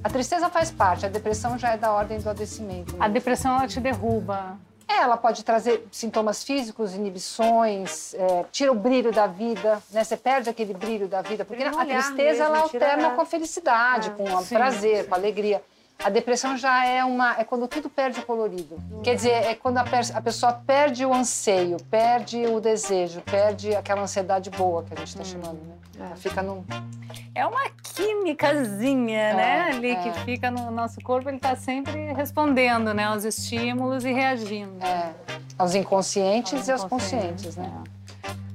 A 0.04 0.10
tristeza 0.10 0.50
faz 0.50 0.72
parte, 0.72 1.06
a 1.06 1.10
depressão 1.10 1.58
já 1.60 1.74
é 1.74 1.78
da 1.78 1.91
ordem 1.91 2.20
do 2.20 2.28
adoecimento. 2.28 2.96
A 3.00 3.08
depressão 3.08 3.56
ela 3.56 3.67
te 3.67 3.80
derruba. 3.80 4.58
É, 4.88 4.98
ela 5.04 5.15
pode 5.15 5.44
trazer 5.46 5.88
sintomas 5.91 6.44
físicos, 6.44 6.96
inibições, 6.96 8.13
é, 8.15 8.46
tira 8.52 8.72
o 8.72 8.76
brilho 8.76 9.12
da 9.12 9.28
vida, 9.28 9.82
né? 9.91 10.04
Você 10.04 10.17
perde 10.17 10.50
aquele 10.50 10.74
brilho 10.74 11.08
da 11.08 11.22
vida, 11.22 11.46
porque 11.46 11.63
a 11.63 11.72
tristeza 11.86 12.44
ela 12.46 12.54
mesmo, 12.56 12.70
tira- 12.70 12.86
alterna 12.94 13.12
com 13.15 13.22
a 13.22 13.26
felicidade, 13.26 14.10
É, 14.10 14.12
com 14.12 14.24
o 14.36 14.44
sim, 14.44 14.56
prazer, 14.56 15.04
sim. 15.04 15.10
com 15.10 15.15
a 15.15 15.17
alegria. 15.17 15.62
A 16.04 16.10
depressão 16.10 16.58
já 16.58 16.86
é 16.86 17.04
uma 17.04 17.40
é 17.40 17.44
quando 17.44 17.68
tudo 17.68 17.90
perde 17.90 18.20
o 18.20 18.24
colorido. 18.24 18.82
Quer 19.04 19.16
dizer, 19.16 19.30
é 19.32 19.56
quando 19.56 19.78
a, 19.78 19.86
a 20.16 20.22
pessoa 20.22 20.54
perde 20.54 21.06
o 21.06 21.14
anseio, 21.14 21.78
perde 21.90 22.46
o 22.48 22.60
desejo, 22.60 23.22
perde 23.22 23.76
aquela 23.76 24.02
ansiedade 24.02 24.50
boa 24.50 24.84
que 24.84 24.94
a 24.94 24.98
gente 24.98 25.10
está 25.10 25.24
chamando, 25.24 25.60
né? 25.64 25.76
Ela 26.00 26.16
fica 26.16 26.42
num 26.42 26.64
É 27.36 27.46
uma 27.46 27.70
químicazinha, 27.84 29.34
né? 29.36 29.62
Ali 29.72 29.92
é. 29.92 29.96
que 29.96 30.12
fica 30.22 30.50
no 30.50 30.72
nosso 30.72 31.00
corpo, 31.02 31.30
ele 31.30 31.40
tá 31.40 31.56
sempre 31.56 32.12
respondendo, 32.14 32.94
né? 32.94 33.04
Aos 33.06 33.24
estímulos 33.24 34.04
e 34.04 34.12
reagindo. 34.12 34.84
é, 34.84 35.14
aos 35.58 35.76
inconscientes 35.76 36.54
Aos 36.54 36.68
e 36.68 36.72
aos 36.72 36.84
inconscientes, 36.84 37.46
conscientes, 37.46 37.58
né? 37.58 37.84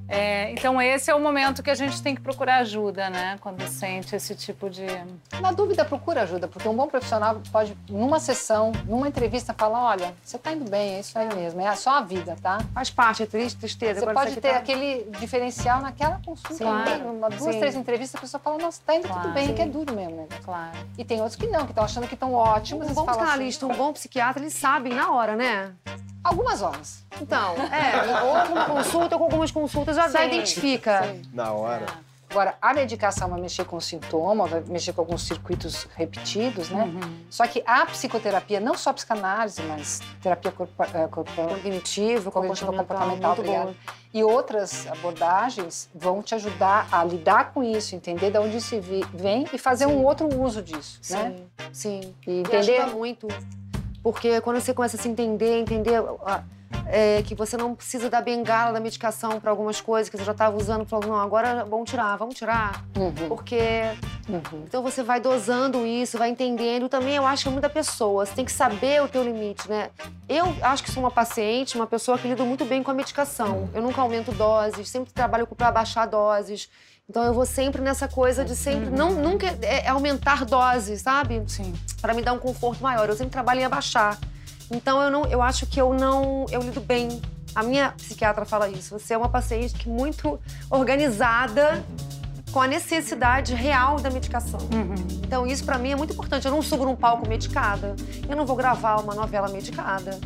É, 0.08 0.52
então 0.52 0.80
esse 0.80 1.10
é 1.10 1.14
o 1.14 1.20
momento 1.20 1.62
que 1.62 1.70
a 1.70 1.74
gente 1.74 2.00
tem 2.00 2.14
que 2.14 2.20
procurar 2.20 2.58
ajuda, 2.58 3.10
né? 3.10 3.36
Quando 3.40 3.66
sente 3.66 4.14
esse 4.14 4.34
tipo 4.36 4.70
de. 4.70 4.86
Na 5.40 5.50
dúvida, 5.50 5.84
procura 5.84 6.22
ajuda, 6.22 6.46
porque 6.46 6.68
um 6.68 6.74
bom 6.76 6.86
profissional 6.86 7.40
pode, 7.50 7.76
numa 7.88 8.20
sessão, 8.20 8.70
numa 8.86 9.08
entrevista, 9.08 9.52
falar: 9.52 9.82
olha, 9.82 10.14
você 10.22 10.38
tá 10.38 10.52
indo 10.52 10.70
bem, 10.70 10.94
é 10.94 11.00
isso 11.00 11.18
aí 11.18 11.28
mesmo, 11.34 11.60
é 11.60 11.74
só 11.74 11.98
a 11.98 12.00
vida, 12.02 12.36
tá? 12.40 12.58
Faz 12.72 12.88
parte, 12.90 13.24
é 13.24 13.26
triste, 13.26 13.58
tristeza. 13.58 14.00
Você 14.00 14.12
pode 14.12 14.36
ter 14.36 14.52
tá- 14.52 14.58
aquele 14.58 15.10
diferencial 15.18 15.80
naquela 15.82 16.20
consulta. 16.24 16.54
Sim. 16.54 16.64
né? 16.64 16.96
Uma, 17.04 17.28
duas, 17.28 17.54
Sim. 17.54 17.58
três 17.60 17.74
entrevistas, 17.74 18.16
a 18.18 18.20
pessoa 18.20 18.40
fala: 18.40 18.58
nossa, 18.58 18.80
tá 18.86 18.94
indo 18.94 19.08
Claro. 19.08 19.22
tudo 19.22 19.34
bem, 19.34 19.46
Sim. 19.48 19.54
que 19.54 19.62
é 19.62 19.66
duro 19.66 19.94
mesmo. 19.94 20.16
né? 20.16 20.26
Claro. 20.44 20.76
E 20.96 21.04
tem 21.04 21.18
outros 21.20 21.36
que 21.36 21.46
não, 21.48 21.64
que 21.64 21.72
estão 21.72 21.84
achando 21.84 22.06
que 22.06 22.14
estão 22.14 22.32
ótimos. 22.32 22.88
Um 22.90 22.94
bom 22.94 23.02
assim, 23.02 23.10
psicanalista, 23.18 23.66
um 23.66 23.74
bom 23.74 23.92
psiquiatra, 23.92 24.40
eles 24.42 24.54
sabem 24.54 24.94
na 24.94 25.10
hora, 25.10 25.34
né? 25.34 25.72
Algumas 26.22 26.60
horas. 26.60 27.04
Então, 27.20 27.54
é, 27.72 28.20
ou 28.24 28.46
com 28.48 28.52
uma 28.54 28.64
consulta 28.64 29.14
ou 29.14 29.18
com 29.20 29.24
algumas 29.26 29.50
consultas 29.52 29.95
já, 29.96 30.08
já 30.08 30.20
Sim, 30.20 30.26
identifica. 30.26 31.02
sim. 31.04 31.22
Na 31.32 31.52
hora. 31.52 31.86
Agora, 32.28 32.56
a 32.60 32.74
medicação 32.74 33.28
vai 33.30 33.40
mexer 33.40 33.64
com 33.64 33.76
o 33.76 33.80
sintoma, 33.80 34.46
vai 34.48 34.60
mexer 34.66 34.92
com 34.92 35.00
alguns 35.00 35.22
circuitos 35.22 35.86
repetidos, 35.94 36.68
né? 36.70 36.82
Uhum. 36.82 37.20
Só 37.30 37.46
que 37.46 37.62
a 37.64 37.86
psicoterapia, 37.86 38.58
não 38.58 38.74
só 38.76 38.90
a 38.90 38.94
psicanálise, 38.94 39.62
mas 39.62 40.00
terapia 40.20 40.50
eh, 40.50 41.06
corporal, 41.08 41.48
Cognitivo, 41.50 42.32
cognitiva 42.32 42.72
comportamental, 42.72 43.36
comportamental. 43.36 43.74
E 44.12 44.24
outras 44.24 44.88
abordagens 44.88 45.88
vão 45.94 46.20
te 46.20 46.34
ajudar 46.34 46.88
a 46.90 47.04
lidar 47.04 47.52
com 47.52 47.62
isso, 47.62 47.94
entender 47.94 48.30
de 48.32 48.38
onde 48.38 48.56
isso 48.56 48.80
vi- 48.80 49.06
vem 49.14 49.46
e 49.52 49.56
fazer 49.56 49.86
um 49.86 50.04
outro 50.04 50.28
uso 50.42 50.60
disso, 50.62 50.98
né? 51.10 51.36
Sim, 51.72 52.00
sim. 52.02 52.14
E 52.26 52.30
E 52.30 52.38
entender 52.40 52.78
ajuda 52.80 52.86
muito. 52.96 53.28
Porque 54.02 54.40
quando 54.40 54.60
você 54.60 54.74
começa 54.74 54.96
a 54.96 55.00
se 55.00 55.08
entender, 55.08 55.60
entender 55.60 56.02
ah, 56.24 56.42
é, 56.86 57.22
que 57.22 57.34
você 57.34 57.56
não 57.56 57.74
precisa 57.74 58.08
da 58.08 58.20
bengala 58.20 58.72
da 58.72 58.80
medicação 58.80 59.40
para 59.40 59.50
algumas 59.50 59.80
coisas 59.80 60.08
que 60.08 60.16
você 60.16 60.24
já 60.24 60.32
estava 60.32 60.56
usando, 60.56 60.84
falou, 60.86 61.08
não, 61.08 61.20
agora 61.20 61.64
vamos 61.64 61.90
tirar, 61.90 62.16
vamos 62.16 62.34
tirar. 62.34 62.84
Uhum, 62.96 63.28
Porque 63.28 63.60
uhum. 64.28 64.64
então 64.64 64.82
você 64.82 65.02
vai 65.02 65.20
dosando 65.20 65.86
isso, 65.86 66.18
vai 66.18 66.30
entendendo. 66.30 66.88
Também 66.88 67.16
eu 67.16 67.26
acho 67.26 67.44
que 67.44 67.48
é 67.48 67.52
muita 67.52 67.68
pessoa, 67.68 68.24
você 68.24 68.34
tem 68.34 68.44
que 68.44 68.52
saber 68.52 69.02
o 69.02 69.08
teu 69.08 69.22
limite, 69.22 69.68
né? 69.68 69.90
Eu 70.28 70.56
acho 70.62 70.82
que 70.82 70.90
sou 70.90 71.02
uma 71.02 71.10
paciente, 71.10 71.76
uma 71.76 71.86
pessoa 71.86 72.18
que 72.18 72.28
lida 72.28 72.44
muito 72.44 72.64
bem 72.64 72.82
com 72.82 72.90
a 72.90 72.94
medicação. 72.94 73.68
Eu 73.74 73.82
nunca 73.82 74.00
aumento 74.00 74.32
doses, 74.32 74.88
sempre 74.88 75.12
trabalho 75.12 75.46
para 75.46 75.70
baixar 75.72 76.06
doses. 76.06 76.68
Então 77.08 77.22
eu 77.22 77.32
vou 77.32 77.46
sempre 77.46 77.80
nessa 77.80 78.08
coisa 78.08 78.44
de 78.44 78.56
sempre 78.56 78.90
não 78.90 79.12
nunca 79.12 79.46
é, 79.62 79.86
é 79.86 79.88
aumentar 79.88 80.44
doses, 80.44 81.02
sabe? 81.02 81.42
Sim. 81.46 81.72
Para 82.00 82.12
me 82.12 82.22
dar 82.22 82.32
um 82.32 82.38
conforto 82.38 82.82
maior. 82.82 83.08
Eu 83.08 83.14
sempre 83.14 83.30
trabalho 83.30 83.60
em 83.60 83.64
abaixar. 83.64 84.18
Então 84.70 85.02
eu 85.02 85.10
não, 85.10 85.24
eu 85.26 85.42
acho 85.42 85.66
que 85.66 85.80
eu 85.80 85.92
não, 85.94 86.46
eu 86.50 86.60
lido 86.60 86.80
bem. 86.80 87.20
A 87.54 87.62
minha 87.62 87.92
psiquiatra 87.92 88.44
fala 88.44 88.68
isso. 88.68 88.98
Você 88.98 89.14
é 89.14 89.16
uma 89.16 89.28
paciente 89.28 89.74
que 89.74 89.88
muito 89.88 90.38
organizada 90.70 91.82
com 92.52 92.60
a 92.60 92.66
necessidade 92.66 93.54
real 93.54 93.98
da 93.98 94.10
medicação. 94.10 94.60
Então 95.22 95.46
isso 95.46 95.64
para 95.64 95.78
mim 95.78 95.90
é 95.90 95.96
muito 95.96 96.12
importante. 96.12 96.46
Eu 96.46 96.52
não 96.52 96.62
subo 96.62 96.84
num 96.84 96.96
palco 96.96 97.28
medicada. 97.28 97.96
Eu 98.28 98.36
não 98.36 98.44
vou 98.44 98.56
gravar 98.56 98.96
uma 98.96 99.14
novela 99.14 99.48
medicada. 99.48 100.18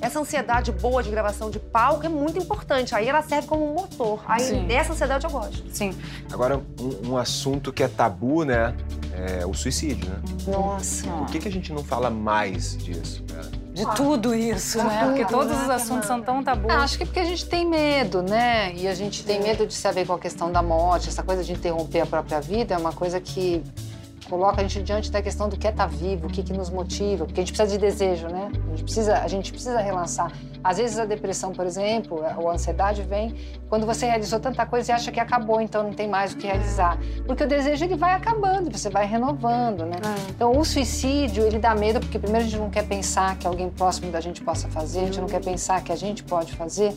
Essa 0.00 0.20
ansiedade 0.20 0.70
boa 0.72 1.02
de 1.02 1.10
gravação 1.10 1.50
de 1.50 1.58
palco 1.58 2.04
é 2.04 2.08
muito 2.08 2.38
importante. 2.38 2.94
Aí 2.94 3.08
ela 3.08 3.22
serve 3.22 3.48
como 3.48 3.70
um 3.70 3.74
motor. 3.74 4.22
Aí 4.26 4.40
Sim. 4.40 4.66
dessa 4.66 4.92
ansiedade 4.92 5.24
eu 5.24 5.30
gosto. 5.30 5.64
Sim. 5.72 5.94
Agora, 6.32 6.60
um, 6.80 7.10
um 7.10 7.16
assunto 7.16 7.72
que 7.72 7.82
é 7.82 7.88
tabu, 7.88 8.44
né? 8.44 8.74
É 9.12 9.46
o 9.46 9.54
suicídio, 9.54 10.10
né? 10.10 10.20
Nossa. 10.46 11.08
Por 11.08 11.26
que, 11.28 11.38
que 11.38 11.48
a 11.48 11.50
gente 11.50 11.72
não 11.72 11.82
fala 11.82 12.10
mais 12.10 12.76
disso, 12.76 13.22
cara? 13.24 13.48
De 13.72 13.84
tudo 13.94 14.34
isso, 14.34 14.78
né? 14.78 15.04
Porque 15.04 15.24
todos 15.26 15.52
os 15.60 15.68
assuntos 15.68 16.06
são 16.06 16.22
tão 16.22 16.42
tabus. 16.42 16.70
Ah, 16.70 16.78
acho 16.78 16.96
que 16.96 17.04
porque 17.04 17.20
a 17.20 17.24
gente 17.24 17.46
tem 17.46 17.66
medo, 17.66 18.22
né? 18.22 18.74
E 18.74 18.88
a 18.88 18.94
gente 18.94 19.22
tem 19.22 19.38
medo 19.38 19.66
de 19.66 19.74
saber 19.74 20.06
com 20.06 20.14
a 20.14 20.18
questão 20.18 20.50
da 20.50 20.62
morte, 20.62 21.10
essa 21.10 21.22
coisa 21.22 21.44
de 21.44 21.52
interromper 21.52 22.00
a 22.00 22.06
própria 22.06 22.40
vida 22.40 22.74
é 22.74 22.78
uma 22.78 22.92
coisa 22.92 23.20
que 23.20 23.62
coloca 24.28 24.60
a 24.60 24.64
gente 24.64 24.82
diante 24.82 25.10
da 25.10 25.22
questão 25.22 25.48
do 25.48 25.56
que 25.56 25.66
é 25.66 25.70
estar 25.70 25.86
vivo, 25.86 26.26
o 26.26 26.30
que, 26.30 26.42
que 26.42 26.52
nos 26.52 26.70
motiva, 26.70 27.24
porque 27.24 27.40
a 27.40 27.44
gente 27.44 27.52
precisa 27.52 27.78
de 27.78 27.84
desejo, 27.84 28.28
né? 28.28 28.50
A 28.52 28.68
gente 28.70 28.84
precisa, 28.84 29.18
a 29.18 29.28
gente 29.28 29.52
precisa 29.52 29.78
relançar. 29.78 30.32
Às 30.62 30.78
vezes 30.78 30.98
a 30.98 31.04
depressão, 31.04 31.52
por 31.52 31.64
exemplo, 31.64 32.22
ou 32.36 32.50
a 32.50 32.54
ansiedade 32.54 33.02
vem 33.02 33.34
quando 33.68 33.86
você 33.86 34.06
realizou 34.06 34.40
tanta 34.40 34.66
coisa 34.66 34.92
e 34.92 34.94
acha 34.94 35.12
que 35.12 35.20
acabou, 35.20 35.60
então 35.60 35.82
não 35.82 35.92
tem 35.92 36.08
mais 36.08 36.32
o 36.32 36.36
que 36.36 36.46
realizar. 36.46 36.98
Porque 37.26 37.44
o 37.44 37.48
desejo 37.48 37.84
ele 37.84 37.96
vai 37.96 38.12
acabando, 38.12 38.70
você 38.70 38.90
vai 38.90 39.06
renovando, 39.06 39.84
né? 39.86 39.96
Então 40.28 40.58
o 40.58 40.64
suicídio, 40.64 41.44
ele 41.44 41.58
dá 41.58 41.74
medo 41.74 42.00
porque 42.00 42.18
primeiro 42.18 42.46
a 42.46 42.48
gente 42.48 42.60
não 42.60 42.70
quer 42.70 42.86
pensar 42.86 43.36
que 43.36 43.46
alguém 43.46 43.70
próximo 43.70 44.10
da 44.10 44.20
gente 44.20 44.42
possa 44.42 44.68
fazer, 44.68 45.00
a 45.00 45.04
gente 45.04 45.20
não 45.20 45.28
quer 45.28 45.42
pensar 45.42 45.82
que 45.82 45.92
a 45.92 45.96
gente 45.96 46.22
pode 46.24 46.52
fazer. 46.54 46.96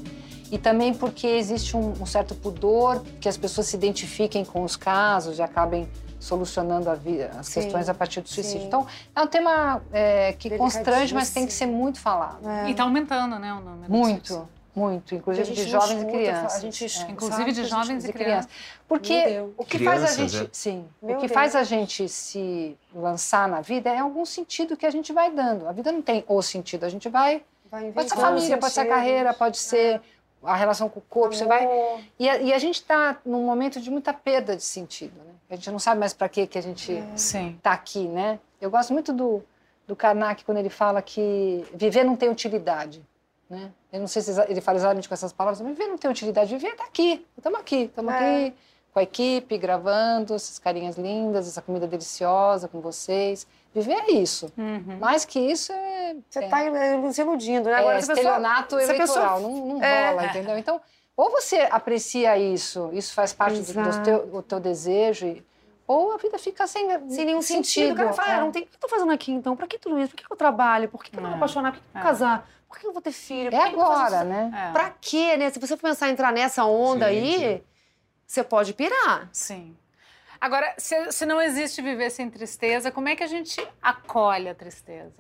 E 0.52 0.58
também 0.58 0.94
porque 0.94 1.28
existe 1.28 1.78
um, 1.78 1.94
um 2.02 2.06
certo 2.06 2.34
pudor 2.34 3.04
que 3.22 3.30
as 3.30 3.38
pessoas 3.38 3.68
se 3.68 3.76
identifiquem 3.76 4.44
com 4.44 4.64
os 4.64 4.76
casos 4.76 5.38
e 5.38 5.42
acabem 5.44 5.88
solucionando 6.20 6.90
a 6.90 6.96
vida, 6.96 7.32
as 7.40 7.48
Sim, 7.48 7.62
questões 7.62 7.88
a 7.88 7.94
partir 7.94 8.22
do 8.22 8.28
suicídio. 8.30 8.62
sim. 8.62 8.68
Então, 8.68 8.86
é 9.16 9.22
um 9.22 9.28
tema 9.28 9.82
é, 9.92 10.34
que 10.34 10.58
constrange, 10.58 11.14
mas 11.14 11.32
tem 11.32 11.46
que 11.46 11.54
ser 11.54 11.66
muito 11.66 12.00
falado. 12.00 12.40
E 12.68 12.74
tá 12.74 12.84
aumentando, 12.84 13.40
né, 13.40 13.54
o 13.54 13.62
número. 13.62 13.92
Muito, 13.92 14.48
muito. 14.76 15.16
Inclusive 15.16 15.52
de 15.54 15.64
jovens 15.64 16.04
e 16.04 16.06
crianças. 16.06 16.56
a 16.58 16.60
gente 16.60 16.86
É. 16.86 17.12
Inclusive 17.12 17.52
de 17.52 17.64
jovens 17.66 18.06
e 18.06 18.14
crianças. 18.14 18.52
Porque 18.88 19.44
o 19.58 19.64
que 19.64 19.80
faz 19.80 20.04
a 20.04 20.08
Crianças, 20.08 20.32
gente, 20.32 20.46
é? 20.46 20.50
sim, 20.52 20.86
Meu 21.02 21.16
o 21.18 21.20
que 21.20 21.28
Deus. 21.28 21.34
faz 21.34 21.56
a 21.56 21.64
gente 21.64 22.10
se 22.10 22.78
lançar 22.94 23.48
na 23.48 23.62
vida 23.62 23.90
é 23.90 24.00
algum 24.00 24.26
sentido 24.26 24.76
que 24.76 24.86
a 24.86 24.92
gente 24.92 25.14
vai 25.14 25.32
dando. 25.32 25.68
A 25.68 25.72
vida 25.72 25.92
não 25.92 26.02
tem 26.02 26.24
o 26.28 26.42
sentido, 26.42 26.86
a 26.86 26.90
gente 26.90 27.08
vai. 27.08 27.44
Vai 27.72 27.92
Pode 27.92 28.10
ser 28.10 28.16
a 28.16 28.18
família, 28.18 28.58
pode 28.58 28.74
ser 28.74 28.80
a 28.82 28.88
carreira, 28.88 29.34
pode 29.34 29.58
ser 29.58 30.02
a 30.44 30.56
relação 30.56 30.90
com 30.90 31.00
o 31.00 31.04
corpo. 31.08 31.36
Você 31.36 31.46
vai. 31.46 31.64
Amor. 31.66 32.00
E 32.18 32.28
a, 32.28 32.38
e 32.42 32.54
a 32.54 32.58
gente 32.58 32.76
está 32.76 33.18
num 33.26 33.46
momento 33.46 33.80
de 33.80 33.92
muita 33.92 34.12
perda 34.12 34.56
de 34.56 34.64
sentido, 34.64 35.14
né? 35.20 35.34
A 35.50 35.56
gente 35.56 35.72
não 35.72 35.80
sabe 35.80 36.00
mais 36.00 36.14
para 36.14 36.30
que 36.30 36.46
que 36.48 36.58
a 36.58 36.62
gente 36.62 36.92
está 37.16 37.72
aqui, 37.72 38.08
né? 38.08 38.40
Eu 38.62 38.70
gosto 38.70 38.94
muito 38.94 39.12
do, 39.12 39.44
do 39.88 39.96
Karnak 39.96 40.44
quando 40.46 40.58
ele 40.60 40.70
fala 40.70 41.02
que 41.02 41.66
viver 41.74 42.04
não 42.04 42.16
tem 42.16 42.30
utilidade, 42.30 43.02
né? 43.50 43.72
Eu 43.92 44.00
não 44.00 44.08
sei 44.08 44.22
se 44.22 44.32
ele 44.48 44.62
fala 44.62 44.78
exatamente 44.78 45.08
com 45.08 45.14
essas 45.14 45.34
palavras, 45.34 45.60
mas 45.62 45.72
viver 45.76 45.88
não 45.90 45.98
tem 45.98 46.10
utilidade. 46.12 46.54
Viver 46.54 46.74
está 46.74 46.84
aqui, 46.86 47.26
estamos 47.36 47.60
aqui, 47.60 47.84
estamos 47.86 48.14
É. 48.14 48.18
aqui 48.18 48.56
com 48.94 49.00
a 49.00 49.04
equipe, 49.04 49.58
gravando, 49.58 50.34
essas 50.36 50.60
carinhas 50.60 50.98
lindas, 50.98 51.48
essa 51.48 51.62
comida 51.62 51.88
deliciosa 51.88 52.68
com 52.68 52.80
vocês. 52.82 53.48
Viver 53.74 53.94
é 53.94 54.12
isso. 54.14 54.52
Uhum. 54.58 54.98
Mais 55.00 55.26
que 55.26 55.40
isso 55.40 55.72
é... 55.72 56.16
Você 56.28 56.40
é, 56.40 56.46
está 56.46 57.12
se 57.14 57.22
iludindo, 57.22 57.66
né? 57.70 57.76
é 57.76 57.80
Agora, 57.80 57.98
pessoa- 57.98 58.16
estelionato 58.18 58.76
pessoa- 58.76 58.96
eleitoral, 58.96 59.40
não, 59.42 59.66
não 59.66 59.84
É. 59.84 60.10
rola, 60.12 60.26
entendeu? 60.26 60.58
Então, 60.58 60.82
ou 61.22 61.30
você 61.32 61.58
aprecia 61.72 62.38
isso, 62.38 62.90
isso 62.94 63.14
faz 63.14 63.34
parte 63.34 63.60
do, 63.60 63.74
do 63.74 63.80
Exato. 63.90 64.04
teu, 64.04 64.28
do 64.28 64.42
teu 64.42 64.60
desejo, 64.60 65.26
e- 65.28 65.44
ou 65.88 66.14
a 66.14 66.18
vida 66.18 66.38
fica 66.38 66.68
sem, 66.68 66.88
Sem 67.10 67.26
nenhum 67.26 67.42
sentido. 67.42 67.94
O 67.94 67.96
cara 67.96 68.14
fala, 68.14 68.30
É. 68.30 68.36
ah, 68.36 68.42
não 68.42 68.52
tem... 68.52 68.64
o 68.64 68.66
que 68.68 68.76
eu 68.76 68.80
tô 68.80 68.88
fazendo 68.88 69.12
aqui 69.12 69.32
então? 69.32 69.56
Pra 69.56 69.66
que 69.68 69.80
tudo 69.80 69.98
isso? 70.00 70.12
Por 70.12 70.18
que 70.18 70.26
que 70.28 70.32
eu 70.32 70.38
trabalho? 70.38 70.88
Por 70.88 71.04
que, 71.04 71.10
que 71.12 71.18
eu 71.18 71.22
não 71.22 71.30
vou 71.32 71.36
É. 71.36 71.40
apaixonar? 71.40 71.72
Por 71.72 71.80
que, 71.80 71.84
que 71.84 71.88
eu 71.90 71.94
vou 71.94 72.02
É. 72.02 72.12
casar? 72.12 72.50
Por 72.68 72.78
que 72.80 72.86
eu 72.88 72.94
vou 72.94 73.02
ter 73.02 73.12
filho? 73.12 73.50
Por 73.50 73.58
É 73.58 73.64
que 73.64 73.70
que 73.70 73.76
eu 73.76 73.80
vou 73.80 73.88
fazer 73.96 74.16
agora, 74.18 74.24
né? 74.30 74.70
É. 74.70 74.72
Pra 74.72 74.92
quê, 75.02 75.36
né? 75.36 75.50
Se 75.50 75.58
você 75.60 75.76
for 75.76 75.82
pensar 75.90 76.08
em 76.08 76.12
entrar 76.12 76.32
nessa 76.32 76.64
onda 76.66 77.08
Sim, 77.08 77.12
aí, 77.12 77.40
sim. 77.40 77.62
você 78.28 78.44
pode 78.44 78.74
pirar. 78.76 79.28
Sim. 79.34 79.76
Agora, 80.40 80.74
se, 80.78 81.12
se 81.12 81.26
não 81.26 81.42
existe 81.42 81.82
viver 81.82 82.12
sem 82.12 82.30
tristeza, 82.30 82.92
como 82.92 83.10
é 83.10 83.16
que 83.16 83.24
a 83.24 83.28
gente 83.28 83.60
acolhe 83.82 84.48
a 84.48 84.54
tristeza? 84.56 85.12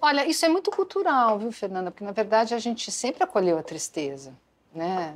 Olha, 0.00 0.26
isso 0.26 0.44
é 0.44 0.48
muito 0.48 0.70
cultural, 0.72 1.38
viu, 1.38 1.50
Fernanda? 1.52 1.90
Porque, 1.92 2.04
na 2.04 2.12
verdade, 2.12 2.52
a 2.54 2.58
gente 2.58 2.90
sempre 2.90 3.22
acolheu 3.22 3.56
a 3.58 3.62
tristeza, 3.62 4.32
né? 4.74 5.14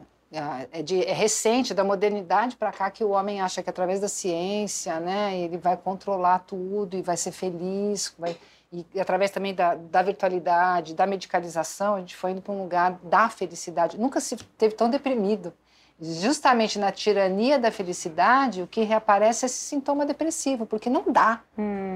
É, 0.73 0.83
de- 0.83 1.05
é 1.05 1.13
recente, 1.13 1.75
da 1.75 1.85
modernidade 1.85 2.57
para 2.57 2.73
cá, 2.73 2.91
que 2.91 3.05
o 3.05 3.11
homem 3.11 3.43
acha 3.43 3.63
que 3.63 3.69
através 3.69 4.01
da 4.01 4.09
ciência, 4.09 4.99
né, 4.99 5.37
ele 5.37 5.59
vai 5.59 5.77
controlar 5.77 6.39
tudo 6.39 6.97
e 6.97 7.03
vai 7.03 7.19
ser 7.19 7.33
feliz, 7.33 8.15
vai, 8.19 8.35
e 8.73 8.87
através 8.99 9.31
também 9.31 9.55
da, 9.55 9.75
da 9.75 10.01
virtualidade, 10.01 10.95
da 10.95 11.07
medicalização, 11.07 11.97
a 11.97 12.01
gente 12.01 12.17
foi 12.17 12.31
indo 12.31 12.41
para 12.41 12.55
um 12.55 12.63
lugar 12.63 12.93
da 13.05 13.29
felicidade. 13.29 14.01
Nunca 14.01 14.21
se 14.21 14.35
teve 14.57 14.75
tão 14.75 14.89
deprimido. 14.89 15.53
justamente 16.01 16.79
na 16.79 16.91
tirania 16.91 17.59
da 17.59 17.71
felicidade, 17.71 18.63
o 18.63 18.67
que 18.67 18.83
reaparece 18.83 19.45
é 19.45 19.47
esse 19.47 19.57
sintoma 19.59 20.05
depressivo, 20.07 20.65
porque 20.67 20.89
não 20.91 21.05
dá. 21.13 21.43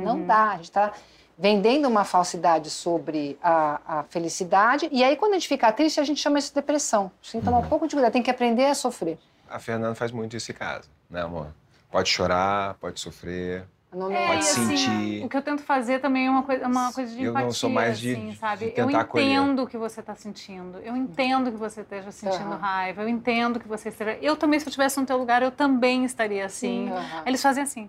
Não 0.05 0.25
dá. 0.27 0.51
A 0.51 0.57
gente 0.57 0.65
está 0.65 0.93
vendendo 1.39 1.87
uma 1.87 2.05
falsidade 2.05 2.71
sobre 2.71 3.39
a, 3.43 3.99
a 4.01 4.03
felicidade, 4.05 4.89
e 4.91 5.05
aí 5.05 5.17
quando 5.17 5.33
a 5.33 5.35
gente 5.37 5.49
fica 5.49 5.71
triste, 5.73 6.01
a 6.01 6.05
gente 6.05 6.21
chama 6.21 6.39
isso 6.39 6.49
de 6.49 6.55
depressão. 6.55 7.11
A 7.21 7.23
gente 7.23 7.33
tem 7.33 7.41
que 7.41 7.45
tomar 7.45 7.59
um 7.59 7.69
pouco 7.69 7.87
de 7.87 7.95
cuidado, 7.95 8.13
tem 8.13 8.23
que 8.23 8.31
aprender 8.31 8.67
a 8.67 8.75
sofrer. 8.75 9.19
A 9.49 9.59
Fernanda 9.59 9.95
faz 9.95 10.11
muito 10.11 10.37
isso 10.37 10.51
em 10.51 10.55
casa, 10.55 10.89
né, 11.11 11.23
amor? 11.23 11.49
Pode 11.91 12.09
chorar, 12.09 12.75
pode 12.81 12.99
sofrer, 13.01 13.65
Não 13.93 14.11
É, 14.11 14.27
pode 14.27 14.39
assim, 14.39 14.77
sentir. 14.77 15.25
o 15.25 15.29
que 15.29 15.37
eu 15.37 15.43
tento 15.43 15.63
fazer 15.63 16.01
também 16.01 16.27
é 16.27 16.31
uma 16.31 16.43
coisa, 16.43 16.67
uma 16.67 16.93
coisa 16.93 17.15
de 17.15 17.23
Eu 17.25 17.33
não 17.33 17.53
sou 17.53 17.71
mais 17.71 17.99
de- 17.99 18.13
assim, 18.13 18.31
de 18.31 18.37
sabe? 18.37 18.65
eu 18.77 18.87
tentar 18.87 19.01
acolher. 19.03 19.25
entendo 19.27 19.63
o 19.63 19.67
que 19.67 19.77
você 19.79 20.01
está 20.01 20.15
sentindo. 20.15 20.79
Eu 20.81 20.97
entendo 20.97 21.51
que 21.53 21.57
você 21.57 21.81
esteja 21.83 22.11
sentindo 22.11 22.49
Aham. 22.51 22.57
raiva. 22.57 23.03
Eu 23.03 23.09
entendo 23.09 23.59
que 23.61 23.67
você 23.69 23.89
esteja... 23.89 24.19
Eu 24.21 24.37
também, 24.37 24.59
se 24.59 24.67
eu 24.67 24.71
estivesse 24.71 24.99
no 25.01 25.07
teu 25.07 25.17
lugar, 25.17 25.41
eu 25.43 25.51
também 25.53 26.05
estaria 26.05 26.45
assim. 26.45 26.91
Aham. 26.91 27.23
Eles 27.25 27.41
fazem 27.41 27.63
assim. 27.63 27.89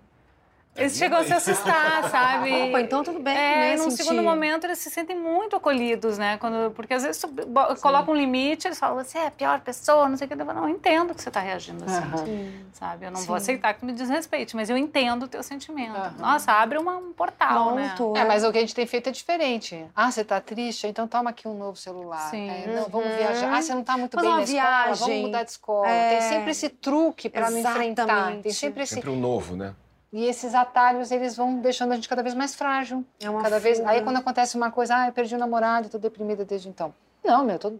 Eles 0.76 0.96
chegam 0.96 1.18
a 1.18 1.24
se 1.24 1.32
assustar, 1.34 2.04
sabe? 2.08 2.52
Opa, 2.68 2.80
então 2.80 3.02
tudo 3.02 3.18
bem, 3.18 3.36
É, 3.36 3.56
né, 3.56 3.74
e 3.74 3.76
num 3.78 3.90
sentir. 3.90 4.04
segundo 4.04 4.22
momento 4.22 4.64
eles 4.64 4.78
se 4.78 4.88
sentem 4.90 5.18
muito 5.18 5.56
acolhidos, 5.56 6.18
né? 6.18 6.38
Quando, 6.38 6.70
porque 6.70 6.94
às 6.94 7.02
vezes 7.02 7.20
coloca 7.82 8.08
um 8.08 8.14
limite, 8.14 8.68
eles 8.68 8.78
falam, 8.78 9.02
você 9.02 9.18
é 9.18 9.26
a 9.26 9.30
pior 9.30 9.58
pessoa, 9.60 10.08
não 10.08 10.16
sei 10.16 10.26
o 10.26 10.28
que. 10.28 10.34
Eu 10.40 10.44
não, 10.44 10.62
eu 10.62 10.68
entendo 10.68 11.14
que 11.16 11.20
você 11.20 11.30
está 11.30 11.40
reagindo 11.40 11.84
assim, 11.84 11.96
Aham. 11.96 12.68
sabe? 12.72 13.06
Eu 13.06 13.10
não 13.10 13.20
vou 13.22 13.34
aceitar 13.34 13.74
que 13.74 13.84
me 13.84 13.92
desrespeite, 13.92 14.54
mas 14.54 14.70
eu 14.70 14.76
entendo 14.76 15.24
o 15.24 15.28
teu 15.28 15.42
sentimento. 15.42 15.96
Aham. 15.96 16.14
Nossa, 16.18 16.52
abre 16.52 16.78
uma- 16.78 16.96
um 16.96 17.12
portal, 17.12 17.74
né? 17.74 17.92
Pronto. 17.96 18.16
É, 18.16 18.24
mas 18.24 18.44
o 18.44 18.52
que 18.52 18.58
a 18.58 18.60
gente 18.60 18.74
tem 18.74 18.86
feito 18.86 19.08
é 19.08 19.12
diferente. 19.12 19.84
Ah, 19.96 20.12
você 20.12 20.22
tá 20.24 20.40
triste? 20.40 20.86
Então 20.86 21.08
toma 21.08 21.30
aqui 21.30 21.48
um 21.48 21.54
novo 21.58 21.76
celular. 21.76 22.30
Sim. 22.30 22.48
É, 22.48 22.66
não, 22.68 22.88
vamos 22.88 23.08
Uhum. 23.10 23.16
viajar. 23.16 23.52
Ah, 23.52 23.60
você 23.60 23.74
não 23.74 23.82
tá 23.82 23.96
muito 23.96 24.14
Fazer 24.14 24.26
bem 24.28 24.30
uma 24.36 24.38
na 24.38 24.44
escola? 24.44 24.84
Vamos 24.84 24.98
viagem. 25.06 25.22
mudar 25.22 25.42
de 25.42 25.50
escola. 25.50 25.88
É. 25.88 26.08
Tem 26.10 26.20
sempre 26.20 26.50
esse 26.52 26.68
truque 26.68 27.28
para 27.28 27.50
não 27.50 27.58
enfrentar. 27.58 28.36
Tem 28.42 28.52
sempre 28.52 28.84
esse... 28.84 28.94
Sempre 28.94 29.10
um 29.10 29.18
novo, 29.18 29.56
né? 29.56 29.74
E 30.12 30.24
esses 30.24 30.54
atalhos, 30.54 31.10
eles 31.10 31.36
vão 31.36 31.58
deixando 31.58 31.92
a 31.92 31.94
gente 31.94 32.08
cada 32.08 32.22
vez 32.22 32.34
mais 32.34 32.54
frágil. 32.54 33.04
É 33.20 33.28
uma 33.28 33.42
cada 33.42 33.60
vez... 33.60 33.78
Aí 33.80 34.00
quando 34.02 34.16
acontece 34.16 34.56
uma 34.56 34.70
coisa, 34.70 34.96
ah, 34.96 35.06
eu 35.08 35.12
perdi 35.12 35.34
o 35.34 35.38
namorado, 35.38 35.88
tô 35.90 35.98
deprimida 35.98 36.44
desde 36.44 36.68
então. 36.68 36.94
Não, 37.22 37.44
meu, 37.44 37.58
tô... 37.58 37.68
as 37.68 37.74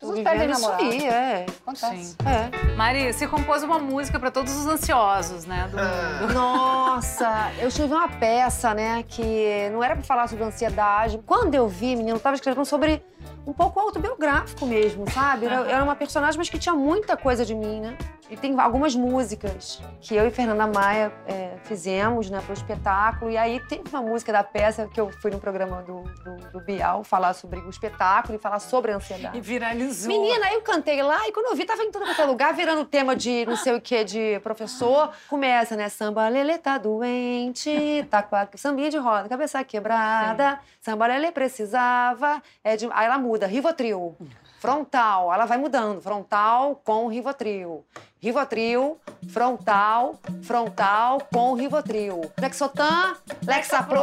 Tô 0.00 0.08
pessoas 0.08 0.20
perdem 0.24 0.50
isso 0.50 0.60
namorado. 0.60 0.84
aí, 0.90 1.06
é. 1.06 1.46
Acontece. 1.62 2.04
Sim. 2.04 2.16
É. 2.26 2.74
Mari, 2.74 3.12
você 3.12 3.28
compôs 3.28 3.62
uma 3.62 3.78
música 3.78 4.18
para 4.18 4.30
todos 4.30 4.56
os 4.56 4.66
ansiosos, 4.66 5.44
né? 5.44 5.68
do 5.70 5.76
mundo. 5.76 6.34
Nossa, 6.34 7.52
eu 7.60 7.68
escrevi 7.68 7.92
uma 7.92 8.08
peça, 8.08 8.74
né, 8.74 9.04
que 9.06 9.68
não 9.72 9.82
era 9.82 9.94
pra 9.94 10.04
falar 10.04 10.28
sobre 10.28 10.44
ansiedade. 10.44 11.20
Quando 11.26 11.54
eu 11.54 11.68
vi, 11.68 11.94
menino, 11.94 12.16
eu 12.16 12.20
tava 12.20 12.34
escrevendo 12.34 12.64
sobre 12.64 13.02
um 13.48 13.52
pouco 13.54 13.80
autobiográfico 13.80 14.66
mesmo, 14.66 15.10
sabe? 15.10 15.46
Era, 15.46 15.66
era 15.70 15.82
uma 15.82 15.96
personagem, 15.96 16.36
mas 16.36 16.50
que 16.50 16.58
tinha 16.58 16.74
muita 16.74 17.16
coisa 17.16 17.46
de 17.46 17.54
mim, 17.54 17.80
né? 17.80 17.96
E 18.30 18.36
tem 18.36 18.58
algumas 18.60 18.94
músicas 18.94 19.80
que 20.02 20.14
eu 20.14 20.26
e 20.26 20.30
Fernanda 20.30 20.66
Maia 20.66 21.10
é, 21.26 21.56
fizemos, 21.64 22.28
né, 22.28 22.42
pro 22.44 22.52
espetáculo. 22.52 23.30
E 23.30 23.38
aí 23.38 23.58
teve 23.68 23.88
uma 23.88 24.02
música 24.02 24.30
da 24.30 24.44
peça 24.44 24.86
que 24.86 25.00
eu 25.00 25.10
fui 25.10 25.30
no 25.30 25.40
programa 25.40 25.82
do, 25.82 26.02
do, 26.02 26.50
do 26.52 26.60
Bial 26.60 27.02
falar 27.02 27.32
sobre 27.32 27.58
o 27.60 27.70
espetáculo 27.70 28.34
e 28.34 28.38
falar 28.38 28.58
sobre 28.58 28.92
a 28.92 28.96
ansiedade. 28.96 29.38
E 29.38 29.40
viralizou. 29.40 30.12
Menina, 30.12 30.46
aí 30.46 30.54
eu 30.54 30.60
cantei 30.60 31.02
lá 31.02 31.26
e 31.26 31.32
quando 31.32 31.46
eu 31.46 31.56
vi, 31.56 31.64
tava 31.64 31.82
em 31.82 31.90
todo 31.90 32.04
quanto 32.04 32.20
é 32.20 32.24
lugar, 32.26 32.52
virando 32.52 32.84
tema 32.84 33.16
de 33.16 33.46
não 33.46 33.56
sei 33.56 33.74
o 33.74 33.80
que, 33.80 34.04
de 34.04 34.38
professor. 34.40 35.10
Começa, 35.28 35.74
né? 35.74 35.88
Samba 35.88 36.28
Lelê 36.28 36.58
tá 36.58 36.76
doente, 36.76 38.06
tá 38.10 38.22
com 38.22 38.36
a 38.36 38.46
sambinha 38.56 38.90
de 38.90 38.98
roda, 38.98 39.26
cabeça 39.26 39.64
quebrada. 39.64 40.60
Samba 40.82 41.06
Lelê 41.06 41.32
precisava. 41.32 42.42
É 42.62 42.76
de... 42.76 42.86
Aí 42.92 43.06
ela 43.06 43.18
muda, 43.18 43.37
Rivotril. 43.46 44.16
Frontal, 44.58 45.32
ela 45.32 45.46
vai 45.46 45.58
mudando. 45.58 46.00
Frontal 46.00 46.80
com 46.84 47.08
Rivotril. 47.08 47.84
Rivotril, 48.20 48.98
frontal, 49.28 50.18
frontal 50.42 51.20
com 51.32 51.54
Rivotril. 51.54 52.30
Lexotan, 52.40 53.16
Lexapro, 53.46 54.02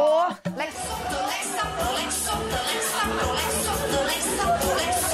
Lex... 0.56 0.74
E 5.02 5.05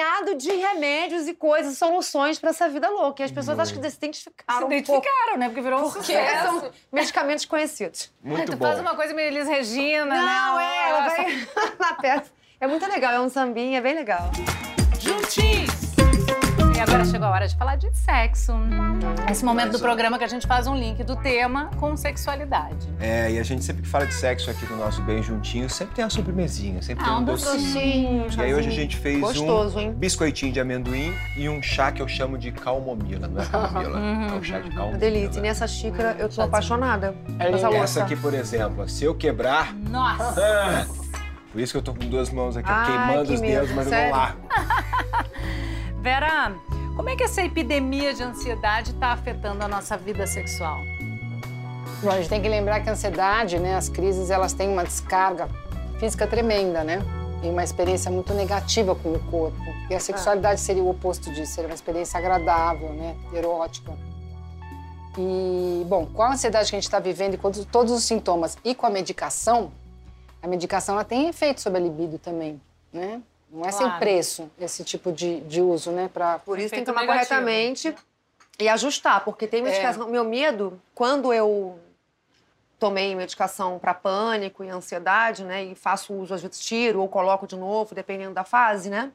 um 0.00 0.34
de 0.34 0.50
remédios 0.50 1.26
e 1.28 1.34
coisas, 1.34 1.76
soluções 1.78 2.38
pra 2.38 2.50
essa 2.50 2.68
vida 2.68 2.88
louca. 2.90 3.22
E 3.22 3.24
as 3.24 3.30
pessoas 3.30 3.58
acho 3.58 3.72
que 3.74 3.90
se 3.90 3.96
identificaram 3.96 4.58
Se 4.60 4.64
um 4.64 4.72
identificaram, 4.72 5.36
né? 5.36 5.48
Porque 5.48 5.60
virou 5.60 5.80
um 5.80 5.82
Porque 5.90 6.00
sucesso. 6.00 6.44
são 6.60 6.70
medicamentos 6.92 7.44
conhecidos. 7.44 8.12
Muito 8.22 8.52
tu 8.52 8.56
bom. 8.56 8.66
faz 8.66 8.80
uma 8.80 8.94
coisa 8.94 9.14
meio 9.14 9.28
Elis 9.28 9.48
Regina, 9.48 10.04
né? 10.06 10.16
Não, 10.16 10.60
é, 10.60 10.88
ela 10.90 11.08
vai 11.08 11.48
na 11.78 11.94
peça. 11.94 12.30
É 12.60 12.66
muito 12.66 12.86
legal, 12.86 13.12
é 13.12 13.20
um 13.20 13.28
sambinha, 13.28 13.78
é 13.78 13.80
bem 13.80 13.94
legal. 13.94 14.30
Juntinhos! 15.00 15.77
E 16.78 16.80
agora 16.80 17.04
chegou 17.04 17.26
a 17.26 17.30
hora 17.32 17.48
de 17.48 17.56
falar 17.56 17.74
de 17.74 17.90
sexo. 17.92 18.52
Esse 19.28 19.44
momento 19.44 19.72
do 19.72 19.80
programa 19.80 20.16
que 20.16 20.22
a 20.22 20.28
gente 20.28 20.46
faz 20.46 20.68
um 20.68 20.76
link 20.76 21.02
do 21.02 21.16
tema 21.16 21.70
com 21.76 21.96
sexualidade. 21.96 22.88
É, 23.00 23.32
e 23.32 23.38
a 23.38 23.42
gente 23.42 23.64
sempre 23.64 23.82
que 23.82 23.88
fala 23.88 24.06
de 24.06 24.14
sexo 24.14 24.48
aqui 24.48 24.64
no 24.70 24.76
nosso 24.76 25.02
Bem 25.02 25.20
Juntinho, 25.20 25.68
sempre 25.68 25.96
tem 25.96 26.04
a 26.04 26.08
sobremesinha, 26.10 26.80
sempre 26.80 27.04
tem 27.04 27.12
Ah, 27.12 27.16
um 27.16 27.22
um 27.22 27.24
docinho. 27.24 28.22
docinho. 28.24 28.26
E 28.38 28.40
aí 28.46 28.54
hoje 28.54 28.68
a 28.68 28.72
gente 28.72 28.96
fez 28.96 29.18
Gostoso, 29.20 29.76
um 29.76 29.80
hein? 29.80 29.92
biscoitinho 29.92 30.52
de 30.52 30.60
amendoim 30.60 31.12
e 31.36 31.48
um 31.48 31.60
chá 31.60 31.90
que 31.90 32.00
eu 32.00 32.06
chamo 32.06 32.38
de 32.38 32.52
calmomila, 32.52 33.26
não 33.26 33.42
é 33.42 33.46
camomila, 33.46 33.98
Uhum. 33.98 34.28
é 34.28 34.38
o 34.38 34.42
chá 34.44 34.60
de 34.60 34.70
calmomila. 34.70 34.98
delícia. 34.98 35.40
E 35.40 35.42
nessa 35.42 35.66
xícara 35.66 36.14
eu 36.16 36.28
tô 36.28 36.42
apaixonada. 36.42 37.12
É 37.40 37.48
louça. 37.48 37.68
Essa 37.70 38.02
aqui, 38.04 38.14
por 38.14 38.32
exemplo, 38.32 38.88
se 38.88 39.02
eu 39.04 39.16
quebrar... 39.16 39.74
Nossa! 39.74 40.86
por 41.50 41.60
isso 41.60 41.72
que 41.72 41.78
eu 41.78 41.82
tô 41.82 41.92
com 41.92 42.06
duas 42.08 42.30
mãos 42.30 42.56
aqui, 42.56 42.70
Ai, 42.70 42.86
queimando 42.86 43.26
que 43.26 43.34
os 43.34 43.40
dedos, 43.40 43.70
mas 43.72 43.86
eu 43.86 43.90
sério? 43.90 44.10
não 44.12 44.16
largo. 44.16 44.38
Vera, 46.00 46.54
como 46.94 47.08
é 47.08 47.16
que 47.16 47.24
essa 47.24 47.42
epidemia 47.42 48.14
de 48.14 48.22
ansiedade 48.22 48.92
está 48.92 49.08
afetando 49.08 49.64
a 49.64 49.68
nossa 49.68 49.96
vida 49.96 50.26
sexual? 50.26 50.78
Bom, 52.00 52.10
a 52.10 52.16
gente 52.16 52.28
tem 52.28 52.40
que 52.40 52.48
lembrar 52.48 52.80
que 52.80 52.88
a 52.88 52.92
ansiedade, 52.92 53.58
né, 53.58 53.74
as 53.74 53.88
crises, 53.88 54.30
elas 54.30 54.52
têm 54.52 54.68
uma 54.68 54.84
descarga 54.84 55.48
física 55.98 56.24
tremenda, 56.26 56.84
né? 56.84 57.02
E 57.42 57.48
uma 57.48 57.64
experiência 57.64 58.10
muito 58.10 58.32
negativa 58.32 58.94
com 58.94 59.12
o 59.12 59.18
corpo. 59.24 59.58
E 59.90 59.94
a 59.94 59.98
sexualidade 59.98 60.60
seria 60.60 60.82
o 60.82 60.88
oposto 60.88 61.32
disso, 61.32 61.52
seria 61.52 61.68
uma 61.68 61.74
experiência 61.74 62.16
agradável, 62.16 62.90
né, 62.90 63.16
erótica. 63.32 63.92
E, 65.16 65.84
bom, 65.88 66.06
com 66.06 66.22
a 66.22 66.32
ansiedade 66.32 66.70
que 66.70 66.76
a 66.76 66.78
gente 66.78 66.86
está 66.86 67.00
vivendo 67.00 67.34
e 67.34 67.38
com 67.38 67.50
todos 67.50 67.92
os 67.92 68.04
sintomas 68.04 68.56
e 68.64 68.72
com 68.72 68.86
a 68.86 68.90
medicação, 68.90 69.72
a 70.40 70.46
medicação 70.46 70.94
ela 70.94 71.04
tem 71.04 71.28
efeito 71.28 71.60
sobre 71.60 71.80
a 71.80 71.82
libido 71.82 72.18
também, 72.18 72.60
né? 72.92 73.20
Não 73.50 73.64
é 73.64 73.70
sem 73.72 73.86
Claro. 73.86 73.98
preço 74.00 74.50
esse 74.60 74.84
tipo 74.84 75.10
de, 75.10 75.40
de 75.40 75.60
uso, 75.62 75.90
né? 75.90 76.10
Pra... 76.12 76.38
Por 76.38 76.58
isso 76.58 76.70
tem 76.70 76.80
que 76.80 76.86
tomar 76.86 77.00
negativo. 77.02 77.28
corretamente 77.28 77.94
e 78.58 78.68
ajustar, 78.68 79.24
porque 79.24 79.46
tem 79.46 79.62
medicação. 79.62 80.08
Meu 80.08 80.24
medo, 80.24 80.80
quando 80.94 81.32
eu 81.32 81.78
tomei 82.78 83.14
medicação 83.14 83.78
para 83.78 83.94
pânico 83.94 84.62
e 84.62 84.68
ansiedade, 84.68 85.44
né, 85.44 85.64
e 85.64 85.74
faço 85.74 86.12
uso, 86.14 86.34
às 86.34 86.42
vezes 86.42 86.60
tiro 86.60 87.00
ou 87.00 87.08
coloco 87.08 87.46
de 87.46 87.56
novo, 87.56 87.94
dependendo 87.94 88.34
da 88.34 88.44
fase, 88.44 88.88
né? 88.90 89.10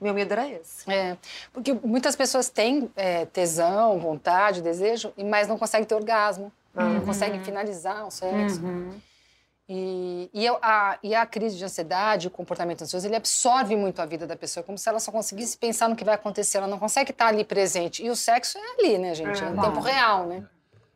Meu 0.00 0.14
medo 0.14 0.32
era 0.32 0.48
esse. 0.48 0.90
É, 0.90 1.16
porque 1.52 1.72
muitas 1.72 2.14
pessoas 2.16 2.48
têm 2.48 2.90
é, 2.96 3.26
tesão, 3.26 3.98
vontade, 3.98 4.62
desejo, 4.62 5.12
e- 5.16 5.24
mas 5.24 5.46
não 5.48 5.58
conseguem 5.58 5.86
ter 5.86 5.94
orgasmo, 5.94 6.52
não 6.74 7.00
conseguem 7.02 7.42
finalizar 7.42 8.06
o 8.06 8.10
sexo. 8.10 8.60
E, 9.72 10.28
e, 10.34 10.44
eu- 10.44 10.58
a, 10.60 10.98
e 11.00 11.14
a 11.14 11.24
crise 11.24 11.56
de 11.56 11.64
ansiedade, 11.64 12.26
o 12.26 12.30
comportamento 12.30 12.82
ansioso, 12.82 13.06
ele 13.06 13.14
absorve 13.14 13.76
muito 13.76 14.02
a 14.02 14.04
vida 14.04 14.26
da 14.26 14.34
pessoa, 14.34 14.64
como 14.64 14.76
se 14.76 14.88
ela 14.88 14.98
só 14.98 15.12
conseguisse 15.12 15.56
pensar 15.56 15.88
no 15.88 15.94
que 15.94 16.04
vai 16.04 16.16
acontecer, 16.16 16.58
ela 16.58 16.66
não 16.66 16.76
consegue 16.76 17.12
estar 17.12 17.28
ali 17.28 17.44
presente. 17.44 18.04
E 18.04 18.10
o 18.10 18.16
sexo 18.16 18.58
é 18.58 18.60
ali, 18.72 18.98
né, 18.98 19.14
gente? 19.14 19.44
É, 19.44 19.48
em 19.48 19.56
tempo 19.56 19.78
real, 19.78 20.26
né? 20.26 20.44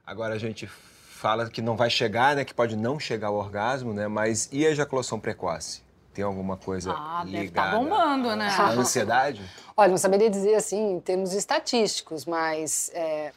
Agora 0.05 0.35
a 0.35 0.39
gente 0.39 0.67
fala 0.67 1.49
que 1.49 1.63
não 1.63 1.77
vai 1.77 1.89
chegar, 1.89 2.35
né? 2.35 2.45
Que 2.45 2.53
pode 2.53 2.75
não 2.75 2.99
chegar 2.99 3.29
ao 3.29 3.37
orgasmo, 3.37 3.95
né? 3.95 4.09
Mas 4.09 4.49
e 4.51 4.67
a 4.67 4.71
ejaculação 4.71 5.21
precoce? 5.21 5.81
Tem 6.13 6.25
alguma 6.25 6.57
coisa 6.57 6.93
Ah, 6.93 7.23
deve 7.25 7.37
ligada 7.45 7.71
tá 7.71 7.79
bombando, 7.79 8.35
né? 8.35 8.49
à 8.49 8.71
ansiedade? 8.71 9.41
Olha, 9.77 9.91
não 9.91 9.99
saberia 9.99 10.29
dizer 10.29 10.57
assim 10.57 10.95
em 10.95 11.01
termos 11.01 11.33
estatísticos, 11.33 12.25
mas 12.25 12.91
é, 12.93 13.33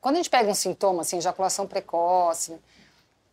quando 0.00 0.14
a 0.14 0.18
gente 0.18 0.30
pega 0.30 0.48
um 0.48 0.54
sintoma, 0.54 1.02
assim, 1.02 1.18
ejaculação 1.18 1.66
precoce, 1.66 2.58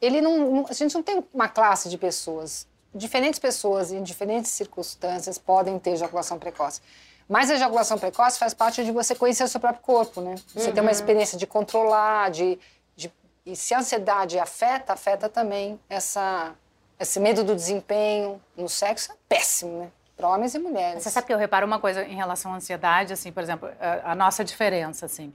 ele 0.02 0.22
não, 0.22 0.66
a 0.70 0.74
gente 0.74 0.94
não 0.94 1.04
tem 1.04 1.24
uma 1.34 1.48
classe 1.50 1.90
de 1.90 1.98
pessoas. 1.98 2.68
Diferentes 2.94 3.40
pessoas 3.40 3.92
em 3.92 4.02
diferentes 4.04 4.52
circunstâncias 4.52 5.38
podem 5.38 5.78
ter 5.80 5.92
ejaculação 5.92 6.40
precoce. 6.40 6.82
Mas 7.28 7.50
a 7.50 7.56
ejaculação 7.56 7.98
precoce 7.98 8.38
faz 8.38 8.54
parte 8.54 8.84
de 8.86 8.92
você 8.92 9.16
conhecer 9.16 9.44
o 9.44 9.48
seu 9.48 9.60
próprio 9.60 9.82
corpo, 9.82 10.22
né? 10.22 10.36
Você 10.54 10.72
tem 10.72 10.82
uma 10.82 10.92
experiência 10.92 11.38
de 11.38 11.48
controlar, 11.48 12.30
de, 12.30 12.60
de- 12.96 13.12
e 13.46 13.56
se 13.56 13.74
a 13.74 13.80
ansiedade 13.80 14.38
afeta, 14.38 14.94
afeta 14.94 15.28
também 15.28 15.80
essa 15.90 16.54
esse 16.98 17.20
medo 17.20 17.44
do 17.44 17.54
desempenho 17.54 18.42
no 18.56 18.70
sexo 18.70 19.12
é 19.12 19.16
péssimo, 19.28 19.80
né? 19.82 19.92
para 20.16 20.30
homens 20.30 20.56
e 20.56 20.60
mulheres. 20.60 21.04
Você 21.04 21.10
sabe 21.10 21.28
que 21.28 21.34
eu 21.34 21.38
reparo 21.38 21.66
uma 21.68 21.78
coisa 21.78 22.04
em 22.06 22.16
relação 22.16 22.54
à 22.54 22.56
ansiedade, 22.56 23.12
assim, 23.12 23.34
por 23.34 23.44
exemplo, 23.44 23.70
a, 23.82 24.12
a 24.14 24.16
nossa 24.16 24.46
diferença, 24.46 25.06
assim. 25.06 25.34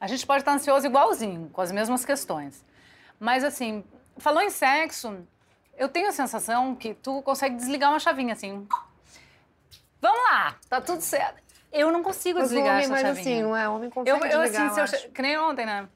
A 0.00 0.08
gente 0.08 0.26
pode 0.26 0.40
estar 0.40 0.52
ansioso 0.52 0.84
igualzinho, 0.86 1.48
com 1.52 1.60
as 1.60 1.70
mesmas 1.70 2.04
questões. 2.04 2.64
Mas, 3.20 3.44
assim, 3.44 3.84
falou 4.18 4.42
em 4.42 4.50
sexo, 4.50 5.16
eu 5.76 5.88
tenho 5.88 6.08
a 6.08 6.12
sensação 6.12 6.74
que 6.74 6.94
tu 6.94 7.20
consegue 7.22 7.54
desligar 7.54 7.90
uma 7.90 8.00
chavinha, 8.00 8.32
assim. 8.32 8.66
Vamos 10.00 10.20
lá, 10.30 10.56
tá 10.68 10.80
tudo 10.80 11.02
certo. 11.02 11.40
Eu 11.72 11.92
não 11.92 12.02
consigo 12.02 12.38
Mas 12.38 12.48
desligar 12.48 12.72
homem, 12.72 12.84
essa 12.84 12.92
mas 12.92 13.02
chavinha. 13.02 13.20
assim, 13.36 13.42
não 13.42 13.56
é? 13.56 13.68
Homem 13.68 13.90
consegue 13.90 14.10
Eu, 14.10 14.16
eu 14.26 14.40
desligar, 14.42 14.66
assim, 14.70 14.78
eu 14.80 14.84
acho. 14.84 15.08
que 15.10 15.22
nem 15.22 15.38
ontem, 15.38 15.66
né? 15.66 15.86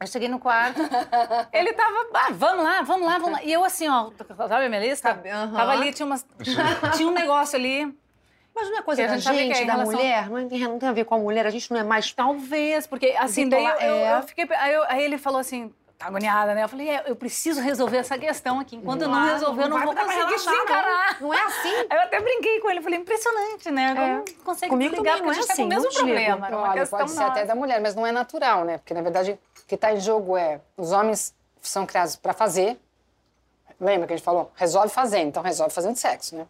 Eu 0.00 0.06
cheguei 0.06 0.28
no 0.28 0.38
quarto, 0.38 0.80
ele 1.52 1.72
tava, 1.72 2.08
ah, 2.14 2.32
vamos 2.32 2.64
lá, 2.64 2.82
vamos 2.82 3.06
lá, 3.06 3.18
vamos 3.18 3.32
lá. 3.38 3.42
E 3.44 3.52
eu 3.52 3.64
assim, 3.64 3.88
ó, 3.88 4.10
sabe 4.48 4.66
a 4.66 4.68
minha 4.68 4.80
lista? 4.80 5.10
Aham. 5.10 5.52
Tava 5.56 5.72
ali, 5.72 5.92
tinha, 5.92 6.04
umas, 6.06 6.26
tinha 6.96 7.08
um 7.08 7.12
negócio 7.12 7.56
ali. 7.56 7.86
Mas 8.54 8.68
não 8.68 8.78
é 8.78 8.82
coisa 8.82 9.06
da 9.06 9.16
gente 9.16 9.52
é 9.62 9.64
da 9.64 9.72
relação- 9.74 9.92
mulher? 9.94 10.28
Não, 10.28 10.48
tem, 10.48 10.60
não 10.60 10.78
tem 10.78 10.88
a 10.88 10.92
ver 10.92 11.04
com 11.04 11.14
a 11.14 11.18
mulher, 11.18 11.46
a 11.46 11.50
gente 11.50 11.70
não 11.70 11.80
é 11.80 11.84
mais... 11.84 12.12
Talvez, 12.12 12.86
porque 12.86 13.14
assim, 13.18 13.48
daí 13.48 13.64
eu, 13.64 13.72
é. 13.78 14.18
eu 14.18 14.22
fiquei. 14.24 14.46
Aí, 14.56 14.74
eu- 14.74 14.84
aí 14.88 15.02
ele 15.04 15.16
falou 15.16 15.38
assim, 15.40 15.72
tá 16.02 16.08
agoniada, 16.08 16.54
né? 16.54 16.64
Eu 16.64 16.68
falei, 16.68 16.90
é, 16.90 17.04
eu 17.06 17.16
preciso 17.16 17.60
resolver 17.60 17.98
essa 17.98 18.18
questão 18.18 18.58
aqui. 18.58 18.76
Enquanto 18.76 19.02
não 19.02 19.10
Claro, 19.10 19.32
resolver, 19.32 19.62
eu 19.62 19.68
não, 19.68 19.78
não 19.78 19.84
vou 19.84 19.94
conseguir 19.94 20.14
relaxar, 20.14 20.54
desencarar. 20.54 21.22
Não 21.22 21.34
é 21.34 21.42
assim? 21.42 21.74
Aí 21.90 21.96
eu 21.98 22.00
até 22.02 22.20
brinquei 22.20 22.60
com 22.60 22.70
ele, 22.70 22.82
falei, 22.82 22.98
impressionante, 22.98 23.70
né? 23.70 24.22
Como 24.26 24.44
consegue 24.44 24.70
Comigo 24.70 24.96
também 24.96 25.12
porque 25.12 25.22
não 25.24 25.30
a 25.30 25.34
gente 25.34 25.44
é 25.44 25.46
tá 25.46 25.54
com 25.54 25.62
o 25.62 25.64
assim, 25.64 25.68
mesmo 25.68 25.84
não 25.84 25.92
problema. 25.92 26.48
Olha, 26.70 26.86
pode 26.86 27.10
ser 27.10 27.22
até 27.22 27.44
da 27.44 27.54
mulher, 27.54 27.80
mas 27.80 27.94
não 27.94 28.06
é 28.06 28.12
natural, 28.12 28.64
né? 28.64 28.78
Porque, 28.78 28.94
na 28.94 29.02
verdade, 29.02 29.32
o 29.32 29.66
que 29.66 29.74
está 29.74 29.92
em 29.92 30.00
jogo 30.00 30.36
é 30.36 30.60
os 30.76 30.92
homens 30.92 31.34
são 31.60 31.86
criados 31.86 32.16
para 32.16 32.32
fazer. 32.32 32.78
Lembra 33.80 34.06
que 34.06 34.12
a 34.12 34.16
gente 34.16 34.24
falou? 34.24 34.50
Resolve 34.54 34.88
fazendo, 34.88 35.28
então 35.28 35.42
resolve 35.42 35.74
fazendo 35.74 35.96
sexo, 35.96 36.36
né? 36.36 36.46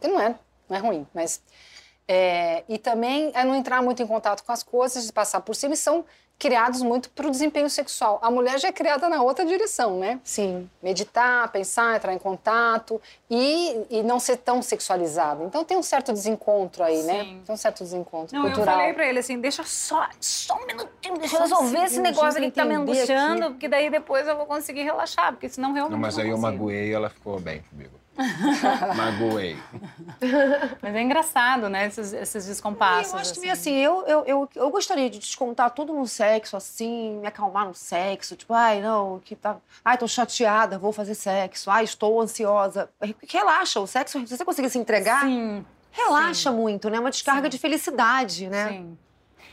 Que 0.00 0.08
não 0.08 0.20
é, 0.20 0.34
não 0.68 0.76
é 0.76 0.80
ruim, 0.80 1.06
mas... 1.14 1.40
é, 2.08 2.64
e 2.68 2.76
também 2.78 3.30
é 3.34 3.44
não 3.44 3.54
entrar 3.54 3.80
muito 3.82 4.02
em 4.02 4.06
contato 4.06 4.42
com 4.42 4.52
as 4.52 4.62
coisas, 4.62 5.06
de 5.06 5.12
passar 5.12 5.40
por 5.40 5.54
cima, 5.54 5.74
e 5.74 5.76
são 5.76 6.04
criados 6.42 6.82
muito 6.82 7.08
para 7.10 7.28
o 7.28 7.30
desempenho 7.30 7.70
sexual. 7.70 8.18
A 8.20 8.28
mulher 8.28 8.58
já 8.58 8.66
é 8.66 8.72
criada 8.72 9.08
na 9.08 9.22
outra 9.22 9.46
direção, 9.46 10.00
né? 10.00 10.18
Sim. 10.24 10.68
meditar, 10.82 11.46
pensar, 11.52 11.94
entrar 11.94 12.12
em 12.12 12.18
contato 12.18 13.00
e, 13.30 13.76
e 13.88 14.02
não 14.02 14.18
ser 14.18 14.38
tão 14.38 14.60
sexualizado. 14.60 15.44
Então 15.44 15.64
tem 15.64 15.76
um 15.76 15.82
certo 15.84 16.12
desencontro 16.12 16.82
aí, 16.82 17.00
né? 17.04 17.22
Sim. 17.22 17.42
Tem 17.46 17.54
um 17.54 17.56
certo 17.56 17.84
desencontro 17.84 18.36
Não, 18.36 18.44
eu 18.46 18.50
cultural. 18.52 18.76
falei 18.78 18.92
pra 18.92 19.06
ele 19.06 19.20
assim, 19.20 19.38
deixa 19.38 19.62
só, 19.62 20.04
só 20.20 20.56
um 20.56 20.66
minutinho, 20.66 21.16
deixa 21.16 21.36
eu 21.36 21.38
Só 21.38 21.42
resolver 21.44 21.78
esse 21.84 21.94
segundinho 21.94 22.02
negócio 22.02 22.38
aqui 22.40 22.50
que 22.50 22.56
tá 22.56 22.64
me 22.64 22.74
angustiando, 22.74 23.42
aqui. 23.44 23.52
porque 23.52 23.68
daí 23.68 23.88
depois 23.88 24.26
eu 24.26 24.36
vou 24.36 24.46
conseguir 24.46 24.82
relaxar, 24.82 25.30
porque 25.32 25.48
senão 25.48 25.72
realmente 25.72 25.92
Não, 25.92 26.00
mas 26.00 26.16
não 26.16 26.24
aí 26.24 26.30
eu 26.30 26.34
consigo. 26.36 26.52
magoei 26.52 26.88
e 26.88 26.92
ela 26.92 27.08
ficou 27.08 27.38
bem 27.38 27.62
comigo. 27.70 28.01
Magoei. 28.96 29.56
Mas 30.82 30.94
é 30.94 31.02
engraçado, 31.02 31.68
né, 31.68 31.86
esses, 31.86 32.12
esses 32.12 32.46
descompassos. 32.46 33.12
eu 33.12 33.18
acho 33.18 33.32
que 33.34 33.48
assim. 33.48 33.70
assim, 33.70 33.76
eu, 33.76 34.04
eu, 34.06 34.24
eu, 34.26 34.48
eu 34.54 34.70
gostaria 34.70 35.08
de 35.08 35.18
descontar 35.18 35.70
tudo 35.70 35.92
no 35.92 36.06
sexo, 36.06 36.56
assim, 36.56 37.18
me 37.18 37.26
acalmar 37.26 37.66
no 37.66 37.74
sexo. 37.74 38.36
Tipo, 38.36 38.52
ai, 38.54 38.80
não, 38.80 39.20
que 39.24 39.34
tá. 39.34 39.56
Ai, 39.84 39.96
tô 39.96 40.06
chateada, 40.06 40.78
vou 40.78 40.92
fazer 40.92 41.14
sexo. 41.14 41.70
Ai, 41.70 41.84
estou 41.84 42.20
ansiosa. 42.20 42.88
Relaxa, 43.28 43.80
o 43.80 43.86
sexo, 43.86 44.26
se 44.26 44.36
você 44.36 44.44
conseguir 44.44 44.70
se 44.70 44.78
entregar, 44.78 45.22
Sim, 45.22 45.64
relaxa 45.90 46.52
muito, 46.52 46.90
né? 46.90 47.00
Uma 47.00 47.10
descarga 47.10 47.48
de 47.48 47.58
felicidade, 47.58 48.48
né? 48.48 48.68
sim. 48.68 48.98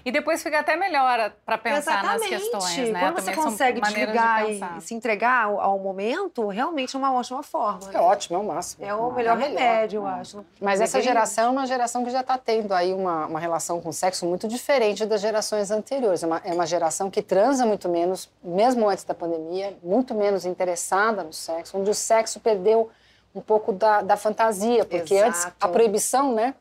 E 0.05 0.11
depois 0.11 0.41
fica 0.41 0.59
até 0.59 0.75
melhor 0.75 1.31
para 1.45 1.57
pensar 1.57 2.03
nas 2.03 2.21
Exatamente. 2.21 2.29
questões, 2.51 2.89
né? 2.89 2.99
Quando 2.99 3.15
você 3.15 3.31
Também 3.31 3.43
consegue 3.43 3.81
de 3.81 3.87
desligar 3.87 4.45
pensar. 4.45 4.77
e 4.77 4.81
se 4.81 4.93
entregar 4.93 5.45
ao, 5.45 5.59
ao 5.59 5.79
momento, 5.79 6.47
realmente 6.47 6.95
é 6.95 6.99
uma 6.99 7.13
ótima 7.13 7.43
forma. 7.43 7.89
É 7.89 7.93
né? 7.93 7.99
ótimo, 7.99 8.37
é 8.37 8.39
o 8.39 8.43
máximo. 8.45 8.85
É 8.85 8.93
o 8.93 9.11
melhor 9.11 9.39
É 9.39 9.43
remédio, 9.47 10.01
eu 10.01 10.07
acho. 10.07 10.45
Mas 10.61 10.79
essa 10.81 10.97
Deveria. 10.97 11.13
geração 11.13 11.45
é 11.45 11.49
uma 11.49 11.65
geração 11.67 12.03
que 12.03 12.09
já 12.09 12.21
está 12.21 12.37
tendo 12.37 12.73
aí 12.73 12.93
uma, 12.93 13.25
uma 13.27 13.39
relação 13.39 13.81
com 13.81 13.89
o 13.89 13.93
sexo 13.93 14.25
muito 14.25 14.47
diferente 14.47 15.05
das 15.05 15.21
gerações 15.21 15.71
anteriores. 15.71 16.23
É 16.23 16.27
uma, 16.27 16.41
é 16.43 16.53
uma 16.53 16.65
geração 16.65 17.09
que 17.09 17.21
transa 17.21 17.65
muito 17.65 17.89
menos, 17.89 18.29
mesmo 18.43 18.87
antes 18.89 19.03
da 19.03 19.13
pandemia, 19.13 19.77
muito 19.83 20.13
menos 20.15 20.45
interessada 20.45 21.23
no 21.23 21.33
sexo, 21.33 21.77
onde 21.77 21.89
o 21.89 21.93
sexo 21.95 22.39
perdeu 22.39 22.89
um 23.33 23.41
pouco 23.41 23.71
da, 23.71 24.01
da 24.01 24.17
fantasia, 24.17 24.83
porque 24.85 25.15
antes 25.17 25.41
Exato. 25.41 25.55
a 25.61 25.67
proibição, 25.67 26.33
né? 26.33 26.55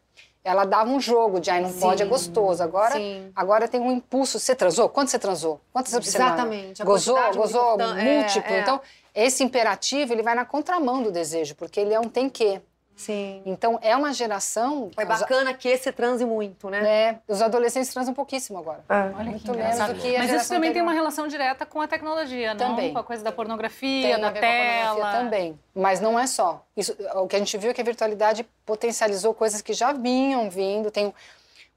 Ela 0.48 0.64
dava 0.64 0.90
um 0.90 0.98
jogo 0.98 1.40
de, 1.40 1.50
ai, 1.50 1.60
não 1.60 1.72
pode, 1.72 2.02
é 2.02 2.04
Sim, 2.06 2.10
gostoso. 2.10 2.62
Agora, 2.62 2.94
sim. 2.94 3.30
agora 3.36 3.68
tem 3.68 3.80
um 3.80 3.92
impulso. 3.92 4.38
Você 4.38 4.54
transou? 4.54 4.88
Quanto 4.88 5.10
você 5.10 5.18
transou? 5.18 5.60
Quantas 5.72 5.90
semana? 6.06 6.34
Exatamente, 6.34 6.82
Gozou? 6.82 7.18
Gozou? 7.34 7.80
é, 7.80 8.02
Múltiplo? 8.02 8.52
é. 8.52 8.60
Então, 8.60 8.80
esse 9.14 9.44
imperativo, 9.44 10.12
ele 10.12 10.22
vai 10.22 10.34
na 10.34 10.44
contramão 10.44 11.02
do 11.02 11.12
desejo, 11.12 11.54
porque 11.54 11.78
ele 11.80 11.92
é 11.92 12.00
um 12.00 12.08
tem 12.08 12.30
que. 12.30 12.60
Sim. 12.98 13.42
Então, 13.46 13.78
é 13.80 13.96
uma 13.96 14.12
geração... 14.12 14.90
É 14.96 15.04
bacana 15.04 15.54
que 15.54 15.68
esse 15.68 15.92
transe 15.92 16.24
muito, 16.24 16.68
né? 16.68 16.80
né? 16.82 17.18
Os 17.28 17.40
adolescentes 17.40 17.90
transam 17.94 18.12
pouquíssimo 18.12 18.58
agora. 18.58 18.80
É. 18.88 18.94
Olha 19.16 19.30
Muito 19.30 19.50
que 19.52 19.56
menos 19.56 19.78
do 19.78 19.94
que 19.94 20.16
a 20.16 20.18
Mas 20.18 20.32
isso 20.32 20.48
também 20.48 20.72
tem 20.72 20.82
uma 20.82 20.92
relação 20.92 21.28
direta 21.28 21.64
com 21.64 21.80
a 21.80 21.86
tecnologia, 21.86 22.54
não? 22.54 22.70
Também. 22.70 22.92
Com 22.92 22.98
a 22.98 23.04
coisa 23.04 23.22
da 23.22 23.30
pornografia, 23.30 24.02
Tem 24.02 24.14
a 24.14 24.18
da 24.18 24.30
ver 24.30 24.40
com 24.40 24.46
a 24.46 24.50
pornografia 24.50 24.94
tela. 25.04 25.12
também. 25.12 25.58
Mas 25.74 26.00
não 26.00 26.18
é 26.18 26.26
só. 26.26 26.64
Isso, 26.76 26.94
o 27.14 27.28
que 27.28 27.36
a 27.36 27.38
gente 27.38 27.56
viu 27.56 27.70
é 27.70 27.74
que 27.74 27.80
a 27.80 27.84
virtualidade 27.84 28.44
potencializou 28.66 29.32
coisas 29.32 29.62
que 29.62 29.72
já 29.72 29.92
vinham 29.92 30.50
vindo. 30.50 30.90
Tem... 30.90 31.14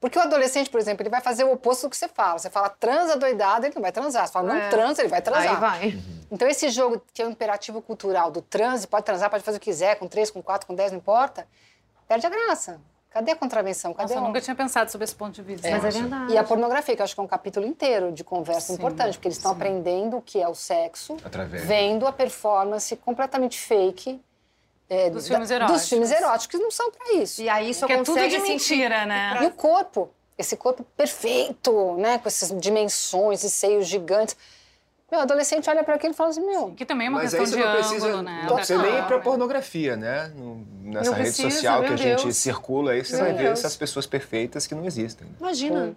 um, 0.02 0.08
Porque 0.08 0.18
o 0.18 0.22
adolescente, 0.22 0.70
por 0.70 0.80
exemplo, 0.80 1.04
ele 1.04 1.10
vai 1.10 1.22
fazer 1.22 1.44
o 1.44 1.52
oposto 1.54 1.84
do 1.84 1.90
que 1.92 1.98
você 1.98 2.08
fala. 2.08 2.40
Você 2.40 2.50
fala 2.50 2.70
transa 2.70 3.16
doidado, 3.16 3.66
ele 3.66 3.76
não 3.76 3.82
vai 3.82 3.92
transar. 3.92 4.26
Você 4.28 4.34
fala 4.34 4.48
não 4.48 4.56
É. 4.56 4.70
transa, 4.70 5.02
ele 5.02 5.10
vai 5.10 5.22
transar. 5.22 5.54
Aí 5.54 5.60
vai. 5.60 6.04
Então, 6.32 6.48
esse 6.48 6.70
jogo 6.70 7.02
que 7.14 7.22
é 7.22 7.26
o 7.26 7.30
imperativo 7.30 7.82
cultural 7.82 8.32
do 8.32 8.42
transe, 8.42 8.88
pode 8.88 9.06
transar, 9.06 9.30
pode 9.30 9.44
fazer 9.44 9.58
o 9.58 9.60
que 9.60 9.70
quiser, 9.70 9.96
com 9.96 10.08
três, 10.08 10.32
com 10.32 10.42
quatro, 10.42 10.66
com 10.66 10.74
dez, 10.74 10.92
não 10.92 10.98
importa, 10.98 11.46
perde 12.08 12.26
a 12.26 12.30
graça. 12.30 12.80
Cadê 13.12 13.32
a 13.32 13.36
contravenção? 13.36 13.94
Cadê 13.94 14.14
Nossa, 14.14 14.24
eu 14.24 14.28
nunca 14.28 14.40
tinha 14.40 14.56
pensado 14.56 14.90
sobre 14.90 15.04
esse 15.04 15.14
ponto 15.14 15.34
de 15.34 15.42
vista. 15.42 15.70
Mas 15.70 15.84
é 15.84 15.90
verdade. 16.00 16.32
E 16.32 16.38
a 16.38 16.44
pornografia, 16.46 16.96
que 16.96 17.02
eu 17.02 17.04
acho 17.04 17.14
que 17.14 17.20
é 17.20 17.24
um 17.24 17.28
capítulo 17.28 17.66
inteiro 17.66 18.10
de 18.14 18.24
conversa 18.24 18.68
Sim, 18.68 18.76
importante, 18.76 19.16
porque 19.18 19.28
eles 19.28 19.38
estão 19.38 19.52
aprendendo 19.52 20.16
o 20.18 20.22
que 20.22 20.42
é 20.42 20.48
o 20.48 20.56
sexo, 20.56 21.18
Através. 21.24 21.66
vendo 21.66 22.08
a 22.08 22.14
performance 22.14 22.96
completamente 22.96 23.60
fake 23.60 24.22
é, 24.94 25.10
Dos 25.10 25.24
da- 25.24 25.30
filmes 25.30 25.50
eróticos. 25.52 25.82
Dos 25.82 25.90
filmes 25.90 26.12
eróticos, 26.12 26.60
não 26.60 26.70
são 26.70 26.92
para 26.92 27.14
isso. 27.14 27.42
E 27.42 27.48
aí 27.48 27.74
só 27.74 27.88
Porque 27.88 27.94
é 27.94 28.04
tudo 28.04 28.20
de 28.20 28.30
sentir- 28.32 28.42
mentira, 28.50 29.06
né? 29.06 29.40
E 29.42 29.46
o 29.46 29.52
corpo, 29.52 30.10
esse 30.38 30.58
corpo 30.58 30.84
perfeito, 30.98 31.96
né, 31.98 32.18
com 32.18 32.28
essas 32.28 32.52
dimensões 32.60 33.42
e 33.44 33.50
seios 33.50 33.88
gigantes. 33.88 34.36
Meu, 35.10 35.20
adolescente 35.22 35.70
olha 35.70 35.84
para 35.84 35.96
aquilo 35.96 36.14
e 36.14 36.16
fala 36.16 36.30
assim, 36.30 36.46
meu, 36.46 36.72
Que 36.72 36.86
também 36.86 37.08
é 37.08 37.10
uma 37.10 37.20
Mas 37.22 37.34
aí 37.34 37.40
questão 37.42 37.60
você 37.60 37.62
de 37.62 37.70
não 37.70 37.76
precisa, 37.80 38.08
ângulo, 38.08 38.24
né? 38.24 38.46
não 38.48 38.56
precisa 38.56 38.82
nem 38.82 38.98
ir 38.98 39.06
pra 39.08 39.20
pornografia, 39.20 39.96
né? 39.98 40.32
Nessa 40.84 41.10
Não 41.12 41.18
rede 41.18 41.30
precisa, 41.36 41.52
social 41.52 41.84
que 41.84 41.94
a 41.94 41.96
gente 41.98 42.24
Deus. 42.24 42.38
circula 42.38 42.92
aí, 42.92 43.04
você 43.04 43.16
Meu 43.18 43.26
vai 43.26 43.34
ver 43.34 43.44
Deus. 43.44 43.60
essas 43.60 43.76
pessoas 43.76 44.06
perfeitas 44.06 44.66
que 44.68 44.74
não 44.76 44.86
existem. 44.86 45.28
Imagina. 45.40 45.96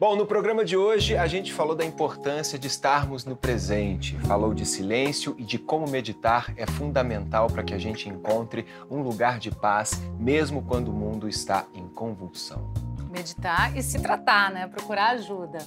Bom, 0.00 0.14
no 0.14 0.24
programa 0.24 0.64
de 0.64 0.76
hoje 0.76 1.16
a 1.16 1.26
gente 1.26 1.52
falou 1.52 1.74
da 1.74 1.84
importância 1.84 2.56
de 2.56 2.68
estarmos 2.68 3.24
no 3.24 3.34
presente, 3.34 4.16
falou 4.20 4.54
de 4.54 4.64
silêncio 4.64 5.34
e 5.36 5.42
de 5.42 5.58
como 5.58 5.88
meditar 5.88 6.54
é 6.56 6.64
fundamental 6.66 7.48
para 7.48 7.64
que 7.64 7.74
a 7.74 7.78
gente 7.78 8.08
encontre 8.08 8.64
um 8.88 9.02
lugar 9.02 9.40
de 9.40 9.50
paz, 9.50 10.00
mesmo 10.16 10.62
quando 10.62 10.90
o 10.90 10.92
mundo 10.92 11.28
está 11.28 11.66
em 11.74 11.88
convulsão. 11.88 12.72
meditar 13.10 13.76
e 13.76 13.82
se 13.82 13.98
tratar, 13.98 14.52
né? 14.52 14.68
Procurar 14.68 15.14
ajuda. 15.14 15.58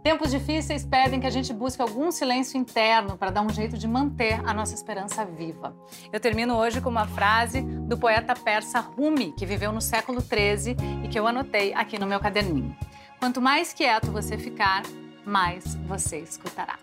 Tempos 0.00 0.30
difíceis 0.30 0.84
pedem 0.84 1.18
que 1.18 1.26
a 1.26 1.30
gente 1.30 1.52
busque 1.52 1.82
algum 1.82 2.12
silêncio 2.12 2.56
interno 2.56 3.16
para 3.16 3.30
dar 3.30 3.42
um 3.42 3.50
jeito 3.50 3.76
de 3.76 3.88
manter 3.88 4.40
a 4.44 4.54
nossa 4.54 4.74
esperança 4.74 5.24
viva. 5.24 5.74
Eu 6.12 6.20
termino 6.20 6.56
hoje 6.56 6.80
com 6.80 6.88
uma 6.88 7.08
frase 7.08 7.62
do 7.62 7.98
poeta 7.98 8.34
persa 8.34 8.78
Rumi, 8.78 9.32
que 9.32 9.44
viveu 9.44 9.72
no 9.72 9.80
século 9.80 10.20
XIII 10.20 10.76
e 11.04 11.08
que 11.08 11.18
eu 11.18 11.26
anotei 11.26 11.74
aqui 11.74 11.98
no 11.98 12.06
meu 12.06 12.20
caderninho. 12.20 12.76
Quanto 13.22 13.40
mais 13.40 13.72
quieto 13.72 14.10
você 14.10 14.36
ficar, 14.36 14.82
mais 15.24 15.76
você 15.86 16.18
escutará. 16.18 16.76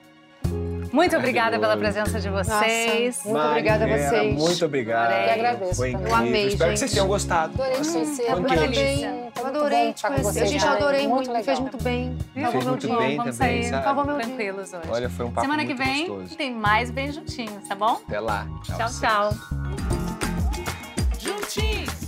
Muito 0.93 1.17
obrigada 1.17 1.59
pela 1.59 1.75
presença 1.75 2.17
de 2.17 2.29
vocês. 2.29 3.25
Muito 3.25 3.45
obrigada 3.45 3.83
a 3.83 3.87
vocês. 3.89 4.35
Muito 4.37 4.65
obrigado. 4.65 5.11
Eu 5.11 5.23
que 5.25 5.29
agradeço 5.31 5.75
Foi 5.75 5.91
também. 5.91 6.05
incrível. 6.07 6.07
Eu 6.07 6.15
amei, 6.29 6.47
Espero 6.47 6.69
que 6.71 6.77
gente. 6.77 6.79
vocês 6.79 6.91
tenham 6.93 7.07
gostado. 7.07 7.53
adorei 7.61 7.77
Nossa, 7.77 7.91
conhecer. 7.91 8.23
Eu 8.23 8.39
muito 8.39 8.53
adorei 9.43 9.93
te 9.93 10.01
conhecer. 10.07 10.45
gente 10.47 10.61
Jane. 10.61 10.77
adorei 10.77 11.07
muito, 11.09 11.25
muito 11.29 11.33
me 11.33 11.43
fez 11.43 11.59
muito 11.59 11.83
bem. 11.83 12.17
Salvou 12.33 12.51
Fez 12.51 12.63
meu 12.63 12.71
muito 12.71 12.87
dia. 12.87 12.97
bem 12.97 13.17
Vamos 13.17 13.37
também, 13.37 13.61
sair 13.63 13.69
sabe? 13.69 13.83
Salvou 13.83 14.05
meu 14.05 14.15
dia. 14.15 14.25
tranquilos 14.25 14.73
hoje. 14.73 14.89
Olha, 14.89 15.09
foi 15.09 15.25
um 15.25 15.31
papo 15.31 15.41
Semana 15.41 15.65
que 15.65 15.73
vem 15.73 16.07
gostoso. 16.07 16.37
tem 16.37 16.55
mais 16.55 16.89
Bem 16.89 17.11
Juntinhos, 17.11 17.67
tá 17.67 17.75
bom? 17.75 17.99
Até 18.07 18.19
lá. 18.21 18.47
Tchau, 18.63 18.87
você. 18.87 19.05
tchau. 19.05 19.29
Juntinhos. 21.19 21.98